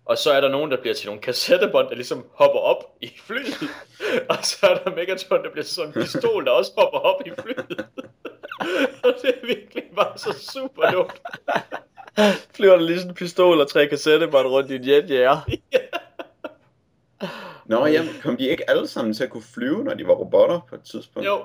[0.08, 3.12] og så er der nogen, der bliver til nogle kassettebånd, der ligesom hopper op i
[3.26, 3.56] flyet.
[4.30, 7.22] Og så er der Megatron, der bliver til sådan en pistol, der også hopper op
[7.26, 7.66] i flyet.
[9.04, 11.22] og det er virkelig bare så super dumt.
[12.56, 15.38] Flyver der lige sådan en pistol og tre kassettebånd rundt i en jet, ja.
[17.66, 20.60] Nå, jamen, kom de ikke alle sammen til at kunne flyve, når de var robotter
[20.70, 21.28] på et tidspunkt?
[21.28, 21.42] Jo,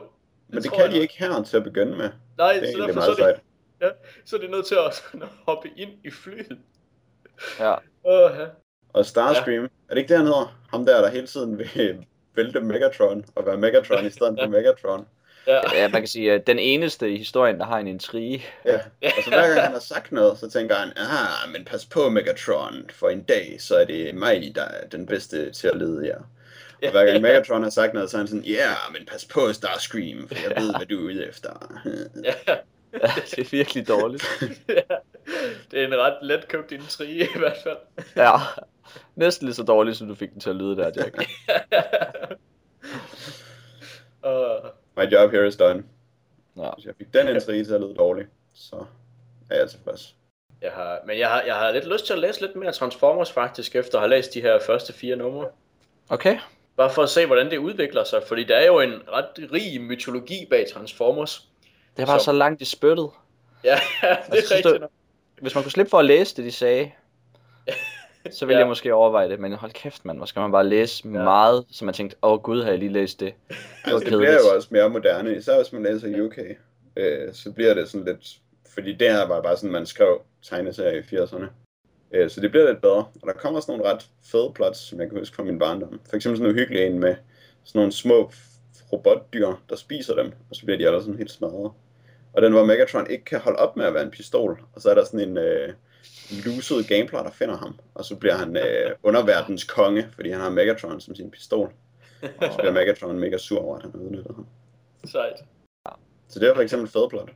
[0.48, 2.10] Men det kan jeg de ikke her til at begynde med.
[2.38, 3.40] Nej, Det er så derfor meget så er, det,
[3.80, 3.82] sejt.
[3.82, 3.88] ja,
[4.24, 5.04] så er det nødt til at
[5.46, 6.58] hoppe ind i flyet.
[7.58, 7.74] ja.
[8.04, 8.46] Ja.
[8.92, 9.68] Og Starscream, ja.
[9.88, 10.58] er det ikke det, han hedder?
[10.70, 11.96] Ham der, der hele tiden vil
[12.36, 15.06] vælte Megatron og være Megatron i stedet for Megatron.
[15.46, 15.60] Ja.
[15.74, 18.44] Ja, man kan sige, at den eneste i historien, der har en intrige.
[18.64, 18.80] Ja.
[19.02, 22.08] Og så hver gang han har sagt noget, så tænker han, ah, men pas på
[22.08, 26.06] Megatron, for en dag, så er det mig, der er den bedste til at lede
[26.06, 26.18] jer.
[26.82, 29.24] Og hver gang Megatron har sagt noget, så er han sådan, ja, yeah, men pas
[29.24, 31.80] på Starscream, for jeg ved, hvad du er ude efter.
[32.24, 32.56] ja.
[33.30, 34.24] det er virkelig dårligt.
[34.68, 34.96] ja.
[35.70, 37.76] Det er en ret let købt intrige i hvert fald.
[38.16, 38.32] Ja.
[39.14, 41.16] Næsten lige så dårligt, som du fik den til at lyde der, Jack.
[44.26, 45.84] uh, My job here is done.
[46.56, 46.70] Ja.
[46.76, 48.84] Hvis jeg fik den intrige til at lyde dårligt, så
[49.50, 50.14] er jeg tilfreds.
[50.62, 53.32] Jeg har, men jeg har, jeg har lidt lyst til at læse lidt mere Transformers
[53.32, 55.48] faktisk, efter at have læst de her første fire numre.
[56.08, 56.38] Okay.
[56.76, 59.80] Bare for at se, hvordan det udvikler sig, fordi der er jo en ret rig
[59.80, 61.48] mytologi bag Transformers.
[61.96, 63.10] Det var så, Så- langt i spyttet.
[63.64, 64.84] Ja, det er synes, rigtigt.
[65.42, 66.90] Hvis man kunne slippe for at læse det, de sagde,
[68.30, 68.58] så ville Ja.
[68.58, 69.40] jeg måske overveje det.
[69.40, 71.10] Men hold kæft, mand, hvor skal man bare læse Ja.
[71.10, 73.34] meget, så man tænkte, åh gud, har jeg lige læst det.
[73.48, 73.56] Det
[73.92, 76.38] Altså, det bliver jo også mere moderne, især hvis man læser UK.
[76.96, 78.36] Øh, så bliver det sådan lidt...
[78.74, 81.44] Fordi det her var bare sådan, man skrev tegneserier i 80'erne.
[82.12, 82.96] Øh, så det bliver lidt bedre.
[83.22, 86.00] Og der kommer også nogle ret fede plots, som jeg kan huske fra min barndom.
[86.08, 87.14] For eksempel sådan en uhyggelig en med
[87.64, 88.30] sådan nogle små
[88.92, 90.32] robotdyr, der spiser dem.
[90.50, 91.72] Og så bliver de alle sådan helt smadret.
[92.32, 94.62] Og den, hvor Megatron ikke kan holde op med at være en pistol.
[94.74, 95.72] Og så er der sådan en øh,
[96.44, 97.78] luset gameplay, der finder ham.
[97.94, 101.72] Og så bliver han øh, underverdens konge, fordi han har Megatron som sin pistol.
[102.22, 104.46] Og så bliver Megatron mega sur over, at han har udnyttet ham.
[105.04, 105.36] Sejt.
[106.28, 107.30] Så det er for eksempel fed plot.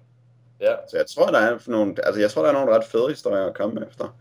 [0.60, 0.74] Ja.
[0.90, 3.46] Så jeg tror, der er nogle, altså jeg tror, der er nogle ret fede historier
[3.46, 4.18] at komme efter.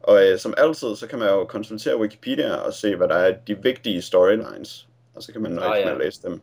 [0.00, 3.36] Og øh, som altid, så kan man jo konsultere Wikipedia og se, hvad der er
[3.46, 4.88] de vigtige storylines.
[5.14, 5.84] Og så kan man nøjes ah, ja.
[5.84, 6.40] med at læse dem.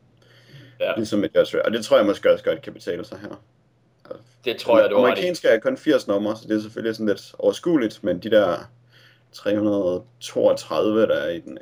[0.79, 0.93] Ja.
[0.95, 1.61] Ligesom et Joshua.
[1.61, 3.43] Og det tror jeg måske også godt kan betale sig her.
[4.45, 5.03] Det tror jeg, du har.
[5.03, 8.71] Amerikanske er kun 80 numre, så det er selvfølgelig sådan lidt overskueligt, men de der
[9.31, 11.57] 332, der er i den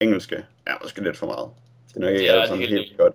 [0.00, 1.50] engelske, er måske lidt for meget.
[1.88, 2.98] Det er nok ikke er sådan helt helt vildt.
[2.98, 3.14] godt.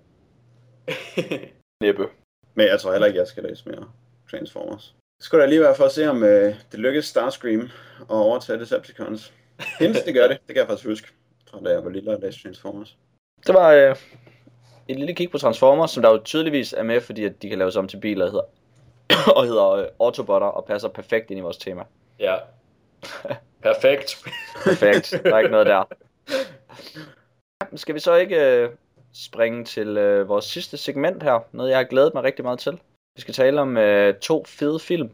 [1.84, 2.08] Næppe.
[2.54, 3.88] Men jeg tror heller ikke, jeg skal læse mere
[4.30, 4.94] Transformers.
[5.18, 7.60] Det skulle da lige være for at se, om øh, det lykkes Starscream
[8.00, 9.32] at overtage Decepticons.
[9.78, 10.38] Hint, det gør det.
[10.46, 11.08] Det kan jeg faktisk huske,
[11.50, 12.96] fra da jeg var lille og læste Transformers.
[13.46, 13.96] Det var øh,
[14.88, 17.58] et lille kig på Transformers, som der jo tydeligvis er med, fordi at de kan
[17.58, 18.44] laves om til biler og hedder,
[19.36, 21.82] og hedder øh, Autobotter og passer perfekt ind i vores tema.
[22.18, 22.36] Ja.
[23.62, 24.24] Perfekt.
[24.64, 25.20] Perfekt.
[25.24, 25.84] Der er ikke noget der.
[27.76, 28.70] Skal vi så ikke øh,
[29.14, 31.40] springe til øh, vores sidste segment her?
[31.52, 32.72] Noget, jeg har glædet mig rigtig meget til.
[33.14, 35.10] Vi skal tale om øh, to fede film.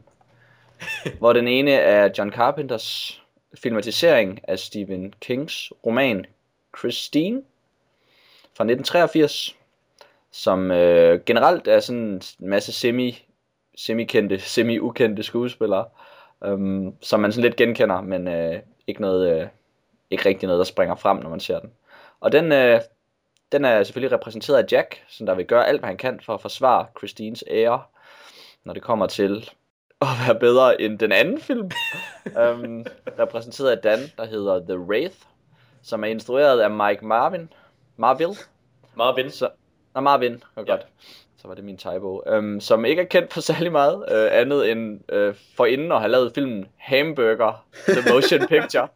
[1.19, 3.21] hvor den ene er John Carpenters
[3.57, 6.25] filmatisering af Stephen Kings roman
[6.77, 7.41] Christine
[8.57, 9.55] fra 1983.
[10.31, 13.25] Som øh, generelt er sådan en masse semi,
[13.77, 15.85] semi-kendte, semi-ukendte skuespillere.
[16.41, 19.47] Um, som man sådan lidt genkender, men øh, ikke noget, øh,
[20.09, 21.71] ikke rigtig noget, der springer frem, når man ser den.
[22.19, 22.81] Og den, øh,
[23.51, 26.33] den er selvfølgelig repræsenteret af Jack, som der vil gøre alt, hvad han kan for
[26.33, 27.81] at forsvare Christines ære,
[28.63, 29.49] når det kommer til
[30.01, 31.71] at være bedre end den anden film.
[32.25, 32.85] um,
[33.19, 35.15] repræsenteret af Dan, der hedder The Wraith,
[35.83, 37.49] som er instrueret af Mike Marvin.
[37.97, 38.35] Marville.
[38.95, 39.31] Marvin.
[39.31, 39.49] Så,
[39.95, 40.71] Nå, Marvin, var Ja.
[40.71, 40.87] godt.
[41.43, 42.21] Så var det min typo.
[42.37, 45.99] Um, som ikke er kendt for særlig meget, uh, andet end uh, for inden at
[45.99, 48.87] have lavet filmen Hamburger, The Motion Picture.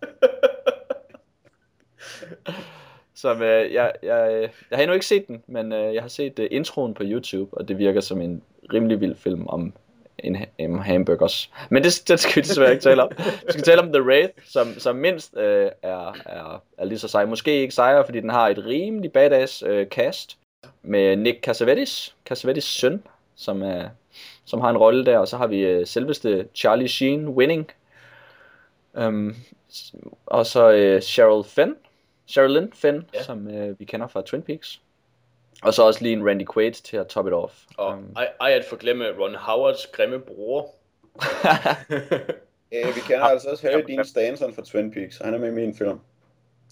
[3.21, 6.39] som uh, jeg, jeg, jeg har endnu ikke set den, men uh, jeg har set
[6.39, 8.41] uh, introen på YouTube, og det virker som en
[8.73, 9.73] rimelig vild film om
[10.19, 11.51] en, en hamburgers.
[11.69, 13.11] Men det, det skal vi desværre ikke tale om.
[13.45, 17.07] Vi skal tale om The Wraith, som, som mindst uh, er, er, er lige så
[17.07, 17.25] sej.
[17.25, 20.37] Måske ikke sejere, fordi den har et rimelig badass uh, cast
[20.81, 23.03] med Nick Cassavetes, Cassavetes søn,
[23.35, 23.89] som, er,
[24.45, 27.71] som har en rolle der, og så har vi øh, selveste Charlie Sheen, Winning,
[28.93, 29.35] um,
[30.25, 31.75] og så øh, Cheryl Fenn,
[32.27, 33.17] Sherilyn Fenn, Ja.
[33.19, 33.23] ja.
[33.23, 34.81] som øh, vi kender fra Twin Peaks,
[35.63, 37.53] og så også lige en Randy Quaid til at top it off.
[37.77, 40.69] Og Um, ej, ej at forglemme Ron Howards grimme bror.
[42.73, 45.47] Øh, vi kender altså også Harry Dean Stanton fra Twin Peaks, og han er med
[45.47, 45.99] i min film.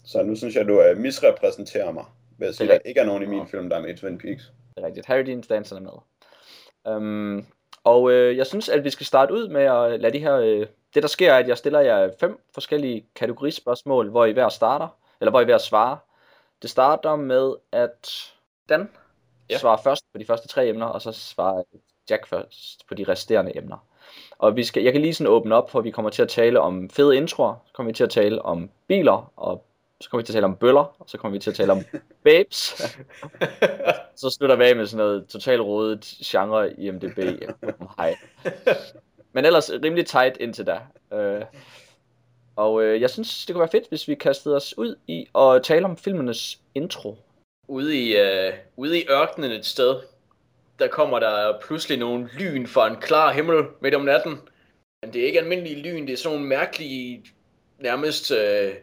[0.04, 2.04] Så nu synes jeg, du uh, misrepræsenterer mig
[2.38, 3.80] ved at sige, Det er at der ikke er nogen i min film, der er
[3.80, 4.52] med i Twin Peaks.
[4.74, 5.06] Det er rigtigt.
[5.06, 6.96] Harry Dean Stanton er med.
[6.96, 7.46] Um,
[7.84, 10.36] og øh, jeg synes, at vi skal starte ud med at lade de her...
[10.36, 14.48] Øh, det der sker er, at jeg stiller jer fem forskellige kategorispørgsmål, hvor I hver
[14.48, 14.88] starter,
[15.20, 15.96] eller hvor I hver svarer.
[16.62, 18.30] Det starter med, at
[18.68, 18.88] Dan
[19.50, 19.58] ja.
[19.58, 21.62] svarer først på de første tre emner, og så svarer
[22.10, 23.86] Jack først på de resterende emner.
[24.38, 26.60] Og vi skal, jeg kan lige sådan åbne op, for vi kommer til at tale
[26.60, 29.64] om fede introer, så kommer vi til at tale om biler, og
[30.00, 31.72] så kommer vi til at tale om bøller, og så kommer vi til at tale
[31.72, 31.82] om
[32.22, 32.82] babes.
[34.16, 37.18] Så slutter vi af med sådan noget totalt rodet genre i MDB.
[37.98, 38.16] Hej.
[39.32, 40.80] Men ellers rimelig tight indtil da.
[41.12, 41.44] Øh,
[42.56, 45.62] og øh, jeg synes, det kunne være fedt, hvis vi kastede os ud i at
[45.62, 47.16] tale om filmenes intro.
[47.68, 50.00] Ude i, øh, ude i ørkenen et sted,
[50.78, 54.38] der kommer der pludselig nogle lyn fra en klar himmel midt om natten.
[55.02, 57.24] Men det er ikke almindelige lyn, det er sådan nogle mærkelige,
[57.78, 58.74] nærmest øh,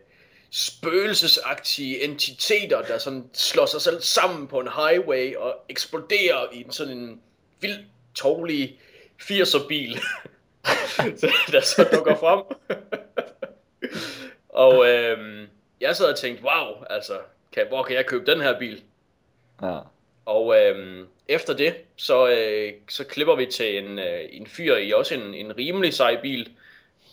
[0.54, 6.72] spøgelsesagtige entiteter, der sådan slår sig selv sammen på en highway og eksploderer i en
[6.72, 7.22] sådan en
[7.62, 7.80] vild,
[8.16, 8.80] tovlig
[9.22, 9.99] 80'er bil,
[11.51, 12.43] der så dukker frem.
[14.49, 15.47] og øhm,
[15.82, 17.20] jeg sad og tænkte, wow, altså,
[17.54, 18.84] kan, hvor kan jeg købe den her bil?
[19.62, 19.80] Ja.
[20.26, 24.91] Og øhm, efter det, så, øh, så klipper vi til en, øh, en fyr i
[24.91, 26.51] også en, en rimelig sej bil,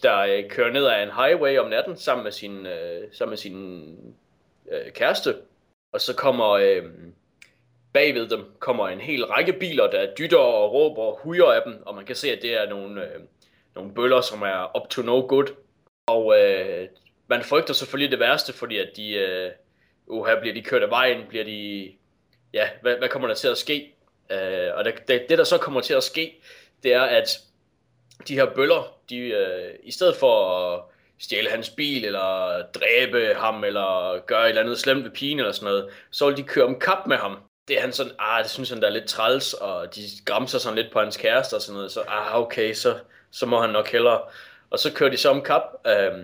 [0.03, 3.39] der øh, kører ned ad en highway om natten sammen med sin, øh, sammen med
[3.39, 3.97] sin
[4.71, 5.37] øh, kæreste.
[5.93, 6.85] Og så kommer øh,
[7.93, 11.83] bagved dem kommer en hel række biler, der dytter og råber og hujer af dem.
[11.87, 13.21] Og man kan se, at det er nogle, øh,
[13.75, 15.47] nogle bøller, som er up to no good.
[16.07, 16.89] Og øh,
[17.27, 19.51] man frygter selvfølgelig det værste, fordi at de, øh,
[20.07, 21.91] uh, her bliver de kørt af vejen, bliver de,
[22.53, 23.95] ja, hvad, hvad kommer der til at ske?
[24.31, 26.41] Øh, og det, det, det, der så kommer til at ske,
[26.83, 27.39] det er, at
[28.29, 30.83] de her bøller, de, øh, i stedet for at
[31.19, 35.53] stjæle hans bil, eller dræbe ham, eller gøre et eller andet slemt ved pigen, eller
[35.53, 37.39] sådan noget, så vil de køre om kap med ham.
[37.69, 40.59] Det er han sådan, ah, det synes han, der er lidt træls, og de græmser
[40.59, 42.99] sådan lidt på hans kæreste og sådan noget, så ah, okay, så,
[43.31, 44.21] så må han nok hellere.
[44.71, 46.19] Og så kører de så om kap, øh,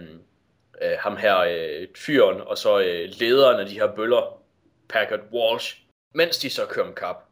[0.82, 4.42] øh, ham her øh, fyren, og så øh, lederen af de her bøller,
[4.88, 5.78] Packard Walsh,
[6.14, 7.25] mens de så kører om kap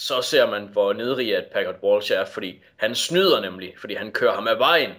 [0.00, 4.12] så ser man, hvor nedrig at Packard Walsh er, fordi han snyder nemlig, fordi han
[4.12, 4.90] kører ham af vejen.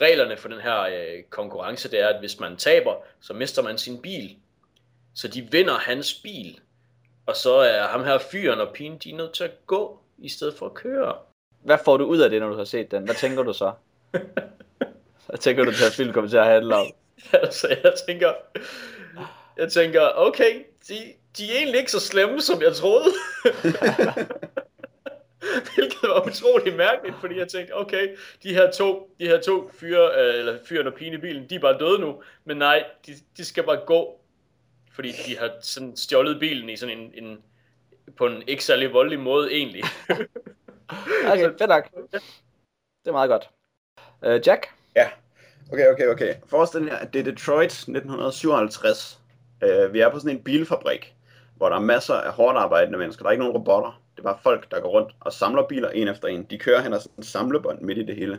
[0.00, 3.78] Reglerne for den her øh, konkurrence, det er, at hvis man taber, så mister man
[3.78, 4.36] sin bil.
[5.14, 6.60] Så de vinder hans bil,
[7.26, 10.28] og så er ham her fyren og pigen, de er nødt til at gå, i
[10.28, 11.14] stedet for at køre.
[11.64, 13.04] Hvad får du ud af det, når du har set den?
[13.04, 13.72] Hvad tænker du så?
[15.26, 16.86] Hvad tænker du til, at filmen kommer til at handle om?
[17.32, 18.32] altså, jeg tænker,
[19.56, 23.12] jeg tænker, okay, de, de er egentlig ikke så slemme, som jeg troede.
[25.74, 30.10] Hvilket var utrolig mærkeligt, fordi jeg tænkte, okay, de her to, de her to fyre,
[30.18, 32.22] øh, eller fyren og pigen i bilen, de er bare døde nu.
[32.44, 34.20] Men nej, de, de skal bare gå.
[34.92, 37.38] Fordi de har sådan stjålet bilen i sådan en, en
[38.16, 39.84] på en ikke særlig voldelig måde egentlig.
[41.32, 41.90] okay, fedt nok.
[43.04, 43.50] Det er meget godt.
[44.26, 44.68] Uh, Jack?
[44.96, 45.08] Ja,
[45.72, 46.34] okay, okay, okay.
[46.46, 49.20] Forestil jer, at det er Detroit 1957.
[49.62, 51.14] Uh, vi er på sådan en bilfabrik
[51.60, 53.22] hvor der er masser af hårdt arbejdende mennesker.
[53.22, 54.02] Der er ikke nogen robotter.
[54.16, 56.46] Det er bare folk, der går rundt og samler biler en efter en.
[56.50, 58.38] De kører hen og sådan en samlebånd midt i det hele.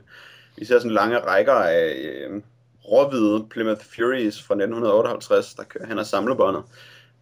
[0.58, 2.42] Vi ser sådan lange rækker af øh,
[2.86, 6.64] råhvide Plymouth Furies fra 1958, der kører hen og samlebåndet,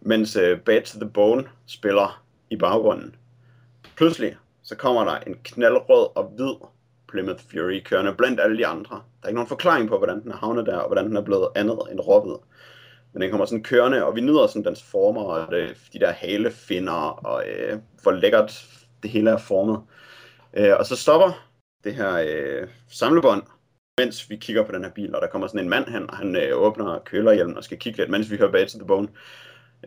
[0.00, 3.14] mens øh, Bad to the Bone spiller i baggrunden.
[3.96, 6.54] Pludselig så kommer der en knaldrød og hvid
[7.08, 8.94] Plymouth Fury kørende blandt alle de andre.
[8.96, 11.22] Der er ikke nogen forklaring på, hvordan den er havnet der, og hvordan den er
[11.22, 12.36] blevet andet end råhvid.
[13.12, 16.10] Men den kommer sådan kørende, og vi nyder sådan dens former, og det, de der
[16.10, 18.66] halefinder, og øh, hvor lækkert
[19.02, 19.80] det hele er formet.
[20.54, 21.46] Øh, og så stopper
[21.84, 23.42] det her øh, samlebånd,
[23.98, 26.16] mens vi kigger på den her bil, og der kommer sådan en mand hen, og
[26.16, 29.08] han øh, åbner kølerhjelmen og skal kigge lidt, mens vi hører Bad to the Bone.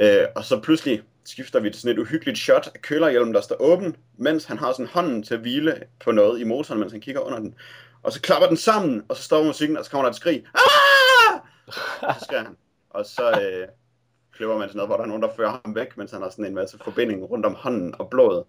[0.01, 3.55] Øh, og så pludselig skifter vi til sådan et uhyggeligt shot af kølerhjelmen, der står
[3.59, 7.01] åben, mens han har sådan hånden til at hvile på noget i motoren, mens han
[7.01, 7.55] kigger under den.
[8.03, 10.43] Og så klapper den sammen, og så stopper musikken, og så kommer der et skrig.
[10.53, 11.39] Ah!
[12.19, 12.57] Så skriger han.
[12.93, 13.67] Og så øh,
[14.33, 16.29] klipper man sådan noget, hvor der er nogen, der fører ham væk, mens han har
[16.29, 18.43] sådan en masse forbinding rundt om hånden og blodet.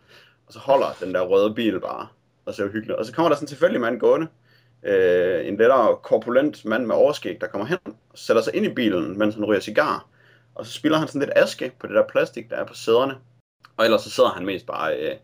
[0.46, 2.08] Og så holder den der røde bil bare,
[2.46, 2.98] og ser hyggeligt.
[2.98, 4.26] Og så kommer der sådan en tilfældig mand gående.
[4.82, 8.74] Øh, en lettere korpulent mand med overskæg, der kommer hen og sætter sig ind i
[8.74, 10.06] bilen, mens han ryger cigar.
[10.54, 13.14] Og så spiller han sådan lidt aske på det der plastik, der er på sæderne.
[13.76, 15.16] Og ellers så sidder han mest bare øh,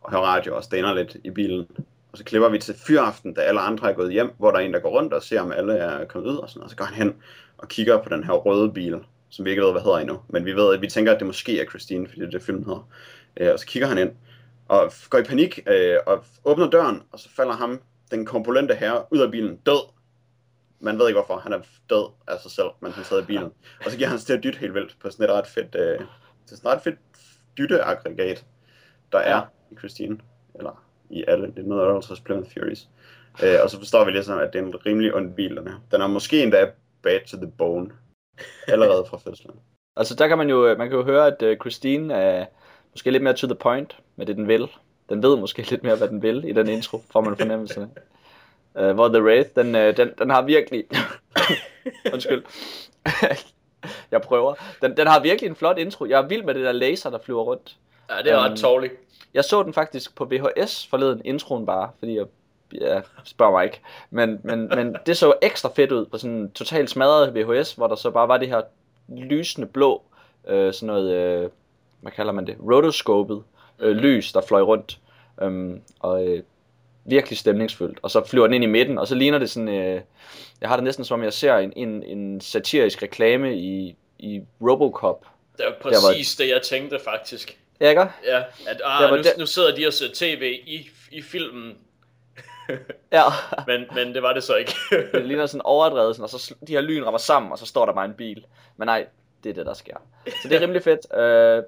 [0.00, 1.66] og hører radio og stener lidt i bilen.
[2.12, 4.62] Og så klipper vi til fyraften, da alle andre er gået hjem, hvor der er
[4.62, 6.76] en, der går rundt og ser, om alle er kommet ud og sådan Og så
[6.76, 7.14] går han hen
[7.58, 8.98] og kigger på den her røde bil,
[9.28, 10.20] som vi ikke ved, hvad hedder endnu.
[10.28, 12.42] Men vi ved, at vi tænker, at det måske er Christine, fordi det er det,
[12.42, 12.88] filmen hedder.
[13.36, 14.10] Øh, og så kigger han ind
[14.68, 17.80] og går i panik øh, og åbner døren, og så falder ham,
[18.10, 19.88] den komponente herre, ud af bilen, død.
[20.80, 23.52] Man ved ikke hvorfor, han er død af sig selv, men han sad i bilen.
[23.84, 25.74] Og så giver han sig til at dytte helt vildt på sådan et ret fedt,
[25.74, 25.98] øh,
[26.50, 26.98] det sådan et ret fedt
[27.58, 28.44] dytteaggregat,
[29.12, 29.42] der er
[29.72, 30.18] i Christine,
[30.54, 32.88] eller i alle 1958 Plymouth Furies.
[33.42, 35.74] Øh, og så forstår vi ligesom, at det er en rimelig ond bil, den her.
[35.90, 36.70] Den er måske endda
[37.06, 37.90] bad to the bone.
[38.68, 39.54] Allerede fra fødslen.
[39.96, 42.46] altså der kan man jo, man kan jo høre, at uh, Christine er
[42.92, 44.68] måske lidt mere to the point med det, den vil.
[45.08, 47.88] Den ved måske lidt mere, hvad den vil i den intro, får man fornemmelse
[48.74, 48.88] af.
[48.88, 50.84] Uh, hvor The Wraith, den, uh, den, den har virkelig...
[52.12, 52.44] Undskyld.
[54.12, 54.54] jeg prøver.
[54.82, 56.04] Den, den har virkelig en flot intro.
[56.04, 57.76] Jeg er vild med det der laser, der flyver rundt.
[58.10, 58.94] Ja, det er ret um, tårligt.
[59.34, 62.26] Jeg så den faktisk på VHS forleden, introen bare, fordi jeg
[62.80, 63.80] ja, spørg mig ikke.
[64.10, 67.86] Men, men, men det så ekstra fedt ud på sådan en totalt smadret VHS, hvor
[67.86, 68.62] der så bare var det her
[69.08, 70.02] lysende blå,
[70.48, 71.50] øh, sådan noget, øh,
[72.00, 73.42] hvad kalder man det, rotoscopet
[73.78, 74.98] øh, lys, der fløj rundt.
[75.42, 76.42] Øhm, og øh,
[77.04, 77.98] virkelig stemningsfuldt.
[78.02, 80.00] Og så flyver den ind i midten, og så ligner det sådan, øh,
[80.60, 85.26] jeg har det næsten som, jeg ser en, en, en satirisk reklame i, i Robocop.
[85.56, 86.44] Det er præcis var...
[86.44, 87.58] det, jeg tænkte faktisk.
[87.80, 88.00] Ja, ikke?
[88.00, 91.76] Ja, at ah, nu, nu sidder de og ser tv i, i filmen,
[93.12, 93.22] ja.
[93.68, 94.72] men, men det var det så ikke.
[95.12, 97.86] det ligner sådan overdrevet, sådan, og så de her lyn rammer sammen, og så står
[97.86, 98.46] der bare en bil.
[98.76, 99.06] Men nej,
[99.44, 99.96] det er det, der sker.
[100.42, 101.06] Så det er rimelig fedt.
[101.10, 101.64] Uh,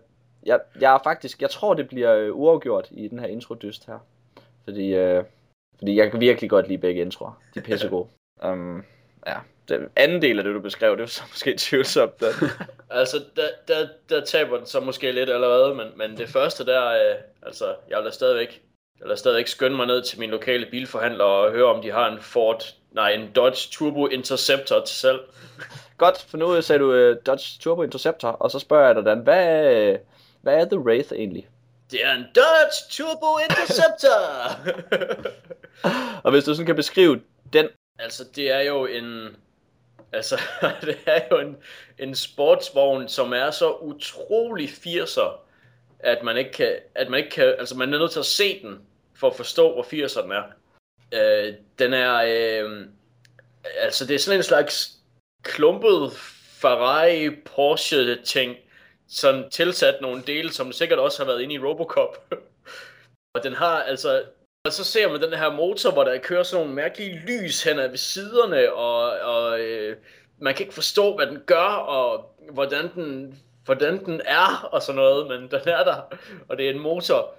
[0.46, 3.98] jeg, jeg er faktisk, jeg tror, det bliver øh, uafgjort i den her intro-dyst her.
[4.64, 5.24] Fordi, uh,
[5.78, 7.42] fordi jeg kan virkelig godt lide begge introer.
[7.54, 8.08] De er pissegode.
[8.44, 8.84] um,
[9.26, 9.36] ja,
[9.68, 12.20] den anden del af det, du beskrev, det var så måske tvivlsomt.
[12.20, 12.28] Den.
[12.90, 16.86] altså, der, der, der taber den så måske lidt allerede, men, men det første der,
[16.86, 18.62] øh, altså, jeg vil da stadigvæk,
[19.06, 22.20] da stadigvæk skynde mig ned til min lokale bilforhandler og høre, om de har en
[22.20, 25.20] Ford, nej, en Dodge Turbo Interceptor til salg.
[25.98, 29.18] Godt, for nu sagde du uh, Dodge Turbo Interceptor, og så spørger jeg dig, Dan,
[29.18, 29.96] hvad,
[30.42, 31.48] hvad er The Wraith egentlig?
[31.90, 34.18] Det er en Dodge Turbo Interceptor!
[36.24, 37.20] og hvis du sådan kan beskrive
[37.52, 37.68] den.
[37.98, 39.36] Altså, det er jo en...
[40.12, 40.40] Altså,
[40.80, 41.56] det er jo en,
[41.98, 45.38] en sportsvogn, som er så utrolig 80'er,
[46.00, 48.62] at man ikke kan, at man ikke kan, altså man er nødt til at se
[48.62, 48.78] den,
[49.19, 50.45] for at forstå, hvor 80'erne er.
[51.12, 52.86] Øh, den er, øh,
[53.77, 54.99] altså det er sådan en slags
[55.43, 56.12] klumpet
[56.61, 58.57] Ferrari Porsche ting,
[59.09, 62.32] sådan tilsat nogle dele, som sikkert også har været inde i Robocop.
[63.35, 64.23] og den har altså,
[64.65, 67.77] og så ser man den her motor, hvor der kører sådan nogle mærkelige lys hen
[67.77, 69.97] ved siderne, og, og øh,
[70.39, 74.97] man kan ikke forstå, hvad den gør, og hvordan den, hvordan den er, og sådan
[74.97, 76.16] noget, men den er der,
[76.49, 77.35] og det er en motor.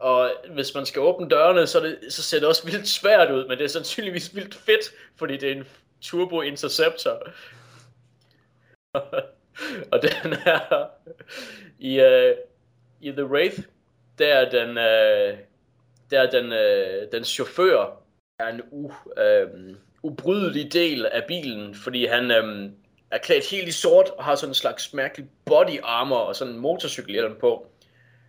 [0.00, 3.48] Og hvis man skal åbne dørene, så, det, så ser det også vildt svært ud,
[3.48, 5.68] men det er sandsynligvis vildt fedt, fordi det er en
[6.00, 7.28] Turbo Interceptor.
[9.92, 10.86] og den er
[11.78, 12.36] i, uh,
[13.00, 13.60] i The Wraith,
[14.18, 15.38] der er den, uh,
[16.10, 18.02] der er den, uh, den chauffør
[18.38, 22.76] er en u, uh, ubrydelig del af bilen, fordi han um,
[23.10, 26.54] er klædt helt i sort og har sådan en slags mærkelig body armor og sådan
[26.54, 27.69] en motorcykelhjelm på.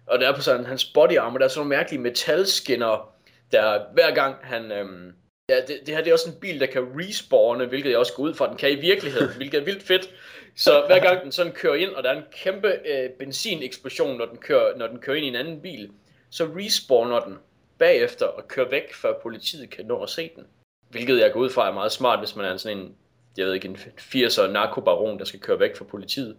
[0.08, 3.14] Og der er på sådan hans body armor, der er sådan nogle mærkelige metalskinner,
[3.52, 5.14] der hver gang han, Øhm,
[5.52, 8.14] Ja, det, det her det er også en bil, der kan respawne, hvilket jeg også
[8.14, 10.10] går ud fra, den kan i virkeligheden, hvilket er vildt fedt.
[10.56, 14.26] Så hver gang den sådan kører ind, og der er en kæmpe øh, benzineksplosion, når
[14.26, 15.92] den, kører, når den kører ind i en anden bil,
[16.30, 17.38] så respawner den
[17.78, 20.44] bagefter og kører væk, før politiet kan nå at se den.
[20.90, 22.96] Hvilket jeg går ud fra er meget smart, hvis man er sådan en,
[23.38, 26.38] jeg ved ikke, en 80'er narkobaron, der skal køre væk fra politiet.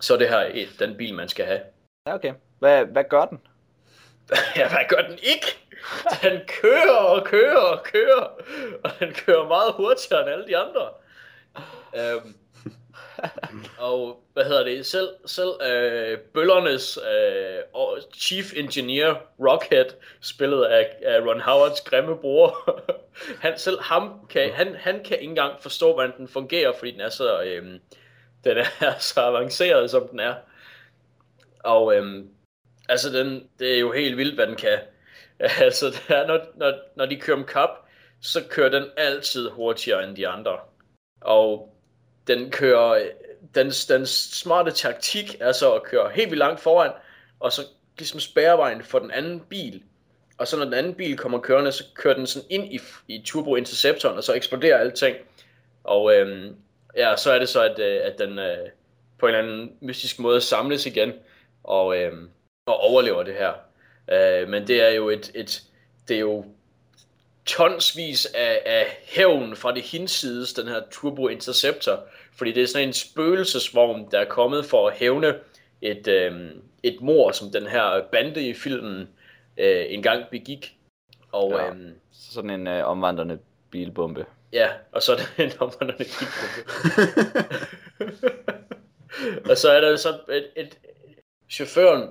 [0.00, 1.60] Så er det her øh, den bil, man skal have.
[2.06, 2.32] Ja, okay.
[2.64, 3.40] Hvad, hvad gør den?
[4.56, 5.46] ja, hvad gør den ikke?
[6.22, 8.24] Den kører og kører og kører,
[8.84, 10.88] og den kører meget hurtigere end alle de andre.
[11.96, 12.34] Øhm,
[13.78, 19.86] og hvad hedder det, selv, selv øh, bøllernes øh, chief engineer, Rockhead,
[20.20, 22.80] spillet af, af Ron Howards grimme bror,
[23.44, 27.00] han, selv ham kan, han, han kan ikke engang forstå, hvordan den fungerer, fordi den
[27.00, 27.64] er så, øh,
[28.44, 30.34] den er så avanceret, som den er.
[31.64, 32.24] Og øh,
[32.88, 34.78] altså, den, det er jo helt vildt, hvad den kan.
[35.60, 37.70] Altså, det er, når, når, når de kører om kap,
[38.20, 40.58] så kører den altid hurtigere end de andre.
[41.20, 41.76] Og
[42.26, 43.08] den kører,
[43.54, 46.92] den, den smarte taktik er så at køre helt vildt langt foran,
[47.40, 47.62] og så
[47.98, 49.82] ligesom spærre vejen for den anden bil.
[50.38, 53.22] Og så når den anden bil kommer kørende, så kører den sådan ind i, i
[53.26, 55.16] Turbo Interceptoren, og så eksploderer alting.
[55.84, 56.56] Og øhm,
[56.96, 58.68] ja, så er det så, at, øh, at den øh,
[59.18, 61.12] på en eller anden mystisk måde samles igen,
[61.64, 62.30] og, øhm,
[62.66, 63.52] og overlever det her.
[64.12, 65.62] Øh, men det er jo et, et
[66.08, 66.44] det er jo
[67.46, 72.04] tonsvis af, af hævn fra det hinsides, den her Turbo Interceptor,
[72.36, 75.34] fordi det er sådan en spøgelsesvogn, der er kommet for at hævne
[75.82, 76.50] et, øh,
[76.82, 79.08] et mor, som den her bande i filmen
[79.56, 80.76] øh, engang begik.
[81.32, 83.38] Og, ja, øh, sådan en øh, omvandrende
[83.70, 84.26] bilbombe.
[84.52, 86.74] Ja, og så er der en omvandrende bilbombe.
[89.50, 90.78] og så er der så et, et
[91.50, 92.08] chaufføren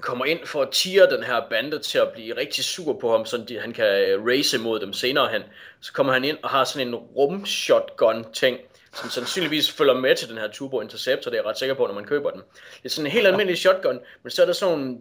[0.00, 3.26] kommer ind for at tire den her bande til at blive rigtig sur på ham,
[3.26, 5.42] så han kan øh, race mod dem senere hen.
[5.80, 8.58] Så kommer han ind og har sådan en rumshotgun ting,
[8.94, 11.86] som sandsynligvis følger med til den her Turbo Interceptor, det er jeg ret sikker på,
[11.86, 12.40] når man køber den.
[12.82, 14.98] Det er sådan en helt almindelig shotgun, men så er der sådan nogle,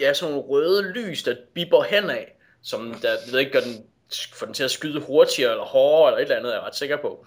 [0.00, 3.60] ja, sådan nogle røde lys, der bipper hen af, som der, jeg ved ikke, gør
[3.60, 3.84] den,
[4.34, 6.76] får den til at skyde hurtigere eller hårdere eller et eller andet, er jeg ret
[6.76, 7.26] sikker på.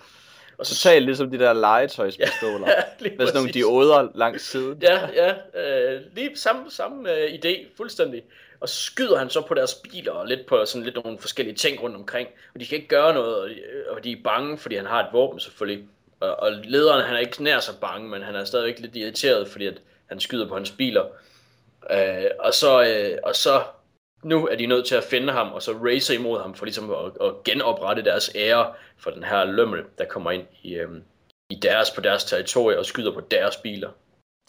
[0.57, 2.67] Og så Totalt ligesom de der legetøjspistoler.
[3.01, 4.81] Ja, med sådan nogle dioder langs siden.
[4.81, 5.33] Ja, ja.
[5.61, 8.23] Øh, lige samme, samme øh, idé, fuldstændig.
[8.59, 11.55] Og så skyder han så på deres biler og lidt på sådan lidt nogle forskellige
[11.55, 12.27] ting rundt omkring.
[12.53, 13.57] Og de kan ikke gøre noget,
[13.89, 15.85] og de er bange, fordi han har et våben selvfølgelig.
[16.19, 19.47] Og, og lederen, han er ikke nær så bange, men han er stadigvæk lidt irriteret,
[19.47, 21.05] fordi at han skyder på hans biler.
[21.91, 23.61] Øh, og, så, øh, og så
[24.23, 26.91] nu er de nødt til at finde ham, og så race imod ham, for ligesom
[26.91, 31.03] at, at genoprette deres ære for den her lømmel, der kommer ind i, øhm,
[31.49, 33.89] i deres, på deres territorie og skyder på deres biler.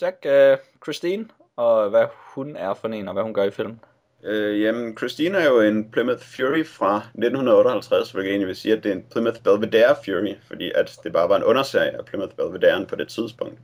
[0.01, 3.81] Tak, uh, Christine, og hvad hun er for en, og hvad hun gør i filmen.
[4.25, 8.77] Øh, jamen, Christine er jo en Plymouth Fury fra 1958, hvor jeg egentlig vil sige,
[8.77, 12.05] at det er en Plymouth Belvedere Fury, fordi at det bare var en underserie af
[12.05, 13.59] Plymouth Belvedere på det tidspunkt.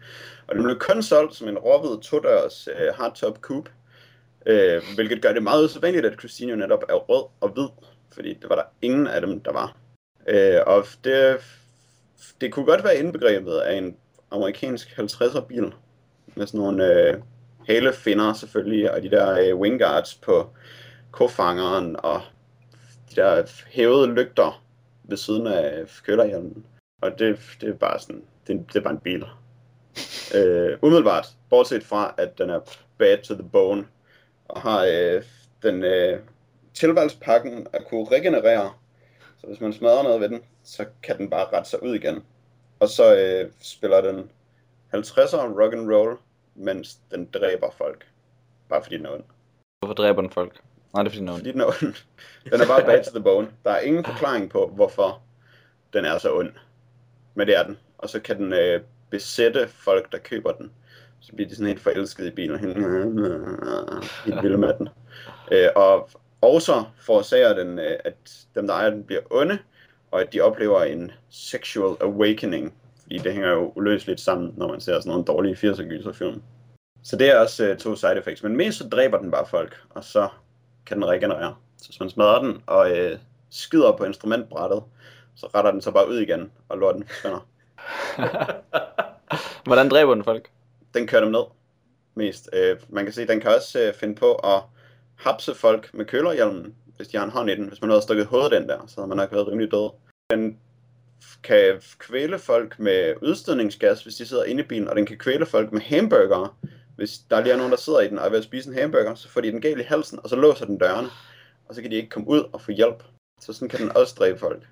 [0.47, 3.70] Og den blev kun solgt som en råhvid to-dørs uh, hardtop coupe,
[4.47, 7.69] Øh, hvilket gør det meget usædvanligt, at Christine netop er rød og hvid,
[8.12, 9.77] fordi det var der ingen af dem, der var.
[10.29, 11.39] Øh, og det
[12.41, 13.97] det kunne godt være indbegrebet af en
[14.31, 15.73] amerikansk 50'er bil.
[16.35, 17.17] Med sådan nogle øh,
[17.67, 20.51] halefinder selvfølgelig, og de der øh, wingguards på
[21.11, 22.21] kofangeren, og
[23.11, 24.62] de der hævede lygter
[25.05, 26.67] ved siden af kølerhjelmen.
[27.03, 29.25] Og det, det er bare sådan, det, det er bare en bil.
[30.35, 32.61] øh, umiddelbart, bortset fra, at den er
[32.99, 33.87] bad to the bone,
[34.51, 35.22] og har øh,
[35.62, 36.20] den øh,
[36.74, 38.72] tilvalgspakken at kunne regenerere.
[39.39, 42.24] Så hvis man smadrer noget ved den, så kan den bare rette sig ud igen.
[42.81, 44.31] Og så øh, spiller den
[44.94, 46.16] 50'er rock and roll,
[46.55, 48.06] mens den dræber folk.
[48.68, 49.24] Bare fordi den er ond.
[49.78, 50.60] Hvorfor dræber den folk?
[50.94, 51.40] Nej, det er fordi den er ond.
[51.40, 51.94] Fordi den er ond.
[52.44, 53.48] Den er bare bad to the bone.
[53.64, 55.22] Der er ingen forklaring på, hvorfor
[55.93, 56.52] den er så ond.
[57.35, 57.78] Men det er den.
[57.98, 60.72] Og så kan den øh, besætte folk, der køber den.
[61.20, 62.59] Så bliver de sådan helt forelskede i bilen.
[64.24, 64.88] Helt vilde med den.
[65.52, 66.09] Øh, og
[66.40, 69.59] også forårsager den, øh, at dem, der ejer den, bliver onde,
[70.10, 72.74] og at de oplever en sexual awakening.
[73.02, 76.42] Fordi det hænger jo uløseligt sammen, når man ser sådan nogle dårlige 80'er gyserfilm.
[77.02, 78.42] Så det er også øh, to side effects.
[78.42, 80.28] Men mest så dræber den bare folk, og så
[80.86, 81.55] kan den regenerere.
[81.76, 83.18] Så hvis man smadrer den og øh,
[83.51, 84.82] skider på instrumentbrættet,
[85.34, 87.47] så retter den sig bare ud igen, og lorten forsvinder.
[89.68, 90.51] Hvordan dræber den folk?
[90.95, 91.45] Den kører dem ned
[92.15, 92.51] mest.
[92.53, 94.62] Øh, man kan se, den kan også øh, finde på at
[95.17, 97.69] hapse folk med kølerhjelmen, hvis de har en hånd i den.
[97.69, 99.91] Hvis man havde stukket hovedet den der, så havde man nok været rimelig død.
[100.31, 100.59] Den
[101.43, 105.47] kan kvæle folk med udstødningsgas, hvis de sidder inde i bilen, og den kan kvæle
[105.47, 106.49] folk med hamburgere.
[106.97, 108.77] Hvis der lige er nogen, der sidder i den og er ved at spise en
[108.77, 111.09] hamburger, så får de den galt i halsen, og så låser den dørene,
[111.69, 113.03] og så kan de ikke komme ud og få hjælp.
[113.41, 114.67] Så sådan kan den også dræbe folk.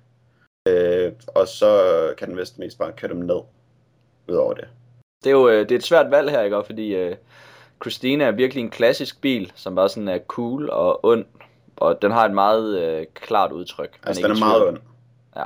[0.67, 3.41] Øh, og så kan den vist mest bare køre dem ned,
[4.27, 4.67] udover det.
[5.23, 6.63] Det er jo øh, det er et svært valg her, ikke?
[6.65, 7.15] Fordi øh,
[7.81, 11.25] Christina er virkelig en klassisk bil, som bare sådan er cool og ond.
[11.77, 13.99] Og den har et meget øh, klart udtryk.
[14.03, 14.77] Altså, den er meget ond.
[15.35, 15.45] Ja.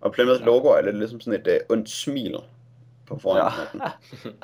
[0.00, 2.36] Og Plymouth logo er lidt ligesom sådan et øh, ondt smil
[3.06, 3.90] på foran Ja.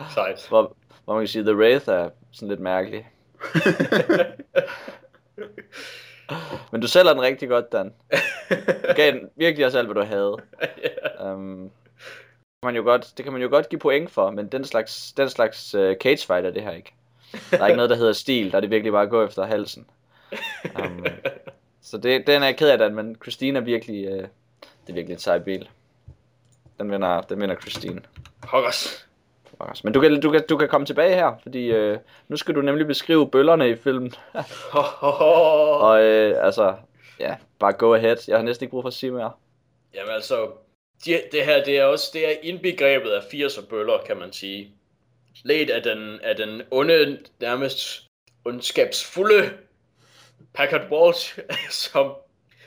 [0.15, 0.47] Sejt.
[0.49, 3.11] Hvor, hvor man kan sige, The Wraith er sådan lidt mærkelig.
[6.73, 7.93] Men du sælger den rigtig godt, Dan.
[8.89, 10.37] Du gav den virkelig også alt, hvad du havde.
[11.25, 11.71] Um,
[12.63, 15.31] man jo godt, det kan man jo godt give point for, men den slags, den
[15.31, 16.95] slags uh, cage fight er det her ikke.
[17.51, 19.47] Der er ikke noget, der hedder stil, der er det virkelig bare at gå efter
[19.47, 19.87] halsen.
[20.85, 21.07] Um,
[21.83, 24.15] så det, den er jeg ked af, Dan, men Christine er virkelig, uh,
[24.61, 25.69] det er virkelig et sej bil.
[26.79, 28.01] Den vinder, den vinder Christine.
[28.43, 29.09] Pokkers.
[29.59, 29.85] Pokkers.
[29.85, 32.61] Men du kan, du, kan, du kan komme tilbage her, fordi øh, nu skal du
[32.61, 34.13] nemlig beskrive bøllerne i filmen.
[35.81, 36.75] Og øh, altså,
[37.21, 38.17] ja, bare go ahead.
[38.29, 39.33] Jeg har næsten ikke brug for at sige mere.
[39.95, 40.51] Jamen altså,
[41.05, 44.75] de, det her det er også det er indbegrebet af 80'er bøller, kan man sige.
[45.45, 48.07] Lidt af den, af den onde, nærmest
[48.45, 49.51] ondskabsfulde
[50.55, 51.39] Packard Walsh,
[51.71, 52.15] som,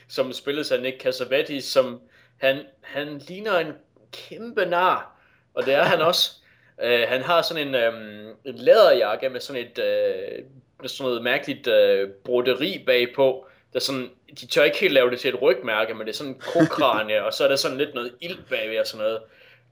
[0.08, 2.00] som spilles af Nick Cassavetes, som
[2.36, 3.72] han, han ligner en
[4.12, 5.20] kæmpe nar,
[5.54, 6.30] og det er han også.
[6.78, 10.44] Uh, han har sådan en, um, en læderjakke med sådan et uh,
[10.80, 13.46] med sådan noget mærkeligt uh, broderi bagpå.
[13.74, 14.10] Der er sådan,
[14.40, 17.24] de tør ikke helt lave det til et rygmærke, men det er sådan en krokranie,
[17.24, 19.20] og så er der sådan lidt noget ild bagved og sådan noget.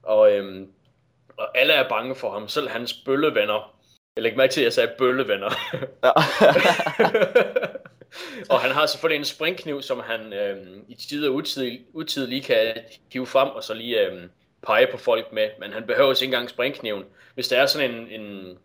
[0.03, 0.67] Og, øhm,
[1.37, 3.75] og alle er bange for ham, selv hans bøllevenner.
[4.15, 5.51] Jeg lægger mærke til, at jeg sagde bøllevenner.
[6.03, 6.11] Ja.
[8.53, 12.41] og han har selvfølgelig en springkniv, som han øhm, i tid og utid, utid lige
[12.41, 12.73] kan
[13.13, 14.29] hive frem, og så lige øhm,
[14.67, 15.49] pege på folk med.
[15.59, 17.03] Men han behøver ikke engang springkniven.
[17.33, 18.57] Hvis der er sådan en, en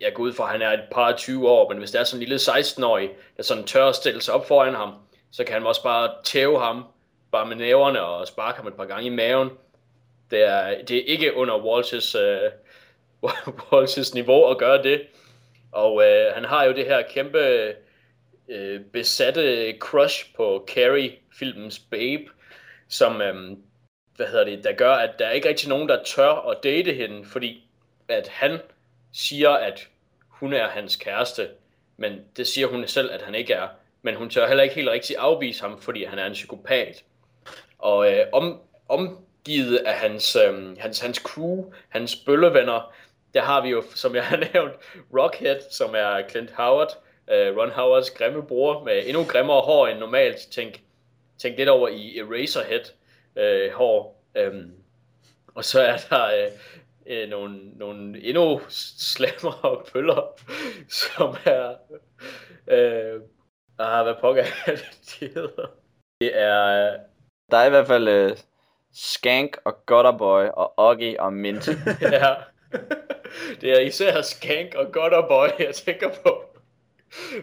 [0.00, 2.04] jeg går ud fra, at han er et par 20 år, men hvis der er
[2.04, 4.94] sådan en lille 16-årig, der sådan tør at stille sig op foran ham,
[5.32, 6.84] så kan han også bare tæve ham,
[7.32, 9.50] bare med næverne og sparke ham et par gange i maven.
[10.30, 12.50] Det er, det er ikke under Walsh's, øh,
[13.22, 15.02] uh, Walsh's niveau at gøre det.
[15.72, 17.74] Og uh, han har jo det her kæmpe
[18.48, 22.24] uh, besatte crush på Carrie, filmens Babe,
[22.88, 23.62] som, um,
[24.16, 26.92] hvad hedder det, der gør, at der er ikke rigtig nogen, der tør at date
[26.92, 27.64] hende, fordi
[28.08, 28.58] at han
[29.12, 29.88] siger, at
[30.28, 31.48] hun er hans kæreste,
[31.96, 33.68] men det siger hun selv, at han ikke er.
[34.02, 37.04] Men hun tør heller ikke helt rigtig afvise ham, fordi han er en psykopat.
[37.78, 42.92] Og øh, om, omgivet af hans, øh, hans, hans crew, hans bøllevenner,
[43.34, 44.72] der har vi jo, som jeg har nævnt,
[45.18, 46.98] Rockhead, som er Clint Howard,
[47.30, 50.36] øh, Ron Howards grimme bror, med endnu grimmere hår end normalt.
[50.36, 50.80] Tænk,
[51.38, 52.84] tænk lidt over i Eraserhead
[53.36, 54.24] øh, hår.
[54.34, 54.72] Øhm,
[55.54, 56.50] og så er der øh,
[57.06, 60.40] øh, nogle, nogle endnu slemmere pøller,
[60.88, 61.74] som er...
[62.68, 63.20] Øh,
[63.78, 65.66] ah, hvad pokker er det, de hedder?
[66.20, 66.96] Det er...
[67.50, 68.36] Der er i hvert fald øh,
[68.92, 71.68] Skank og Gutterboy og Oggy og Mint.
[72.00, 72.34] ja,
[73.60, 76.44] det er især Skank og Gutterboy, jeg tænker på.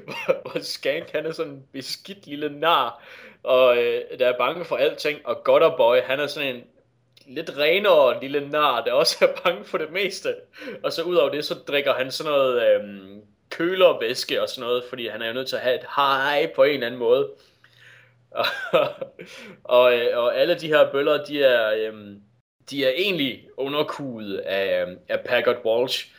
[0.06, 3.04] Hvor, Skank, han er sådan en beskidt lille nar,
[3.44, 6.64] og øh, der er bange for alting, og Gutterboy, han er sådan en
[7.28, 10.36] lidt renere lille nar, der også er bange for det meste.
[10.84, 14.84] Og så ud over det, så drikker han sådan noget øhm, kølervæske og sådan noget,
[14.90, 17.30] fordi han er jo nødt til at have et hej på en eller anden måde.
[18.42, 18.90] og,
[19.64, 22.22] og, øh, og alle de her bøller, de er, øhm,
[22.70, 26.12] de er egentlig underkuget af, øhm, af Packard Walsh,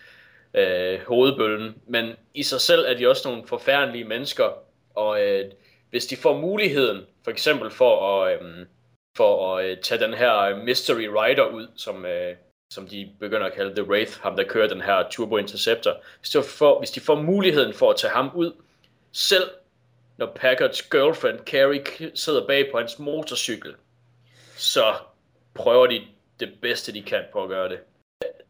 [0.55, 4.63] øh, hovedbøllen, men i sig selv er de også nogle forfærdelige mennesker,
[4.95, 5.51] og øh,
[5.91, 8.67] hvis de får muligheden, for eksempel for at, øh,
[9.19, 12.37] for at øh, tage den her øh, Mystery Rider ud, som, øh,
[12.73, 16.31] som de begynder at kalde The Wraith, ham der kører den her Turbo Interceptor, hvis
[16.31, 18.53] de, får, hvis de får muligheden for at tage ham ud,
[19.13, 19.51] selv
[20.17, 21.85] når Packards girlfriend Carrie
[22.15, 23.75] sidder bag på hans motorcykel,
[24.57, 24.95] så
[25.55, 26.01] prøver de
[26.41, 27.79] det bedste de kan på at gøre det.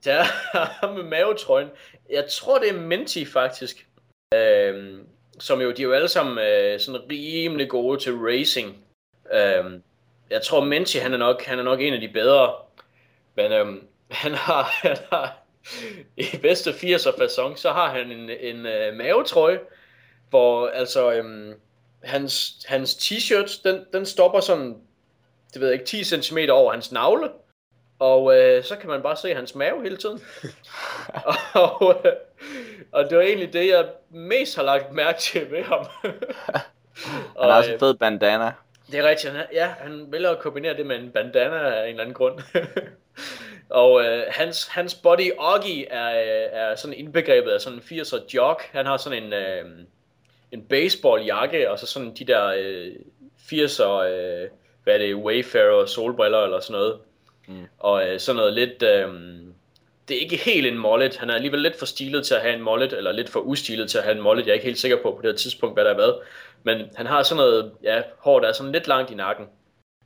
[0.04, 0.24] Der er
[0.54, 1.68] ham med mavetrøjen.
[2.10, 3.86] Jeg tror det er Menti faktisk.
[4.34, 5.08] Øhm,
[5.40, 8.84] som jo, de er jo alle sammen øh, sådan rimelig gode til racing.
[9.32, 9.82] Øhm,
[10.30, 12.54] jeg tror Menti, han er nok, han er nok en af de bedre.
[13.34, 15.36] Men øhm, han har, han har
[16.16, 19.60] i bedste 80'er fasong, så har han en, en øh, mavetrøje,
[20.30, 21.54] hvor altså øhm,
[22.04, 24.76] hans, hans t-shirt, den, den stopper sådan,
[25.54, 27.30] det ved jeg ikke, 10 cm over hans navle.
[27.98, 30.20] Og øh, så kan man bare se hans mave hele tiden.
[31.54, 32.12] og, øh,
[32.92, 35.86] og det var egentlig det, jeg mest har lagt mærke til ved ham.
[37.34, 38.52] og, han har også en øh, fed bandana.
[38.92, 39.32] Det er rigtigt.
[39.32, 42.40] Han, ja, han vælger at kombinere det med en bandana af en eller anden grund.
[43.68, 46.08] og øh, hans, hans body oggy er,
[46.52, 48.60] er sådan indbegrebet af sådan en 80'er jog.
[48.72, 49.64] Han har sådan en, øh,
[50.52, 52.92] en baseballjakke, og så sådan de der øh,
[53.38, 54.48] 80'er, øh,
[54.84, 56.98] hvad er det, Wayfarer solbriller eller sådan noget.
[57.48, 57.66] Mm.
[57.78, 58.82] Og øh, sådan noget lidt...
[58.82, 59.08] Øh,
[60.08, 61.16] det er ikke helt en mollet.
[61.16, 63.90] Han er alligevel lidt for stilet til at have en mollet, eller lidt for ustilet
[63.90, 64.46] til at have en mollet.
[64.46, 66.20] Jeg er ikke helt sikker på på det her tidspunkt, hvad der er hvad.
[66.62, 69.46] Men han har sådan noget ja, hår, der er sådan lidt langt i nakken.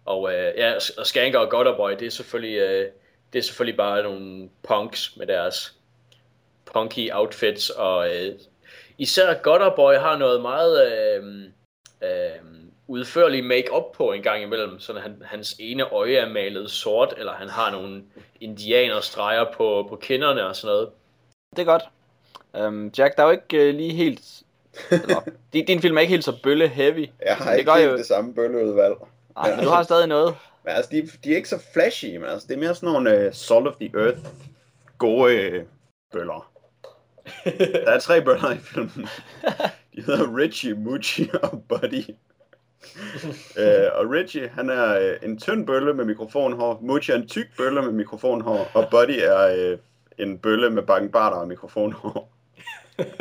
[0.04, 2.90] Og øh, ja, og Skanker og Godderboy, det er selvfølgelig, øh,
[3.32, 5.74] det er selvfølgelig bare nogle punks med deres
[6.72, 7.70] punky outfits.
[7.70, 8.38] Og øh,
[8.98, 11.24] især Godderboy har noget meget øh,
[12.02, 12.61] øh,
[12.92, 17.32] udførlig make-up på en gang imellem, så han, hans ene øje er malet sort, eller
[17.32, 18.02] han har nogle
[18.40, 20.88] indianerstreger på, på kinderne og sådan noget.
[21.56, 21.82] Det er godt.
[22.66, 24.42] Um, Jack, der er jo ikke uh, lige helt...
[24.90, 25.20] Eller,
[25.52, 27.10] din, din film er ikke helt så bølle-heavy.
[27.26, 27.96] Jeg har det ikke helt jo...
[27.96, 28.94] det samme bølleudvalg.
[29.36, 30.34] Nej, men du har stadig noget.
[30.64, 33.26] Men altså, de, de er ikke så flashy, men altså, det er mere sådan nogle
[33.26, 34.18] uh, Salt of the Earth
[34.98, 35.66] gode uh,
[36.12, 36.52] bøller.
[37.84, 39.08] Der er tre bøller i filmen.
[39.96, 42.04] De hedder Richie, Mucci og Buddy
[43.58, 46.78] øh, og Reggie, han er øh, en tynd bølle med mikrofonhår.
[46.82, 48.70] Mucci er en tyk bølle med mikrofonhår.
[48.74, 49.78] Og Buddy er øh,
[50.18, 52.32] en bølle med bakkenbarter og mikrofonhår.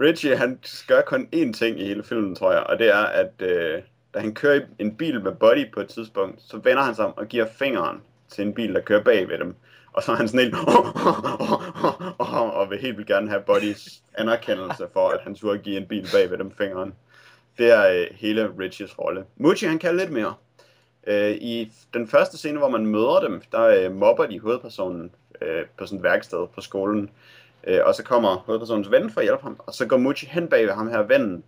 [0.00, 2.62] Reggie, han gør kun én ting i hele filmen, tror jeg.
[2.62, 3.82] Og det er, at øh,
[4.14, 7.04] da han kører i en bil med Buddy på et tidspunkt, så vender han sig
[7.04, 9.54] om og giver fingeren til en bil, der kører bag ved dem.
[9.92, 10.54] Og så er han sådan helt,
[12.58, 16.08] og vil helt vildt gerne have Buddys anerkendelse for, at han turde give en bil
[16.12, 16.94] bag ved dem fingeren.
[17.58, 19.24] Det er øh, hele Richies rolle.
[19.36, 20.34] Mucci, han kan lidt mere.
[21.06, 25.10] Øh, I den første scene, hvor man møder dem, der øh, mobber de hovedpersonen
[25.42, 27.10] øh, på sådan et værksted på skolen.
[27.64, 30.48] Øh, og så kommer hovedpersonens ven for at hjælpe ham, og så går Mucci hen
[30.48, 31.44] bag ved ham her vennen,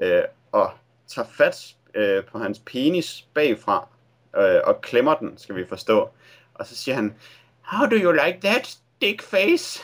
[0.00, 0.22] øh,
[0.52, 0.70] og
[1.08, 3.88] tager fat øh, på hans penis bagfra,
[4.36, 6.08] øh, og klemmer den, skal vi forstå.
[6.54, 7.14] Og så siger han,
[7.62, 9.82] How do you like that, dick face?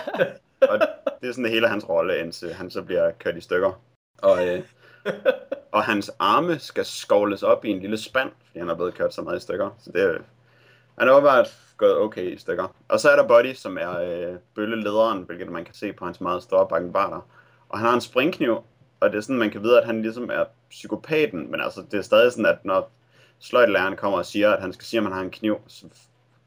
[0.70, 0.78] og
[1.20, 3.80] det er sådan det hele hans rolle, indtil han så bliver kørt i stykker.
[4.22, 4.62] Og øh,
[5.72, 9.14] og hans arme skal skovles op i en lille spand, fordi han er blevet kørt
[9.14, 9.70] så meget i stykker.
[9.78, 10.18] Så det,
[10.98, 12.74] han er åbenbart gået okay i stykker.
[12.88, 16.20] Og så er der Buddy, som er øh, bøllelederen, hvilket man kan se på hans
[16.20, 17.20] meget store bakkenbarter.
[17.68, 18.64] Og han har en springkniv,
[19.00, 21.98] og det er sådan, man kan vide, at han ligesom er psykopaten, men altså, det
[21.98, 22.90] er stadig sådan, at når
[23.38, 25.86] sløjtlæreren kommer og siger, at han skal sige, at man har en kniv, så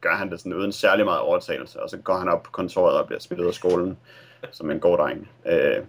[0.02, 2.98] gør han det sådan uden særlig meget overtagelse, og så går han op på kontoret
[2.98, 3.98] og bliver spillet af skolen
[4.52, 5.30] som en god dreng.
[5.46, 5.84] Øh,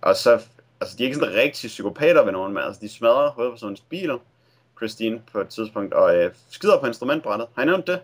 [0.00, 0.46] og så
[0.80, 4.18] altså de er ikke sådan rigtig psykopater ved nogen, men altså de smadrer hovedpersonens biler,
[4.76, 7.48] Christine, på et tidspunkt, og øh, skider på instrumentbrættet.
[7.54, 8.00] Har I nævnt det?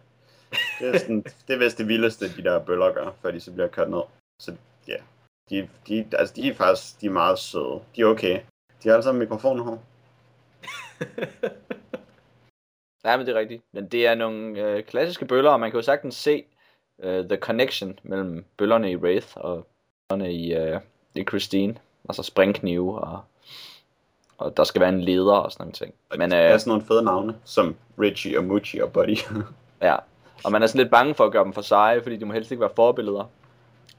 [0.80, 3.52] Det er, sådan, det er vist det vildeste, de der bøller gør, før de så
[3.52, 4.02] bliver kørt ned.
[4.38, 4.56] Så
[4.88, 4.96] ja,
[5.50, 7.80] de, de, altså, de er faktisk de er meget søde.
[7.96, 8.40] De er okay.
[8.82, 9.78] De har alle sammen mikrofoner her.
[13.04, 13.62] Ja, men det er rigtigt.
[13.72, 16.44] Men det er nogle øh, klassiske bøller, og man kan jo sagtens se
[17.02, 19.66] øh, the connection mellem bøllerne i Wraith og
[20.08, 20.80] bøllerne i, øh,
[21.14, 21.74] i Christine
[22.08, 23.20] altså springknive, og,
[24.38, 25.94] og der skal være en leder og sådan nogle ting.
[26.18, 29.16] Men, der er øh, sådan nogle fede navne, som Richie og Mucci og Buddy.
[29.82, 29.96] ja,
[30.44, 32.32] og man er sådan lidt bange for at gøre dem for seje, fordi de må
[32.32, 33.30] helst ikke være forbilleder.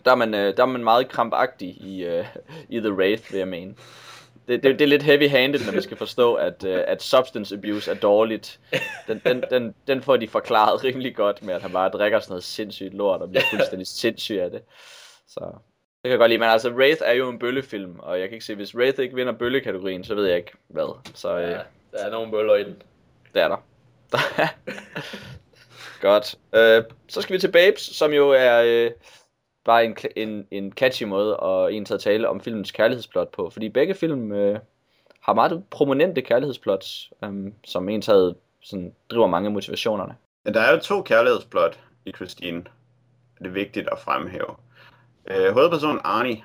[0.06, 2.26] Der er man, øh, der er man meget krampagtig i, uh,
[2.70, 3.76] i The Wraith, vil jeg mene.
[4.48, 7.92] det, det, det er lidt heavy-handed, når vi skal forstå, at, uh, at substance abuse
[7.92, 8.60] er dårligt.
[9.08, 12.32] Den, den, den, den får de forklaret rimelig godt med, at han bare drikker sådan
[12.32, 14.62] noget sindssygt lort og bliver fuldstændig sindssyg af det.
[15.28, 15.40] Så
[16.04, 16.40] det kan jeg godt lide.
[16.40, 19.16] Men altså, Wraith er jo en bøllefilm, og jeg kan ikke se, hvis Wraith ikke
[19.16, 21.00] vinder bøllekategorien, så ved jeg ikke hvad.
[21.14, 21.58] Så øh, Ja,
[21.92, 22.82] der er nogle bøller i den.
[23.34, 23.58] det er der.
[26.02, 26.36] Godt.
[26.56, 28.92] Øh, så skal vi til Babes, som jo er øh,
[29.66, 33.50] bare en, en, en catchy måde at en til at tale om filmens kærlighedsplot på.
[33.50, 34.60] Fordi begge film øh,
[35.20, 37.32] har meget prominente kærlighedsplots, øh,
[37.66, 40.16] som en taget sådan, driver mange af motivationerne.
[40.46, 42.64] Ja, der er jo to kærlighedsplot i Christine.
[43.40, 44.56] Det er vigtigt at fremhæve.
[45.32, 46.44] Øh, hovedpersonen Arnie,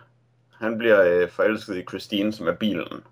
[0.58, 3.02] han bliver øh, forelsket i Christine, som er bilen.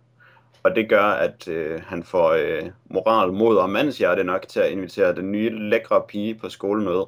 [0.62, 4.70] Og det gør, at øh, han får øh, moral, mod og mandshjerte nok til at
[4.70, 7.06] invitere den nye lækre pige på skolemøde,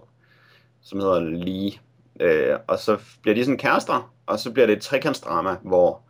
[0.83, 1.73] som hedder Lee.
[2.21, 6.03] Øh, og så bliver de sådan kærester, og så bliver det et trekantsdrama, hvor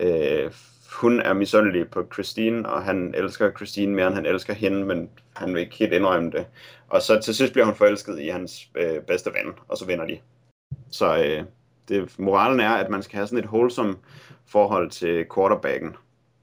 [0.00, 0.52] øh,
[0.92, 5.10] hun er misundelig på Christine, og han elsker Christine mere, end han elsker hende, men
[5.36, 6.46] han vil ikke helt indrømme det.
[6.88, 10.06] Og så til sidst bliver hun forelsket i hans øh, bedste ven, og så vinder
[10.06, 10.18] de.
[10.90, 11.44] Så øh,
[11.88, 13.96] det, moralen er, at man skal have sådan et wholesome
[14.46, 15.96] forhold til quarterbacken,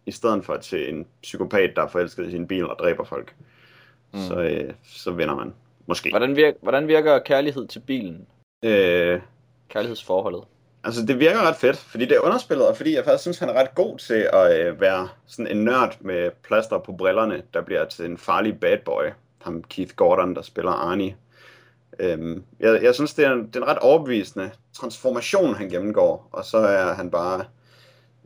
[0.06, 3.36] i stedet for til en psykopat, der er forelsket i sin bil og dræber folk.
[4.14, 4.20] Mm.
[4.20, 5.54] Så, øh, så vinder man.
[5.88, 6.10] Måske.
[6.10, 8.28] Hvordan, virker, hvordan virker kærlighed til bilen?
[8.64, 9.22] Øh,
[9.70, 10.44] Kærlighedsforholdet?
[10.84, 13.50] Altså, det virker ret fedt, fordi det er underspillet, og fordi jeg faktisk synes, han
[13.50, 17.62] er ret god til at øh, være sådan en nørd med plaster på brillerne, der
[17.62, 19.04] bliver til en farlig bad boy.
[19.42, 21.16] Ham Keith Gordon, der spiller Arnie.
[22.00, 26.30] Øhm, jeg, jeg synes, det er, en, det er en ret overbevisende transformation, han gennemgår,
[26.32, 27.46] og så er han bare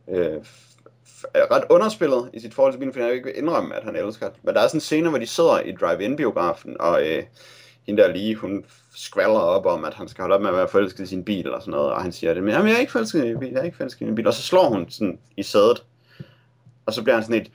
[0.10, 3.76] øh, f- er ret underspillet i sit forhold til bilen, for jeg vil ikke indrømme,
[3.76, 4.38] at han elsker det.
[4.44, 7.24] Men der er sådan en scene, hvor de sidder i drive-in-biografen, og øh,
[7.88, 8.66] hende der lige, hun
[8.96, 11.52] skvaller op om, at han skal holde op med at være forelsket i sin bil
[11.54, 13.40] og sådan noget, og han siger det, men jamen, jeg er ikke forelsket i min
[13.40, 15.84] bil, jeg er ikke forelsket i min bil, og så slår hun sådan i sædet,
[16.86, 17.52] og så bliver han sådan et,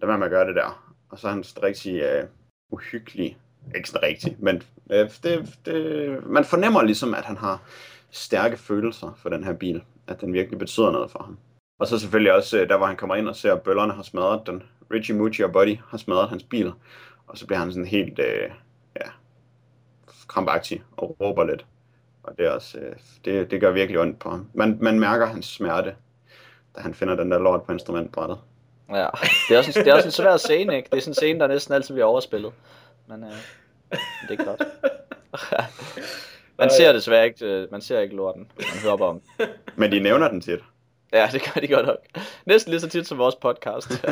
[0.00, 2.24] lad være med at gøre det der, og så er han sådan rigtig øh,
[2.70, 3.36] uhyggelig,
[3.74, 7.62] ikke sådan rigtigt, men øh, det, det, man fornemmer ligesom, at han har
[8.10, 11.38] stærke følelser for den her bil, at den virkelig betyder noget for ham.
[11.78, 14.02] Og så selvfølgelig også, øh, der hvor han kommer ind og ser, at bøllerne har
[14.02, 14.62] smadret den,
[14.92, 16.72] Richie Mucci og Buddy har smadret hans bil,
[17.26, 18.50] og så bliver han sådan helt, øh,
[18.96, 19.10] ja,
[20.28, 21.66] krampagtig og råber lidt.
[22.22, 24.46] Og det, er også, øh, det, det gør virkelig ondt på ham.
[24.54, 25.94] Man, man mærker hans smerte,
[26.76, 28.38] da han finder den der lort på instrumentbrættet.
[28.90, 29.06] Ja,
[29.48, 30.88] det er, også en, det er også en svær scene, ikke?
[30.90, 32.52] Det er sådan en scene, der næsten altid bliver overspillet.
[33.08, 33.30] Men øh,
[34.28, 34.62] det er godt.
[36.58, 38.50] man ser desværre ikke, øh, man ser ikke lorten.
[38.58, 39.22] Man hører bare om.
[39.76, 40.60] Men de nævner den tit.
[41.12, 41.98] Ja, det gør de godt nok.
[42.46, 43.90] Næsten lige så tit som vores podcast.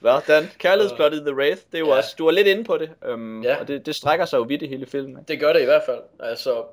[0.00, 0.50] Hvad, Dan?
[0.58, 1.96] Kærlighedsplottet i The Wraith, det er jo Ja.
[1.96, 3.56] også, du er lidt inde på det, um, Ja.
[3.60, 5.10] og det, det strækker sig jo vidt i hele filmen.
[5.18, 5.28] Ikke?
[5.28, 6.00] Det gør det i hvert fald.
[6.20, 6.64] Altså,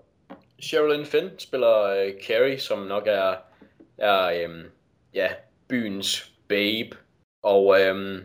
[0.59, 3.33] Sherilyn Finn spiller uh, Carrie, som nok er,
[3.97, 4.63] er um,
[5.13, 5.29] ja,
[5.67, 6.97] byens babe.
[7.43, 8.21] Og um,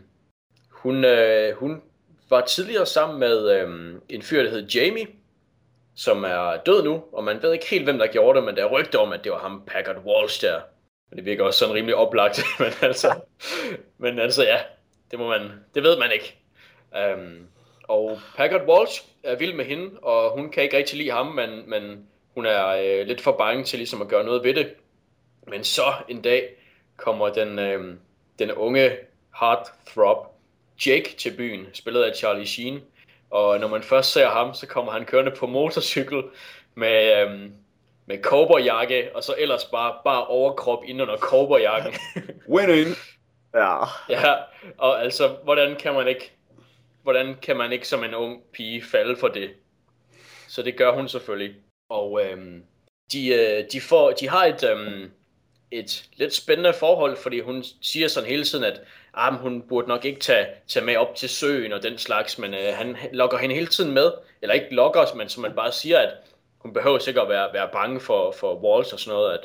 [0.83, 1.81] hun, øh, hun
[2.29, 5.07] var tidligere sammen med øh, en fyr, der hed Jamie,
[5.95, 8.65] som er død nu, og man ved ikke helt, hvem der gjorde det, men der
[8.65, 10.61] er rygter om, at det var ham, Packard Walsh der.
[11.09, 13.15] Men det virker også sådan rimelig oplagt, men altså,
[13.97, 14.59] men altså ja,
[15.11, 16.39] det må man, det ved man ikke.
[17.15, 17.47] Um,
[17.87, 21.69] og Packard Walsh er vild med hende, og hun kan ikke rigtig lide ham, men,
[21.69, 24.73] men hun er øh, lidt for bange til ligesom at gøre noget ved det.
[25.47, 26.49] Men så en dag
[26.97, 27.95] kommer den, øh,
[28.39, 28.91] den unge
[29.39, 30.32] heartthrob
[30.85, 32.81] Jake til byen, spillet af Charlie Sheen.
[33.29, 36.23] Og når man først ser ham, så kommer han kørende på motorcykel
[36.75, 37.49] med, øh,
[38.05, 41.93] med cowboyjakke, og så ellers bare, bare overkrop ind under cowboyjakken.
[42.53, 42.95] Winning!
[43.55, 43.85] Ja.
[44.09, 44.33] ja,
[44.77, 46.31] og altså, hvordan kan man ikke
[47.03, 49.49] hvordan kan man ikke som en ung pige falde for det?
[50.47, 51.55] Så det gør hun selvfølgelig.
[51.89, 52.63] Og øhm,
[53.11, 55.11] de, øh, de, får, de har et, øhm,
[55.73, 58.81] et lidt spændende forhold, fordi hun siger sådan hele tiden, at
[59.13, 62.53] ah, hun burde nok ikke tage, tage med op til søen og den slags, men
[62.53, 64.11] øh, han lokker hende hele tiden med.
[64.41, 66.13] Eller ikke lokker os, men som man bare siger, at
[66.59, 69.39] hun behøver sikkert at være, være bange for, for walls og sådan noget, at,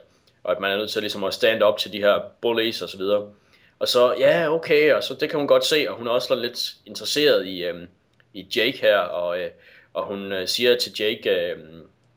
[0.45, 2.89] og at man er nødt til ligesom at stand op til de her bullies og
[2.89, 3.31] så videre.
[3.79, 6.35] Og så, ja, okay, og så det kan hun godt se, og hun er også
[6.35, 7.87] lidt interesseret i, øh,
[8.33, 9.51] i Jake her, og, øh,
[9.95, 11.59] og hun øh, siger til Jake øh,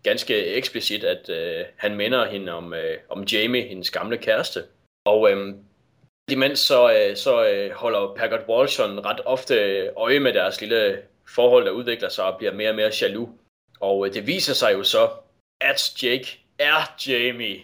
[0.03, 4.63] ganske eksplicit, at øh, han minder hende om, øh, om Jamie, hendes gamle kæreste.
[5.05, 5.55] Og øh,
[6.31, 11.65] imens så, øh, så øh, holder Packard Walshon ret ofte øje med deres lille forhold,
[11.65, 13.29] der udvikler sig og bliver mere og mere jaloux.
[13.79, 15.09] Og øh, det viser sig jo så,
[15.61, 17.59] at Jake er Jamie.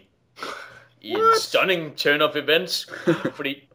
[1.02, 2.90] I en stunning turn of events.
[3.36, 3.70] Fordi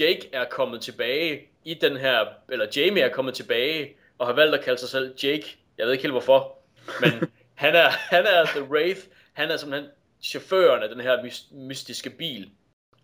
[0.00, 4.54] Jake er kommet tilbage i den her, eller Jamie er kommet tilbage, og har valgt
[4.54, 5.56] at kalde sig selv Jake.
[5.78, 6.58] Jeg ved ikke helt hvorfor,
[7.00, 9.00] men han er, han er The Wraith.
[9.32, 9.90] Han er simpelthen
[10.22, 12.50] chaufføren af den her mystiske bil.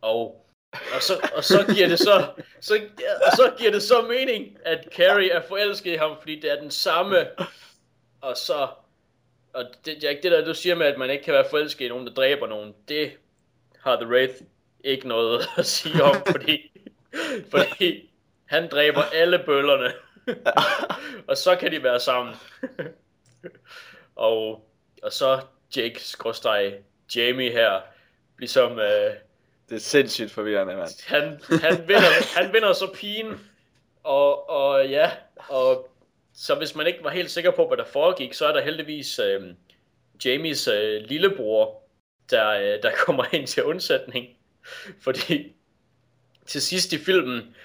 [0.01, 2.27] Og, og, så, og så giver det så,
[2.61, 2.81] så,
[3.27, 6.61] og så giver det så mening, at Carrie er forelsket i ham, fordi det er
[6.61, 7.27] den samme.
[8.21, 8.69] Og så,
[9.53, 12.07] og det, det der du siger med, at man ikke kan være forelsket i nogen,
[12.07, 13.13] der dræber nogen, det
[13.81, 14.35] har The Wraith
[14.85, 16.73] ikke noget at sige om, fordi,
[17.51, 18.11] fordi
[18.45, 19.93] han dræber alle bøllerne.
[21.29, 22.35] og så kan de være sammen.
[24.17, 24.69] Og,
[25.03, 25.41] og så
[25.77, 26.75] Jake skråstrej
[27.17, 27.81] Jamie her,
[28.39, 28.79] ligesom...
[28.79, 29.15] Øh,
[29.69, 31.07] det er sindssygt forvirrende, mand.
[31.07, 31.23] Han,
[31.63, 33.41] han, vinder, han vinder så pigen,
[34.03, 35.11] og, og ja,
[35.49, 35.89] og
[36.35, 39.19] så hvis man ikke var helt sikker på, hvad der foregik, så er der heldigvis
[39.19, 39.43] øh,
[40.25, 41.83] Jamies øh, lillebror,
[42.31, 44.27] der, øh, der kommer ind til undsætning.
[45.01, 45.53] Fordi
[46.47, 47.57] til sidst i filmen,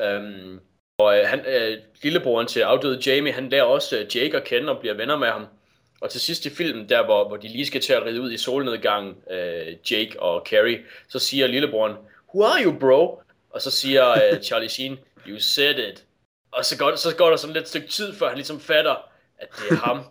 [0.00, 0.60] øh,
[0.98, 4.72] og øh, han, øh, lillebroren til afdøde Jamie, han lærer også øh, Jake at kende
[4.72, 5.46] og bliver venner med ham.
[6.04, 8.32] Og til sidst i filmen, der hvor, hvor de lige skal til at ride ud
[8.32, 11.96] i solnedgangen, øh, Jake og Carrie, så siger lillebroren,
[12.34, 13.22] Who are you, bro?
[13.50, 16.04] Og så siger øh, Charlie Sheen, You said it.
[16.52, 19.48] Og så går, så går der sådan lidt stykke tid, før han ligesom fatter, at
[19.58, 20.04] det er ham.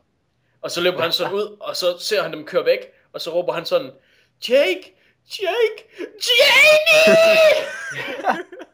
[0.62, 2.80] og så løber han sådan ud, og så ser han dem køre væk,
[3.14, 3.92] og så råber han sådan,
[4.50, 4.96] Jake!
[5.42, 6.10] Jake!
[6.28, 7.66] Jamie!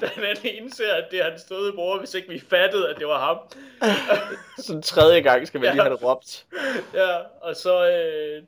[0.00, 3.06] da han indser, at det er hans døde bror, hvis ikke vi fattede, at det
[3.06, 3.38] var ham.
[4.66, 5.72] Sådan tredje gang skal vi ja.
[5.72, 6.46] lige have det råbt.
[6.94, 8.42] Ja, og så, øh,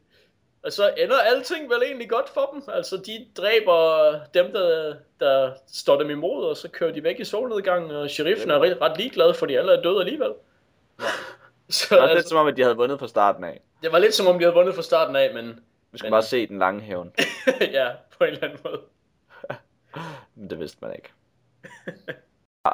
[0.62, 2.62] og så ender alting vel egentlig godt for dem.
[2.68, 7.24] Altså, de dræber dem, der, der står dem imod, og så kører de væk i
[7.24, 10.32] solnedgangen, og sheriffen er ret, ret ligeglad, fordi alle er døde alligevel.
[11.70, 13.60] Så, det var altså, lidt som om, at de havde vundet fra starten af.
[13.82, 15.60] Det var lidt som om, de havde vundet fra starten af, men...
[15.92, 16.12] Vi skal men...
[16.12, 17.12] bare se den lange hævn.
[17.60, 18.80] ja, på en eller anden måde.
[20.50, 21.08] Det vidste man ikke.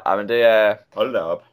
[0.07, 0.75] Ja, men det er...
[0.93, 1.43] Hold da op.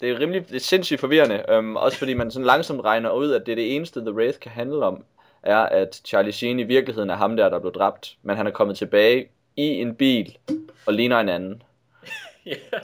[0.00, 1.44] Det er rimelig, det er sindssygt forvirrende.
[1.58, 4.38] Um, også fordi man sådan langsomt regner ud, at det er det eneste, The Wraith
[4.38, 5.04] kan handle om,
[5.42, 8.16] er, at Charlie Sheen i virkeligheden er ham der, der blev dræbt.
[8.22, 10.38] Men han er kommet tilbage i en bil
[10.86, 11.62] og ligner en anden.
[12.46, 12.82] yeah.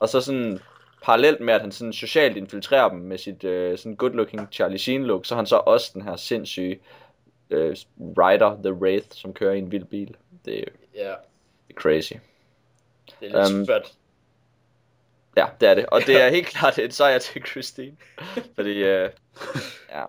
[0.00, 0.58] Og så sådan
[1.02, 5.04] parallelt med, at han sådan socialt infiltrerer dem med sit uh, sådan good-looking Charlie Sheen
[5.04, 6.80] look, så har han så også den her sindssyge
[7.50, 7.72] uh,
[8.18, 10.16] rider, The Wraith, som kører i en vild bil.
[10.44, 10.64] Det,
[10.98, 11.16] yeah.
[11.74, 12.12] Det er crazy.
[13.20, 13.92] Det er lidt um, svært.
[15.36, 15.86] Ja, det er det.
[15.86, 17.96] Og det er helt klart et sejr til Christine.
[18.54, 19.10] Fordi, uh,
[19.90, 20.04] ja,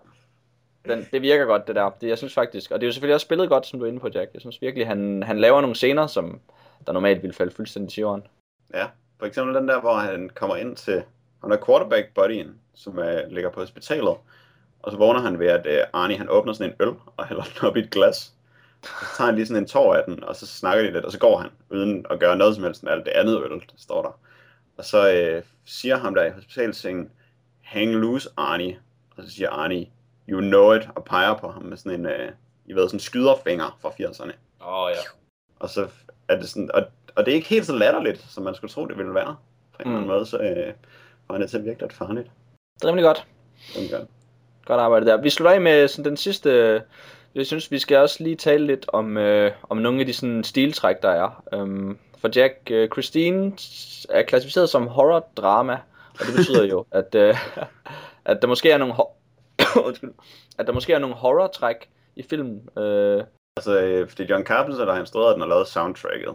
[0.88, 1.90] den, det virker godt, det der.
[2.00, 3.88] Det, jeg synes faktisk, og det er jo selvfølgelig også spillet godt, som du er
[3.88, 4.30] inde på, Jack.
[4.34, 6.40] Jeg synes virkelig, han, han laver nogle scener, som
[6.86, 8.26] der normalt ville falde fuldstændig til jorden.
[8.74, 8.86] Ja,
[9.18, 11.02] for eksempel den der, hvor han kommer ind til,
[11.42, 14.16] han er quarterback buddyen, som uh, ligger på hospitalet,
[14.82, 17.42] og så vågner han ved, at uh, Arnie han åbner sådan en øl og hælder
[17.42, 18.32] den op i et glas.
[18.86, 21.12] Så tager han lige sådan en tår af den, og så snakker de lidt, og
[21.12, 23.76] så går han, uden at gøre noget som helst med alt det andet øl, der
[23.76, 24.18] står der.
[24.76, 27.10] Og så øh, siger ham der i hospitalsengen,
[27.62, 28.78] hang loose Arnie.
[29.16, 29.86] Og så siger Arnie,
[30.28, 32.32] you know it, og peger på ham med sådan en, øh,
[32.66, 34.32] I ved, sådan skyderfinger fra 80'erne.
[34.60, 35.00] Åh oh, ja.
[35.58, 35.88] Og så
[36.28, 36.82] er det sådan, og,
[37.14, 39.36] og det er ikke helt så latterligt, som man skulle tro, det ville være.
[39.76, 39.94] På en mm.
[39.94, 40.74] anden måde, så øh,
[41.30, 42.30] han det til at virke lidt farligt.
[42.74, 43.26] Det er rimelig godt.
[43.74, 44.08] Det er godt.
[44.64, 45.22] Godt arbejde der.
[45.22, 46.82] Vi slutter af med sådan den sidste
[47.36, 50.44] jeg synes, vi skal også lige tale lidt om, øh, om nogle af de sådan,
[50.44, 51.42] stiltræk, der er.
[51.56, 53.52] Um, for Jack, øh, Christine
[54.10, 55.78] er klassificeret som horror-drama,
[56.12, 57.36] og det betyder jo, at, øh,
[58.24, 58.94] at der måske er nogle
[59.86, 60.12] undskyld,
[60.58, 62.68] at der måske er nogle horror-træk i filmen.
[62.78, 63.24] Øh.
[63.56, 66.34] Altså, øh, fordi John Carpenter, der har instrueret den og lavet soundtracket,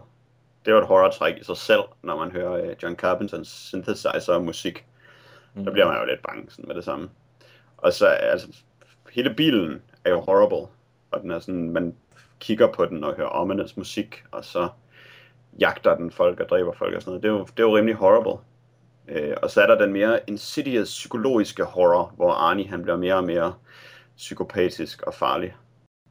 [0.66, 4.44] det var et horror-træk i sig selv, når man hører øh, John Carpenters synthesizer og
[4.44, 4.86] musik.
[5.54, 5.64] Mm.
[5.64, 7.10] Der bliver man jo lidt bange sådan med det samme.
[7.78, 8.48] Og så, altså,
[9.12, 10.68] hele bilen er jo horrible
[11.12, 11.96] og den er sådan, man
[12.40, 14.70] kigger på den og hører ominous musik, og så
[15.60, 17.24] jagter den folk og dræber folk og sådan noget.
[17.24, 18.42] Det er jo, det er jo rimelig horrible.
[19.08, 23.16] Øh, og så er der den mere insidious psykologiske horror, hvor Arnie han bliver mere
[23.16, 23.54] og mere
[24.18, 25.56] psykopatisk og farlig.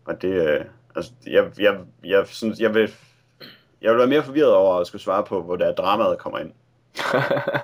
[0.04, 0.64] Og det, øh,
[0.96, 2.94] altså, jeg, jeg, jeg, synes, jeg vil,
[3.82, 6.52] jeg vil være mere forvirret over at skulle svare på, hvor der dramaet kommer ind.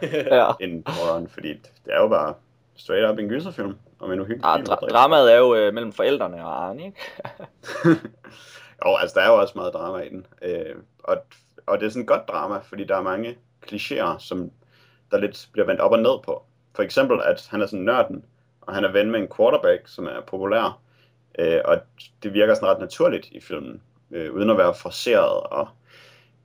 [0.36, 0.52] ja.
[0.60, 1.48] end horroren, fordi
[1.84, 2.34] det er jo bare
[2.76, 6.44] straight up en gyserfilm om en uhyggelig ah, dra- dramaet er jo øh, mellem forældrene
[6.46, 6.98] og Arne, ikke?
[8.86, 10.26] jo, altså der er jo også meget drama i den.
[10.42, 11.16] Øh, og,
[11.66, 14.50] og det er sådan et godt drama, fordi der er mange klichéer, som
[15.10, 16.42] der lidt bliver vendt op og ned på.
[16.74, 18.24] For eksempel, at han er sådan nørden,
[18.60, 20.80] og han er ven med en quarterback, som er populær.
[21.38, 21.80] Øh, og
[22.22, 25.68] det virker sådan ret naturligt i filmen, øh, uden at være forceret, og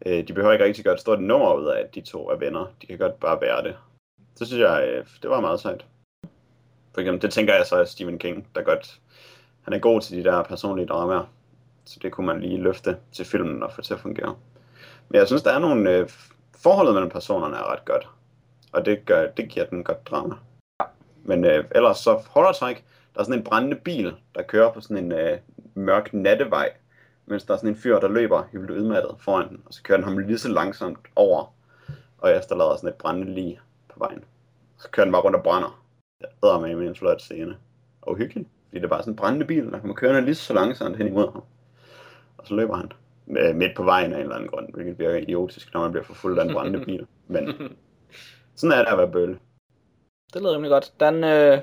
[0.05, 2.35] øh, de behøver ikke rigtig gøre et stort nummer ud af, at de to er
[2.35, 2.65] venner.
[2.81, 3.77] De kan godt bare være det.
[4.35, 5.85] Så synes jeg, øh, det var meget sejt.
[6.93, 8.99] For eksempel, det tænker jeg så er Stephen King, der godt,
[9.61, 11.25] han er god til de der personlige dramaer.
[11.85, 14.35] Så det kunne man lige løfte til filmen og få til at fungere.
[15.09, 16.09] Men jeg synes, der er nogle, øh,
[16.57, 18.09] forholdet mellem personerne er ret godt.
[18.71, 20.35] Og det, gør, det giver den godt drama.
[21.23, 24.81] Men øh, ellers så horror træk, Der er sådan en brændende bil, der kører på
[24.81, 25.37] sådan en øh,
[25.73, 26.69] mørk nattevej,
[27.25, 29.97] mens der er sådan en fyr, der løber helt udmattet foran den, og så kører
[29.97, 31.53] den ham lige så langsomt over,
[32.17, 33.59] og efterlader sådan et brændende lig
[33.89, 34.23] på vejen.
[34.77, 35.80] Så kører den bare rundt og brænder.
[36.21, 37.57] Det er med en flot scene.
[38.01, 40.53] Og uhyggeligt, fordi det er bare sådan en brændende bil, der kommer kørende lige så
[40.53, 41.43] langsomt hen imod ham.
[42.37, 42.91] Og så løber han
[43.37, 46.03] øh, midt på vejen af en eller anden grund, hvilket bliver idiotisk, når man bliver
[46.03, 47.07] forfulgt af en brændende bil.
[47.27, 47.47] Men
[48.55, 49.39] sådan er det at være bølle.
[50.33, 50.93] Det lyder rimelig godt.
[50.99, 51.59] Den, uh,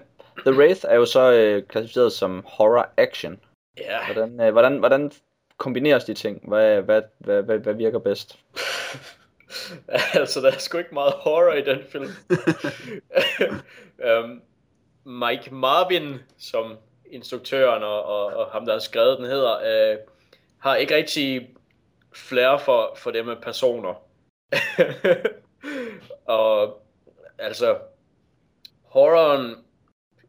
[0.46, 3.40] The Wraith er jo så uh, klassificeret som horror action.
[3.78, 4.12] Ja.
[4.12, 5.12] Hvordan, uh, hvordan, hvordan
[5.56, 6.48] kombineres de ting?
[6.48, 8.38] Hvad, hvad, hvad, hvad, hvad virker bedst?
[10.20, 12.10] altså, der er sgu ikke meget horror i den film.
[14.24, 14.42] um,
[15.24, 16.76] Mike Marvin, som
[17.10, 19.98] instruktøren og, og, og ham, der har skrevet den hedder, uh,
[20.58, 21.48] har ikke rigtig
[22.14, 23.94] flere for, for det med personer.
[26.38, 26.82] og
[27.38, 27.78] altså,
[28.84, 29.54] horroren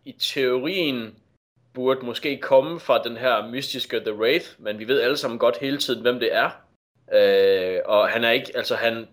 [0.05, 1.15] i teorien
[1.73, 5.57] burde måske komme fra den her mystiske The Wraith, men vi ved alle sammen godt
[5.57, 6.49] hele tiden, hvem det er.
[7.13, 9.07] Øh, og han er ikke, altså han,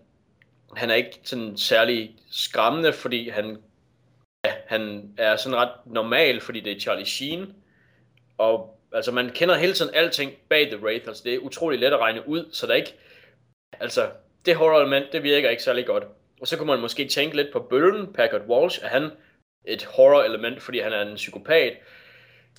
[0.75, 3.57] han er ikke sådan særlig skræmmende, fordi han,
[4.45, 7.55] ja, han er sådan ret normal, fordi det er Charlie Sheen.
[8.37, 11.93] Og altså man kender hele tiden alting bag The Wraith, altså det er utrolig let
[11.93, 12.95] at regne ud, så der er ikke,
[13.79, 14.09] altså
[14.45, 16.03] det horror element, det virker ikke særlig godt.
[16.41, 19.09] Og så kunne man måske tænke lidt på bøllen, Packard Walsh, er han
[19.65, 21.73] et horror element, fordi han er en psykopat.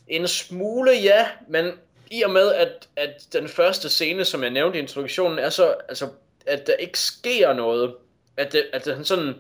[0.09, 1.73] En smule, ja, men
[2.11, 5.75] i og med, at, at den første scene, som jeg nævnte i introduktionen, er så,
[5.89, 6.09] altså,
[6.47, 7.95] at der ikke sker noget,
[8.37, 9.35] at, det, at han sådan,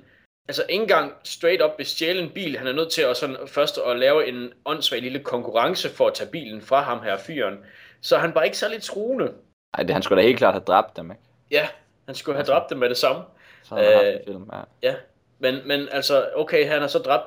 [0.48, 3.36] altså ikke engang straight up vil stjæle en bil, han er nødt til at sådan
[3.46, 7.58] først at lave en åndssvag lille konkurrence for at tage bilen fra ham her fyren,
[8.00, 9.32] så han bare ikke særlig truende.
[9.76, 11.22] Nej, det han skulle da helt klart have dræbt dem, ikke?
[11.50, 11.68] Ja,
[12.06, 13.22] han skulle have dræbt dem med det samme.
[13.62, 14.88] Så øh, film, ja.
[14.88, 14.94] Ja,
[15.38, 17.24] men, men altså, okay, han har så dræbt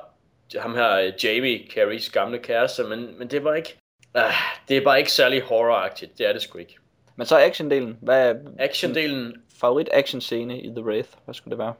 [0.58, 3.76] ham her øh, Jamie, Carries gamle kæreste, men, men det var ikke,
[4.14, 4.22] uh,
[4.68, 6.78] det er bare ikke særlig horroragtigt, det er det sgu ikke.
[7.16, 11.08] Men så actiondelen, hvad er Actiondelen, favorit action scene i The Wraith?
[11.24, 11.74] Hvad skulle det være?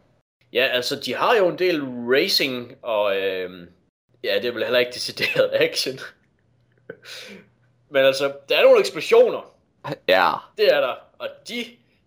[0.53, 3.51] ja, altså, de har jo en del racing, og øh,
[4.25, 5.99] ja, det er vel heller ikke decideret action.
[7.91, 9.53] men altså, der er nogle eksplosioner,
[10.09, 11.65] Ja, det er der, og de,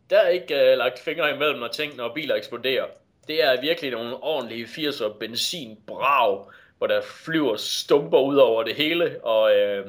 [0.10, 2.86] der er ikke uh, lagt fingre imellem, når ting, når biler eksploderer.
[3.28, 6.46] Det er virkelig nogle ordentlige 80'er benzinbrag,
[6.78, 9.88] hvor der flyver stumper ud over det hele, og, øh,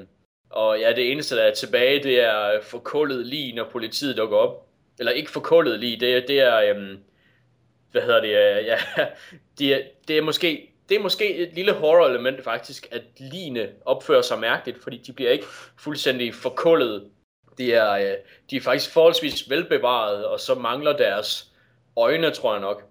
[0.51, 4.66] og ja, det eneste, der er tilbage, det er forkullet lige, når politiet dukker op.
[4.98, 6.98] Eller ikke forkullet lige, det, er- det er, øh,
[7.93, 8.78] hvad hedder det, øh, ja,
[9.59, 14.23] det er, det er måske det er måske et lille horror-element faktisk, at ligene opfører
[14.23, 15.44] sig mærkeligt, fordi de bliver ikke
[15.78, 17.10] fuldstændig forkullet.
[17.59, 18.16] De er, øh,
[18.51, 21.51] de er faktisk forholdsvis velbevaret, og så mangler deres
[21.97, 22.82] øjne, tror jeg nok.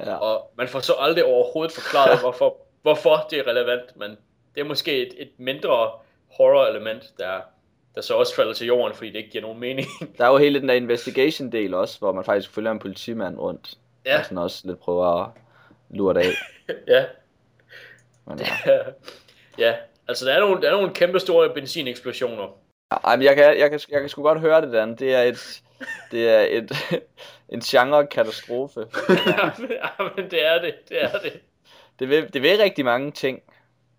[0.00, 0.14] ja.
[0.14, 4.10] Og man får så aldrig overhovedet forklaret, hvorfor, hvorfor det er relevant, men
[4.54, 5.90] det er måske et, et mindre
[6.38, 7.40] horror-element, der,
[7.94, 9.86] der så også falder til jorden, fordi det ikke giver nogen mening.
[10.18, 13.74] Der er jo hele den der investigation-del også, hvor man faktisk følger en politimand rundt.
[14.06, 14.18] Ja.
[14.18, 15.30] Og sådan også lidt prøver at
[15.90, 16.32] lure det af.
[16.94, 17.04] ja,
[18.26, 18.78] Men, ja.
[19.66, 19.74] ja,
[20.08, 22.58] altså der er nogle, der er nogle kæmpe store benzineksplosioner.
[23.04, 24.96] Ej, men jeg kan, jeg, kan, jeg kan sgu godt høre det, Dan.
[24.96, 25.62] Det er et,
[26.10, 26.72] det er et,
[27.48, 28.80] en genre-katastrofe.
[29.10, 29.50] ja,
[30.16, 31.40] men det er det, det er det.
[31.98, 33.42] Det vil, det vil rigtig mange ting.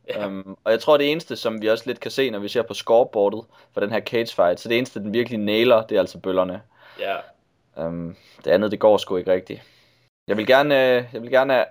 [0.10, 0.26] Ja.
[0.28, 2.62] Um, og jeg tror, det eneste, som vi også lidt kan se, når vi ser
[2.62, 6.00] på scoreboardet for den her cage fight, så det eneste, den virkelig nailer, det er
[6.00, 6.62] altså bøllerne.
[7.00, 7.16] Ja,
[7.78, 8.16] Um,
[8.46, 9.62] det andet, det går sgu ikke rigtigt.
[10.28, 11.66] Jeg vil gerne, øh, jeg vil gerne have,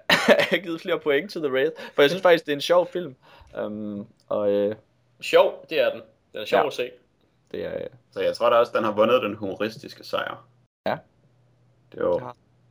[0.62, 3.16] givet flere point til The Wraith, for jeg synes faktisk, det er en sjov film.
[3.62, 4.76] Um, og øh,
[5.20, 6.02] sjov, det er den.
[6.32, 6.66] Den er sjov Ja.
[6.66, 6.90] at se.
[7.52, 7.88] det er...
[8.10, 10.46] Så jeg tror da også, den har vundet den humoristiske sejr.
[10.86, 10.96] Ja.
[11.92, 12.20] Det er jo...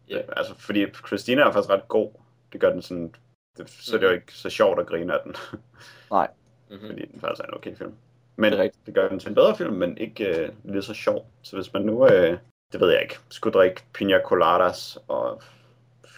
[0.10, 0.22] Ja.
[0.38, 2.12] Altså, fordi Christina er faktisk ret god.
[2.54, 3.16] Det gør den sådan...
[3.58, 5.36] Det, så er det jo ikke så sjovt at grine af den,
[6.12, 6.28] Nej,
[6.70, 6.88] Mm-hmm.
[6.90, 7.94] fordi den faktisk er en okay film.
[8.36, 11.28] Men Det det gør den til en bedre film, men ikke øh, lige så sjov.
[11.42, 12.38] Så hvis man nu, øh,
[12.74, 15.42] det ved jeg ikke, skulle drikke pina coladas og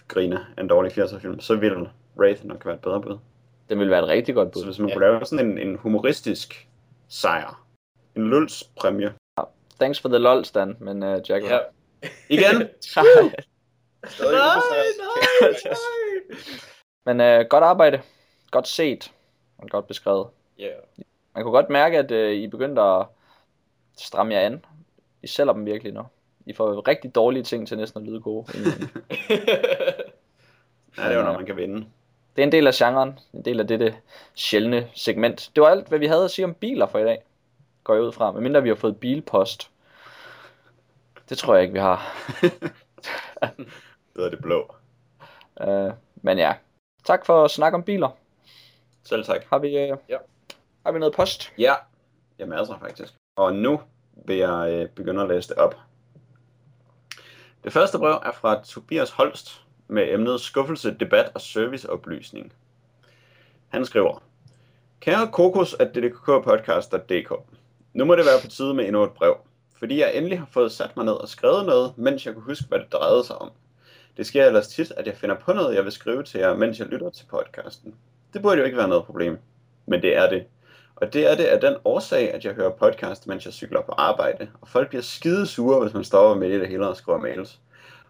[0.08, 3.18] grine af en dårlig 80'er film, så ville Wraith nok være et bedre bud.
[3.68, 4.64] den vil være et rigtig godt Så bud.
[4.64, 4.94] hvis man Ja.
[4.94, 6.68] kunne lave sådan en, en humoristisk
[7.08, 7.66] sejr,
[8.16, 9.14] en Lulls præmie.
[9.80, 11.44] Thanks for the lol, Stan, men uh, Jack...
[11.44, 11.58] Ja.
[12.28, 12.56] Igen!
[12.96, 13.04] Nej,
[14.20, 15.50] nej, nej.
[17.04, 18.02] men uh, godt arbejde.
[18.50, 19.12] Godt set.
[19.58, 20.28] Og godt beskrevet.
[20.58, 20.70] Ja.
[21.34, 23.06] Man kunne godt mærke, at uh, I begyndte at
[23.98, 24.64] stramme jer an.
[25.22, 26.02] I sælger dem virkelig nu.
[26.46, 28.46] I får rigtig dårlige ting til næsten at lyde gode.
[30.98, 31.86] Ja, det er jo, når man kan vinde.
[32.36, 33.18] Det er en del af genren.
[33.32, 33.96] En del af dette
[34.34, 35.50] sjældne segment.
[35.54, 37.22] Det var alt, hvad vi havde at sige om biler for i dag.
[37.84, 38.32] Går jeg ud fra.
[38.32, 39.70] Medmindre vi har fået bilpost.
[41.28, 42.28] Det tror jeg ikke, vi har.
[44.16, 44.74] Det er det blå.
[45.66, 46.54] Uh, men ja.
[47.04, 48.08] Tak for at snakke om biler.
[49.04, 49.44] Selv tak.
[49.50, 50.16] Har vi, uh, Ja.
[50.86, 51.52] Har vi noget post?
[51.58, 51.74] Ja,
[52.38, 53.14] jeg masser faktisk.
[53.36, 53.80] Og nu
[54.26, 55.74] vil jeg øh, begynde at læse det op.
[57.64, 62.52] Det første brev er fra Tobias Holst med emnet skuffelse, debat og serviceoplysning.
[63.68, 64.22] Han skriver,
[65.00, 67.32] Kære kokos at ddkkpodcast.dk
[67.92, 69.36] Nu må det være på tide med endnu et brev,
[69.78, 72.64] fordi jeg endelig har fået sat mig ned og skrevet noget, mens jeg kunne huske,
[72.68, 73.50] hvad det drejede sig om.
[74.20, 76.78] Det sker ellers tit, at jeg finder på noget, jeg vil skrive til jer, mens
[76.78, 77.94] jeg lytter til podcasten.
[78.32, 79.38] Det burde jo ikke være noget problem,
[79.86, 80.44] men det er det.
[80.96, 83.92] Og det er det af den årsag, at jeg hører podcast, mens jeg cykler på
[83.92, 87.60] arbejde, og folk bliver skide sure, hvis man stopper med det hele og skriver mails.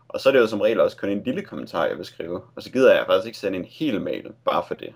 [0.09, 2.43] Og så er det jo som regel også kun en lille kommentar, jeg vil skrive,
[2.57, 4.95] og så gider jeg faktisk ikke sende en hel mail, bare for det.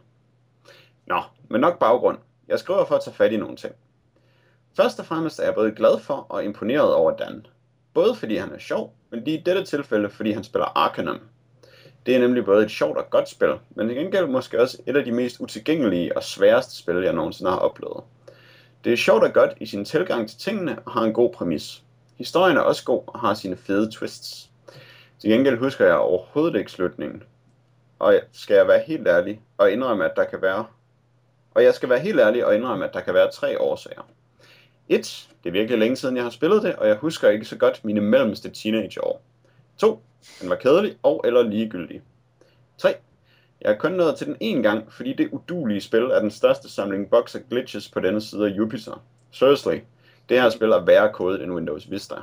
[1.07, 2.19] Nå, men nok baggrund.
[2.49, 3.75] Jeg skriver for at tage fat i nogle ting.
[4.77, 7.47] Først og fremmest er jeg både glad for og imponeret over Dan.
[7.95, 11.21] Både fordi han er sjov, men lige i dette tilfælde, fordi han spiller Arcanum.
[12.07, 14.97] Det er nemlig både et sjovt og godt spil, men til gengæld måske også et
[14.97, 18.03] af de mest utilgængelige og sværeste spil, jeg nogensinde har oplevet.
[18.85, 21.83] Det er sjovt og godt i sin tilgang til tingene og har en god præmis.
[22.19, 24.51] Historien er også god og har sine fede twists.
[25.19, 27.23] Til gengæld husker jeg overhovedet ikke slutningen.
[27.99, 30.67] Og skal jeg være helt ærlig og indrømme, at der kan være...
[31.55, 34.03] Og jeg skal være helt ærlig og indrømme, at der kan være tre årsager.
[34.89, 35.29] 1.
[35.45, 37.85] Det er virkelig længe siden, jeg har spillet det, og jeg husker ikke så godt
[37.85, 39.23] mine mellemste teenageår.
[39.79, 40.03] 2.
[40.41, 42.03] Den var kedelig og eller ligegyldig.
[42.79, 42.95] 3.
[43.61, 46.71] Jeg er kun nået til den en gang, fordi det udulige spil er den største
[46.71, 49.05] samling bugs og glitches på denne side af Jupiter.
[49.31, 49.79] Seriously,
[50.29, 52.15] det her spil er værre kodet end Windows Vista.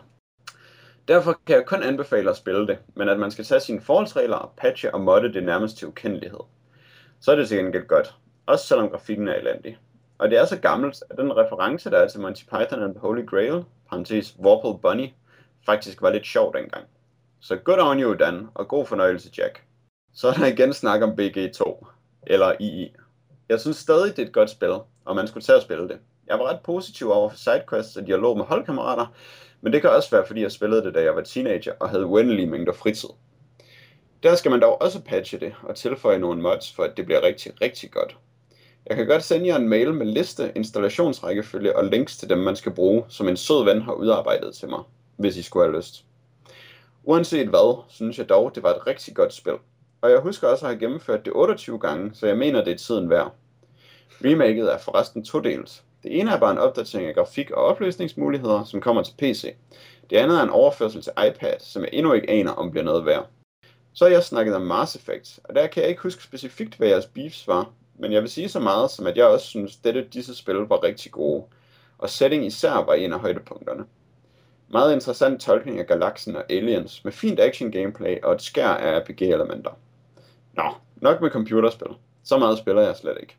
[1.07, 4.35] Derfor kan jeg kun anbefale at spille det, men at man skal tage sine forholdsregler
[4.35, 6.39] og patche og modde det nærmest til ukendelighed.
[7.19, 8.15] Så er det til gengæld godt,
[8.45, 9.77] også selvom grafikken er elendig.
[10.21, 12.99] Og det er så gammelt, at den reference, der er til Monty Python and the
[12.99, 15.07] Holy Grail, parentes Warple Bunny,
[15.65, 16.85] faktisk var lidt sjov dengang.
[17.39, 19.63] Så good on you, Dan, og god fornøjelse, Jack.
[20.13, 21.85] Så er der igen snak om BG2,
[22.27, 22.91] eller II.
[23.49, 24.75] Jeg synes stadig, det er et godt spil,
[25.05, 25.99] og man skulle tage at spille det.
[26.27, 29.05] Jeg var ret positiv over for sidequests og dialog med holdkammerater,
[29.61, 32.05] men det kan også være, fordi jeg spillede det, da jeg var teenager og havde
[32.05, 33.09] uendelige mængder fritid.
[34.23, 37.23] Der skal man dog også patche det og tilføje nogle mods, for at det bliver
[37.23, 38.17] rigtig, rigtig godt.
[38.85, 42.55] Jeg kan godt sende jer en mail med liste, installationsrækkefølge og links til dem, man
[42.55, 44.79] skal bruge, som en sød ven har udarbejdet til mig,
[45.17, 46.05] hvis I skulle have lyst.
[47.03, 49.53] Uanset hvad, synes jeg dog, det var et rigtig godt spil.
[50.01, 52.77] Og jeg husker også at have gennemført det 28 gange, så jeg mener, det er
[52.77, 53.35] tiden værd.
[54.25, 55.83] Remaket er forresten todelt.
[56.03, 59.55] Det ene er bare en opdatering af grafik og opløsningsmuligheder, som kommer til PC.
[60.09, 63.05] Det andet er en overførsel til iPad, som jeg endnu ikke aner, om bliver noget
[63.05, 63.29] værd.
[63.93, 66.87] Så har jeg snakket om Mass Effect, og der kan jeg ikke huske specifikt, hvad
[66.87, 67.71] jeres beefs var,
[68.01, 70.55] men jeg vil sige så meget, som at jeg også synes, at dette disse spil
[70.55, 71.43] var rigtig gode,
[71.97, 73.85] og setting især var en af højdepunkterne.
[74.67, 78.99] Meget interessant tolkning af galaksen og aliens, med fint action gameplay og et skær af
[78.99, 79.71] RPG-elementer.
[80.53, 80.63] Nå,
[80.95, 81.87] nok med computerspil.
[82.23, 83.37] Så meget spiller jeg slet ikke.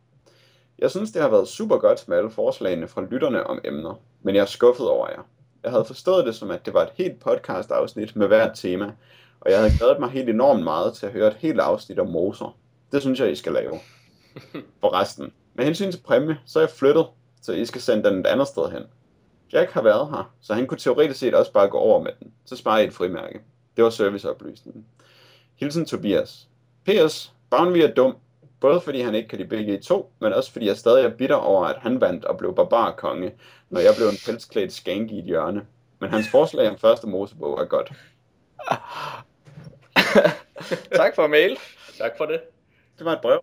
[0.78, 4.34] Jeg synes, det har været super godt med alle forslagene fra lytterne om emner, men
[4.34, 5.22] jeg er skuffet over jer.
[5.62, 8.92] Jeg havde forstået det som, at det var et helt podcast-afsnit med hvert tema,
[9.40, 12.08] og jeg havde glædet mig helt enormt meget til at høre et helt afsnit om
[12.08, 12.56] moser.
[12.92, 13.80] Det synes jeg, I skal lave.
[14.80, 15.32] For resten.
[15.54, 17.06] Med hensyn til præmie, så er jeg flyttet,
[17.42, 18.82] så I skal sende den et andet sted hen.
[19.52, 22.32] Jack har været her, så han kunne teoretisk set også bare gå over med den.
[22.44, 23.40] Så sparer I et frimærke.
[23.76, 24.86] Det var serviceoplysningen.
[25.54, 26.48] Hilsen Tobias.
[26.84, 27.32] P.S.
[27.50, 28.16] Boundary er dum,
[28.60, 31.36] både fordi han ikke kan lide begge to, men også fordi jeg stadig er bitter
[31.36, 33.32] over, at han vandt og blev barbarkonge,
[33.70, 35.66] når jeg blev en pelsklædt skank i et hjørne.
[35.98, 37.92] Men hans forslag om første Mosebog er godt.
[41.00, 41.58] tak for mail.
[41.98, 42.40] Tak for det.
[42.98, 43.40] Det var et brev.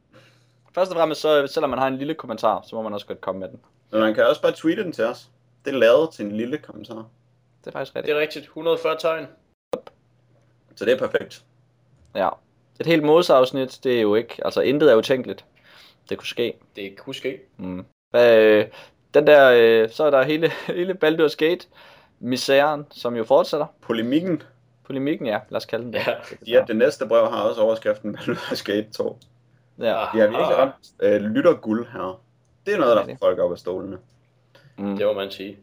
[0.76, 3.22] Først og fremmest, så, selvom man har en lille kommentar, så må man også godt
[3.22, 3.60] komme med den.
[3.92, 5.30] Men man kan også bare tweete den til os.
[5.66, 6.96] Det er lavet til en lille kommentar.
[6.96, 8.18] Det er faktisk Det rigtigt.
[8.18, 8.46] er rigtigt.
[8.46, 9.28] 140 tegn.
[10.76, 11.44] Så det er perfekt.
[12.16, 12.30] Ja.
[12.80, 15.46] Et helt modsafsnit, det er jo ikke, altså intet er utænkeligt.
[16.10, 16.54] Det kunne ske.
[16.76, 17.40] Det kunne ske.
[17.58, 17.86] Mm.
[18.10, 18.66] Hvad, øh,
[19.14, 21.68] den der, øh, så er der hele, hele Baldur's Gate,
[22.20, 23.66] misæren, som jo fortsætter.
[23.82, 24.44] Polemikken,
[24.84, 26.00] Polemikken, ja, lad os kalde den det.
[26.08, 26.14] Ja.
[26.48, 29.18] ja, det næste brev har også overskriften Baldur's Gate 2.
[29.80, 29.86] ja.
[29.86, 32.22] De har virkelig ramt øh, lytterguld her.
[32.66, 33.98] Det er noget, der får folk op af stolene.
[34.78, 34.98] Mm.
[34.98, 35.58] Det må man sige.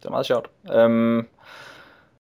[0.00, 0.50] Det er meget sjovt.
[0.74, 1.28] Um,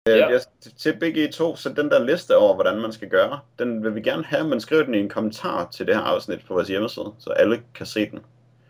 [0.10, 0.30] Øh, Ja.
[0.32, 0.40] ja.
[0.78, 4.24] Til BG2, så den der liste over, hvordan man skal gøre, den vil vi gerne
[4.24, 7.30] have, men skriv den i en kommentar til det her afsnit på vores hjemmeside, så
[7.30, 8.20] alle kan se den.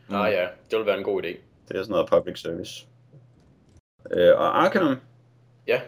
[0.08, 0.16] Mm.
[0.16, 1.28] Ah ja, det vil være en god idé.
[1.68, 2.86] Det er sådan noget public service.
[4.12, 4.96] Øh, og Arcanum,
[5.68, 5.82] Ja,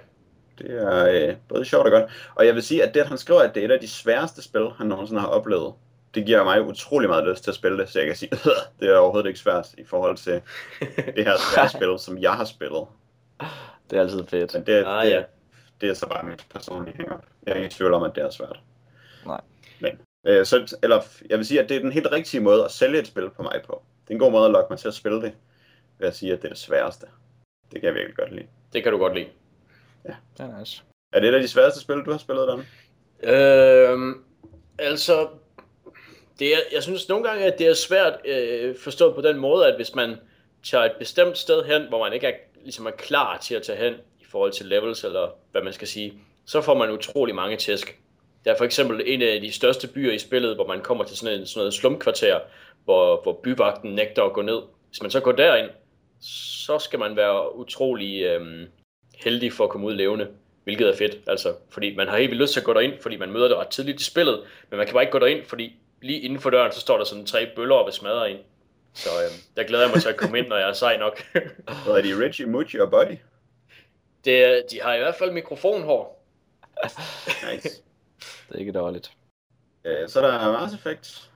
[0.59, 2.31] det er øh, både sjovt og godt.
[2.35, 3.87] Og jeg vil sige, at det, at han skriver, at det er et af de
[3.87, 5.73] sværeste spil, han nogensinde har oplevet,
[6.15, 8.31] det giver mig utrolig meget lyst til at spille det, så jeg kan sige,
[8.79, 10.41] det er overhovedet ikke svært i forhold til
[11.15, 12.85] det her svære spil, som jeg har spillet.
[13.89, 14.53] det er altid fedt.
[14.53, 15.23] Men det, Ah, det, ja.
[15.81, 18.23] det er så bare mit personlige hang Jeg er ikke i tvivl om, at det
[18.23, 18.59] er svært.
[19.25, 19.41] Nej.
[19.79, 22.71] Men, øh, så, eller jeg vil sige, at det er den helt rigtige måde at
[22.71, 23.81] sælge et spil på mig på.
[24.03, 25.33] Det er en god måde at lokke mig til at spille det.
[25.97, 27.05] vil jeg sige, at det er det sværeste.
[27.71, 28.47] Det kan jeg virkelig godt lide.
[28.73, 29.27] Det kan du godt lide.
[30.03, 30.83] Det er nice.
[31.13, 32.65] Er det et af de sværeste spil, du har spillet, Dan?
[33.33, 34.23] Øhm,
[34.79, 35.27] altså,
[36.39, 39.67] det er, jeg synes nogle gange, at det er svært øh, forstået på den måde,
[39.67, 40.15] at hvis man
[40.63, 42.33] tager et bestemt sted hen, hvor man ikke er,
[42.63, 45.87] ligesom er klar til at tage hen i forhold til levels, eller hvad man skal
[45.87, 46.13] sige,
[46.45, 47.99] så får man utrolig mange tæsk.
[48.45, 51.17] Der er for eksempel en af de største byer i spillet, hvor man kommer til
[51.17, 52.39] sådan, en, sådan noget slumkvarter,
[52.83, 54.61] hvor, hvor byvagten nægter at gå ned.
[54.89, 55.69] Hvis man så går derind,
[56.21, 58.67] så skal man være utrolig øh,
[59.15, 60.27] heldig for at komme ud levende,
[60.63, 61.17] hvilket er fedt.
[61.27, 63.57] Altså, fordi man har helt vildt lyst til at gå derind, fordi man møder det
[63.57, 66.49] ret tidligt i spillet, men man kan bare ikke gå derind, fordi lige inden for
[66.49, 68.37] døren, så står der sådan tre bøller og vil smadre en.
[68.93, 71.23] Så øhm, der glæder jeg mig til at komme ind, når jeg er sej nok.
[71.85, 72.25] Hvad er de?
[72.25, 73.17] Richie, Mucci og Buddy?
[74.25, 76.23] det, er- de har i hvert fald mikrofonhår.
[77.53, 77.69] Nice.
[78.19, 79.11] Det er ikke dårligt.
[79.85, 81.31] Øh, så er der Mass Effect.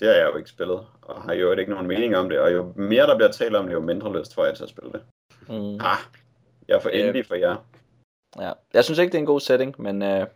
[0.00, 2.38] Det har jeg jo ikke spillet, og har jo ikke nogen mening om det.
[2.38, 4.68] Og jo mere der bliver talt om det, jo mindre lyst får jeg til at
[4.70, 5.02] spille det.
[5.48, 5.74] Mm.
[5.80, 5.96] Ah,
[6.68, 7.06] jeg er for Øh.
[7.06, 7.56] indie for jer.
[8.40, 8.52] Ja.
[8.74, 10.26] Jeg synes ikke, det er en god setting, men øh,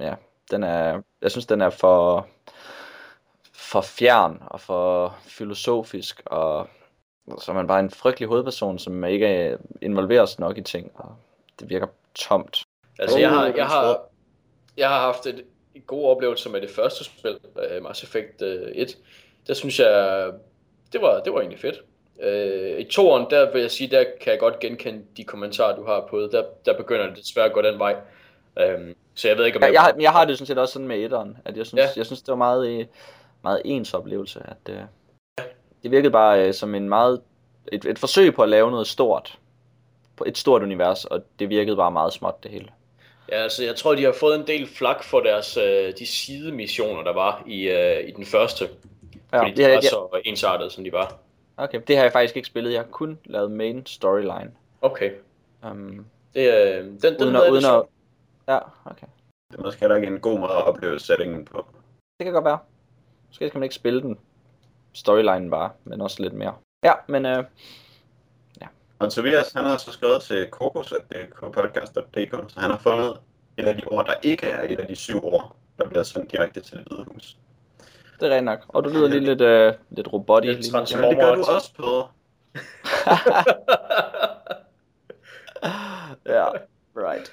[0.00, 0.14] ja,
[0.50, 2.26] den er, jeg synes, den er for,
[3.52, 6.68] for fjern og for filosofisk, og
[7.38, 11.14] så er man bare en frygtelig hovedperson, som ikke øh, involveres nok i ting, og
[11.60, 12.62] det virker tomt.
[12.98, 14.00] Altså, jeg har, Oh, jeg har,
[14.76, 15.44] jeg har haft et,
[15.74, 18.98] en god oplevelse med det første spil, uh, Mass Effect uh, 1.
[19.46, 20.32] Der synes jeg,
[20.92, 21.82] det var, det var egentlig fedt.
[22.18, 25.84] Uh, I toeren, der vil jeg sige, der kan jeg godt genkende de kommentarer, du
[25.84, 26.32] har på det.
[26.32, 27.96] Der, der begynder det desværre at gå den vej.
[28.56, 30.72] Um, så jeg ved ikke, om Jeg, jeg, har- jeg har det sådan set også
[30.72, 31.84] sådan med etteren, at jeg synes, Ja.
[31.84, 31.90] ja.
[31.96, 32.86] jeg synes det var meget, øh,
[33.42, 34.80] meget ens oplevelse, at øh,
[35.82, 37.20] det virkede bare øh, som en meget,
[37.72, 39.38] et, et forsøg på at lave noget stort,
[40.16, 42.68] på et stort univers, og det virkede bare meget småt det hele.
[43.32, 47.02] Ja, altså jeg tror, de har fået en del flak for deres, øh, de sidemissioner,
[47.02, 48.68] der var i, øh, i den første.
[49.32, 51.18] Ja, Fordi de ja, var ja, så ensartede, som de var.
[51.56, 54.50] okay, det har jeg faktisk ikke spillet, jeg har kun lavet main storyline.
[54.82, 55.10] Okay.
[55.70, 57.82] Um, Det, øh, den, den uden at, jeg uden at.
[58.48, 59.06] Ja, okay.
[59.52, 61.66] Det er måske heller ikke en god måde at opleve settingen på.
[62.18, 62.58] Det kan godt være.
[63.26, 64.18] Måske skal man ikke spille den
[64.92, 66.54] storyline bare, men også lidt mere.
[66.84, 67.44] Ja, men øh,
[68.98, 73.20] Og Tobias, han har så skrevet til kokos.podcast.dk, så han har fundet
[73.56, 76.32] et af de ord, der ikke er et af de syv ord, der bliver sendt
[76.32, 77.36] direkte til det hvide hus.
[78.20, 78.60] det er rent nok.
[78.68, 80.48] Og du lyder lige lidt, øh, lidt robotik.
[80.48, 82.14] Lidt lige Jamen, det gør du også, Peder.
[86.36, 86.46] ja,
[86.96, 87.32] right.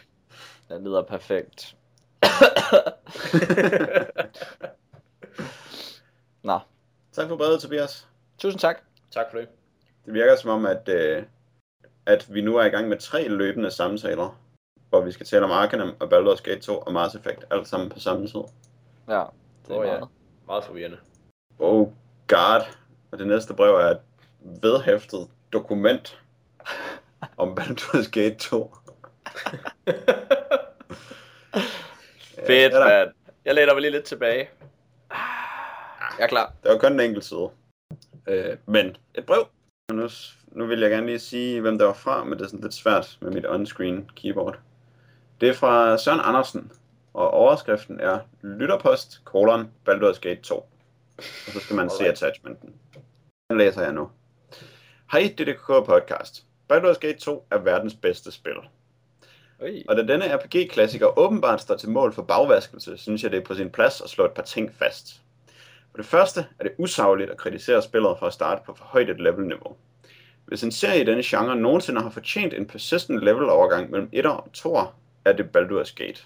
[0.74, 1.76] Det lyder perfekt.
[6.44, 6.60] Nå,
[7.14, 8.08] Tak for brevet, Tobias.
[8.38, 8.82] tusind tak.
[9.12, 9.48] tak for det.
[10.06, 11.24] Det virker som om, at, øh,
[12.06, 14.40] at vi nu er i gang med tre løbende samtaler,
[14.90, 17.90] hvor vi skal tale om Arcanum og Baldur's Gate 2 og Mass Effect, alt sammen
[17.90, 18.41] på samme tid.
[19.08, 19.24] Ja,
[19.68, 19.86] det er ja.
[19.86, 20.08] meget.
[20.48, 20.98] Meget forvirrende.
[21.60, 21.88] Oh
[22.28, 22.62] god.
[23.12, 24.00] Og det næste brev er et
[24.40, 26.22] vedhæftet dokument
[27.38, 28.76] om Baldur's Gate 2.
[32.48, 33.12] Fedt, Ja, mand.
[33.46, 34.50] Jeg læner mig lige lidt tilbage.
[36.18, 36.54] Jeg er klar.
[36.64, 37.50] Det var kun en enkelt side.
[38.28, 39.48] Øh, men et brev.
[39.92, 40.10] Nu,
[40.48, 42.74] nu vil jeg gerne lige sige, hvem det var fra, men det er sådan lidt
[42.74, 44.60] svært med mit on-screen keyboard.
[45.42, 46.72] Det er fra Søren Andersen,
[47.14, 50.56] og overskriften er Lytterpost, kolon, Baldur's Gate 2.
[51.18, 51.24] Og
[51.54, 52.74] så skal man se attachmenten.
[53.50, 54.10] Den læser jeg nu.
[55.12, 56.46] Hej DDK podcast.
[56.74, 58.56] Baldur's Gate 2 er verdens bedste spil.
[59.62, 59.84] Ui.
[59.88, 63.56] Og da denne RPG-klassiker åbenbart står til mål for bagvaskelse, synes jeg, det er på
[63.56, 65.22] sin plads at slå et par ting fast.
[65.92, 69.10] For det første er det usagligt at kritisere spillet for at starte på for højt
[69.10, 69.76] et levelniveau.
[70.46, 74.50] Hvis en serie i denne genre nogensinde har fortjent en persistent level-overgang mellem 1 og
[74.54, 74.78] 2,
[75.26, 76.24] er det Baldur's Gate.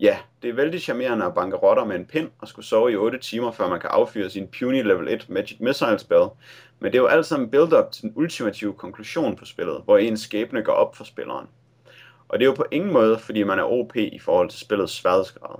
[0.00, 2.96] Ja, det er vældig charmerende at banke rotter med en pind og skulle sove i
[2.96, 6.28] 8 timer, før man kan affyre sin puny level 1 Magic Missile spell,
[6.78, 10.20] men det er jo alt sammen build-up til den ultimative konklusion på spillet, hvor ens
[10.20, 11.46] skæbne går op for spilleren.
[12.30, 14.92] Og det er jo på ingen måde, fordi man er OP i forhold til spillets
[14.92, 15.56] sværhedsgrad.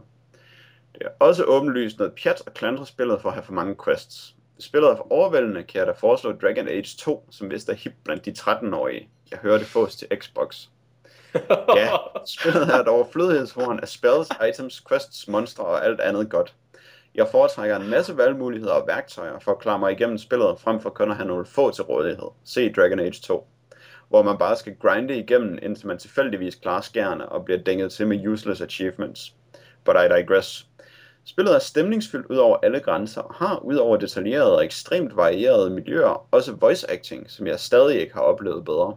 [0.95, 4.35] Det er også åbenlyst noget pjat at klandre spillet for at have for mange quests.
[4.55, 7.75] Hvis spillet er for overvældende, kan jeg da foreslå Dragon Age 2, som vist er
[7.75, 9.09] hip blandt de 13-årige.
[9.31, 10.67] Jeg hører det fås til Xbox.
[11.77, 11.89] Ja,
[12.27, 16.55] spillet er et overflødighedshorn af spells, items, quests, monstre og alt andet godt.
[17.15, 20.91] Jeg foretrækker en masse valgmuligheder og værktøjer for at klare mig igennem spillet, frem for
[20.91, 22.29] kun at have nogle få til rådighed.
[22.45, 23.47] Se Dragon Age 2
[24.11, 28.07] hvor man bare skal grinde igennem, indtil man tilfældigvis klarer skærene og bliver dænget til
[28.07, 29.35] med useless achievements.
[29.85, 30.67] But I digress.
[31.25, 35.71] Spillet er stemningsfyldt ud over alle grænser, og har ud over detaljerede og ekstremt varierede
[35.71, 38.97] miljøer, også voice acting, som jeg stadig ikke har oplevet bedre.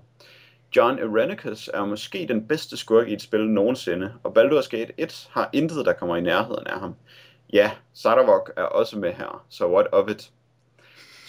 [0.75, 5.29] John Irenicus er måske den bedste skurk i et spil nogensinde, og Baldur's Gate 1
[5.31, 6.95] har intet, der kommer i nærheden af ham.
[7.53, 10.31] Ja, Sardarvok er også med her, så what of it?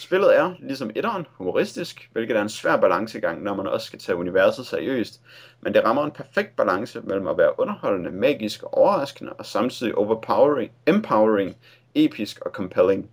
[0.05, 4.17] Spillet er, ligesom etteren, humoristisk, hvilket er en svær balancegang, når man også skal tage
[4.17, 5.21] universet seriøst,
[5.61, 9.95] men det rammer en perfekt balance mellem at være underholdende, magisk og overraskende, og samtidig
[9.95, 11.57] overpowering, empowering,
[11.95, 13.11] episk og compelling.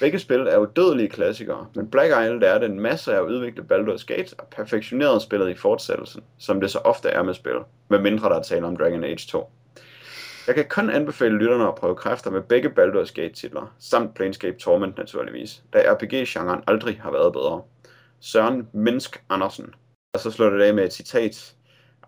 [0.00, 4.04] Begge spil er udødelige klassikere, men Black Isle lærte en masse af at udvikle Baldur's
[4.06, 7.58] Gate og perfektionerede spillet i fortsættelsen, som det så ofte er med spil,
[7.88, 9.50] medmindre der er tale om Dragon Age 2.
[10.46, 14.98] Jeg kan kun anbefale lytterne at prøve kræfter med begge Baldur's Gate-titler, samt Planescape Torment
[14.98, 17.62] naturligvis, da RPG-genren aldrig har været bedre.
[18.20, 19.74] Søren Minsk Andersen.
[20.14, 21.54] Og så slår det af med et citat.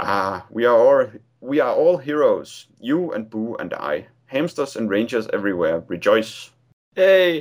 [0.00, 1.10] Ah, we are all,
[1.42, 4.04] we are all heroes, you and Boo and I.
[4.26, 6.52] Hamsters and rangers everywhere, rejoice.
[6.96, 7.40] Hey!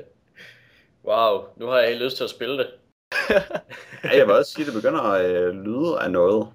[1.08, 2.66] wow, nu har jeg helt lyst til at spille det.
[4.04, 6.48] Ja, jeg vil også sige, at det begynder at øh, lyde af noget.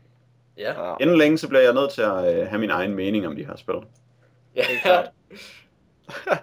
[0.59, 0.87] Ja.
[0.89, 0.95] Ja.
[0.99, 3.45] Inden længe, så bliver jeg nødt til at øh, have min egen mening om de
[3.45, 3.75] her spil.
[4.55, 4.63] ja.
[4.83, 5.09] klart.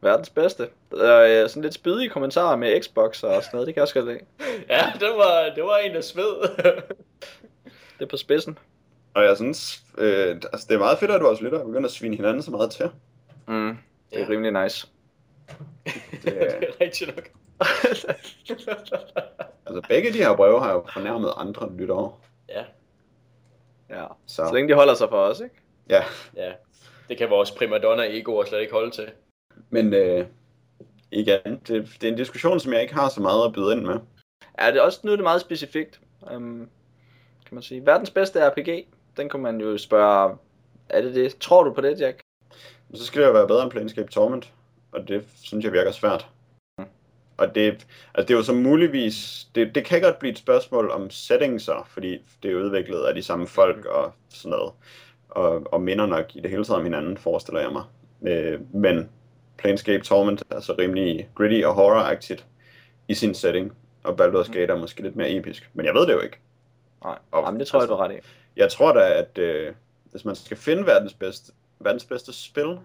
[0.00, 0.68] Verdens bedste.
[0.90, 3.66] Der er øh, sådan lidt spydige kommentarer med Xbox og sådan noget.
[3.66, 4.18] Det kan jeg også godt lide.
[4.74, 6.34] ja, det var, det var en, der sved.
[7.98, 8.58] Det er på spidsen.
[9.14, 12.16] Og jeg synes, øh, altså, det er meget fedt, at vores lyttere begynder at svine
[12.16, 12.90] hinanden så meget til.
[13.48, 13.78] Mm.
[14.10, 14.26] Det er Ja.
[14.30, 14.86] rimelig nice.
[16.22, 17.28] Det, er- det er rigtigt nok.
[19.66, 22.12] altså, begge de her breve har jo fornærmet andre lyttere.
[23.94, 24.06] Ja.
[24.26, 25.54] Så, Så længe de holder sig for os, ikke?
[25.90, 26.04] ja.
[26.36, 26.52] ja.
[27.08, 29.10] Det kan vores primadonna-egoer slet ikke holde til.
[29.70, 30.26] Men øh,
[31.10, 33.80] igen, det, det er en diskussion, som jeg ikke har så meget at byde ind
[33.80, 33.98] med.
[34.60, 36.00] Ja, det er også nu er det meget specifikt.
[36.34, 36.68] Um,
[37.46, 37.86] kan man sige.
[37.86, 38.86] Verdens bedste RPG.
[39.16, 40.36] Den kunne man jo spørge,
[40.88, 41.36] er det det?
[41.36, 42.20] Tror du på det, Jack?
[42.88, 44.52] Men så skal det jo være bedre end Planescape Torment,
[44.92, 46.28] og det synes jeg virker svært.
[47.36, 47.64] Og det,
[48.14, 51.88] altså det er jo så muligvis, det, det kan godt blive et spørgsmål om settingser,
[51.90, 54.72] fordi det er udviklet af de samme folk og sådan noget,
[55.28, 57.84] og, og minder nok i det hele taget om hinanden, forestiller jeg mig.
[58.26, 59.08] Øh, men
[59.58, 62.44] Planescape Torment er så rimelig gritty og horror-agtigt
[63.08, 63.72] i sin setting,
[64.04, 66.38] og Baldur's Gate er måske lidt mere episk, men jeg ved det jo ikke.
[67.04, 68.18] Nej, Og- Jamen, det tror jeg, du ret i.
[68.56, 69.72] Jeg tror da, at øh,
[70.10, 72.78] hvis man skal finde verdens bedste, verdens bedste spil,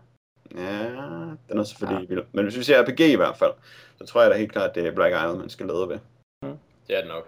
[0.55, 0.83] ja,
[1.49, 2.15] den er selvfølgelig ja.
[2.15, 2.25] vild.
[2.31, 3.51] Men hvis vi ser RPG i hvert fald,
[3.97, 5.99] så tror jeg da helt klart, at det er Black Isle, man skal lede ved.
[6.87, 7.27] Det er det nok.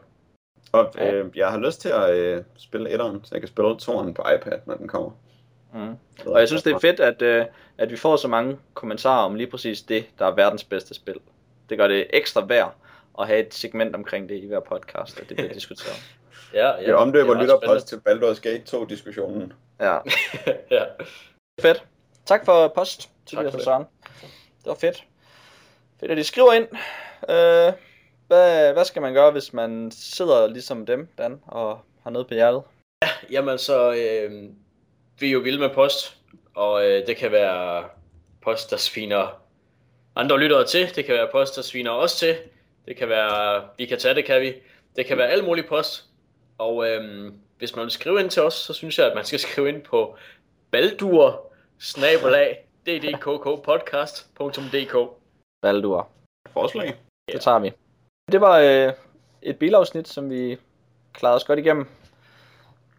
[0.71, 1.11] Og Ja.
[1.13, 4.21] øh, jeg har lyst til at øh, spille etteren, så jeg kan spille toeren på
[4.35, 5.11] iPad, når den kommer.
[5.73, 5.95] Mm.
[6.25, 7.45] Og jeg synes, det er fedt, at, øh,
[7.77, 11.15] at vi får så mange kommentarer om lige præcis det, der er verdens bedste spil.
[11.69, 12.75] Det gør det ekstra værd
[13.19, 16.15] at have et segment omkring det i hver podcast, at det bliver diskuteret.
[16.53, 16.87] Ja, ja.
[16.87, 19.53] Jeg omdøber er lytterpost til Baldur's Gate 2-diskussionen.
[19.79, 19.97] Ja,
[20.71, 20.83] ja.
[21.61, 21.85] fedt.
[22.25, 23.87] Tak for post, For og det.
[24.65, 25.03] Var fedt.
[25.99, 26.67] Fedt, at de skriver ind.
[27.29, 27.73] Øh,
[28.27, 32.33] hvad, hvad skal man gøre, hvis man sidder ligesom dem, Dan, og har noget på
[32.33, 32.63] hjertet?
[33.31, 34.49] Jamen så, øh,
[35.19, 36.17] vi er jo vilde med post,
[36.55, 37.85] og øh, det kan være
[38.41, 39.41] post, der sviner
[40.15, 42.37] andre lyttere til, det kan være post, der sviner os til,
[42.87, 44.53] det kan være, vi kan tage det, kan vi,
[44.95, 46.05] det kan være alle mulige post,
[46.57, 49.39] og øh, hvis man vil skrive ind til os, så synes jeg, at man skal
[49.39, 50.15] skrive ind på
[50.71, 54.95] baldur snabelag ddkkpodcast.dk
[55.61, 56.07] Baldur.
[56.49, 56.95] Forslag?
[57.31, 57.71] Det tager vi.
[58.31, 58.93] Det var øh,
[59.41, 60.57] et bilafsnit, som vi
[61.13, 61.87] klarede os godt igennem.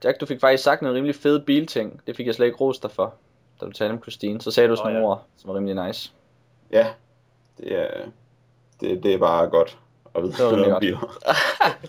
[0.04, 2.00] Jack, du fik faktisk sagt noget rimelig fede bilting.
[2.06, 3.14] Det fik jeg slet ikke rost dig for,
[3.60, 4.40] da du talte om Christine.
[4.40, 5.12] Så sagde du sådan nogle ja.
[5.12, 6.12] ord, som var rimelig nice.
[6.70, 6.86] Ja,
[7.58, 7.88] det er,
[8.80, 9.78] det, det er bare godt
[10.14, 11.18] at vide Det var noget om rimelig biler.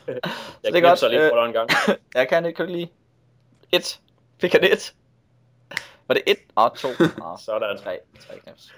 [0.64, 1.70] Jeg det er godt, lige øh, for dig en gang.
[2.16, 2.92] Jeg kan ikke lige.
[3.72, 4.00] Et.
[4.42, 4.94] Fik han et?
[6.08, 6.38] Var det et?
[6.56, 6.88] Oh, to.
[7.22, 7.78] Åh, Sådan.
[7.78, 8.00] tre.
[8.20, 8.74] Tre knaps.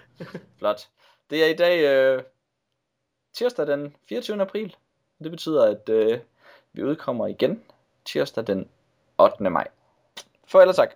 [0.57, 0.88] Flot.
[1.30, 2.23] Det er i dag øh,
[3.34, 4.41] tirsdag den 24.
[4.41, 4.76] april.
[5.23, 6.19] Det betyder, at øh,
[6.73, 7.64] vi udkommer igen
[8.06, 8.69] tirsdag den
[9.18, 9.49] 8.
[9.49, 9.68] maj.
[10.47, 10.95] Farvel og tak.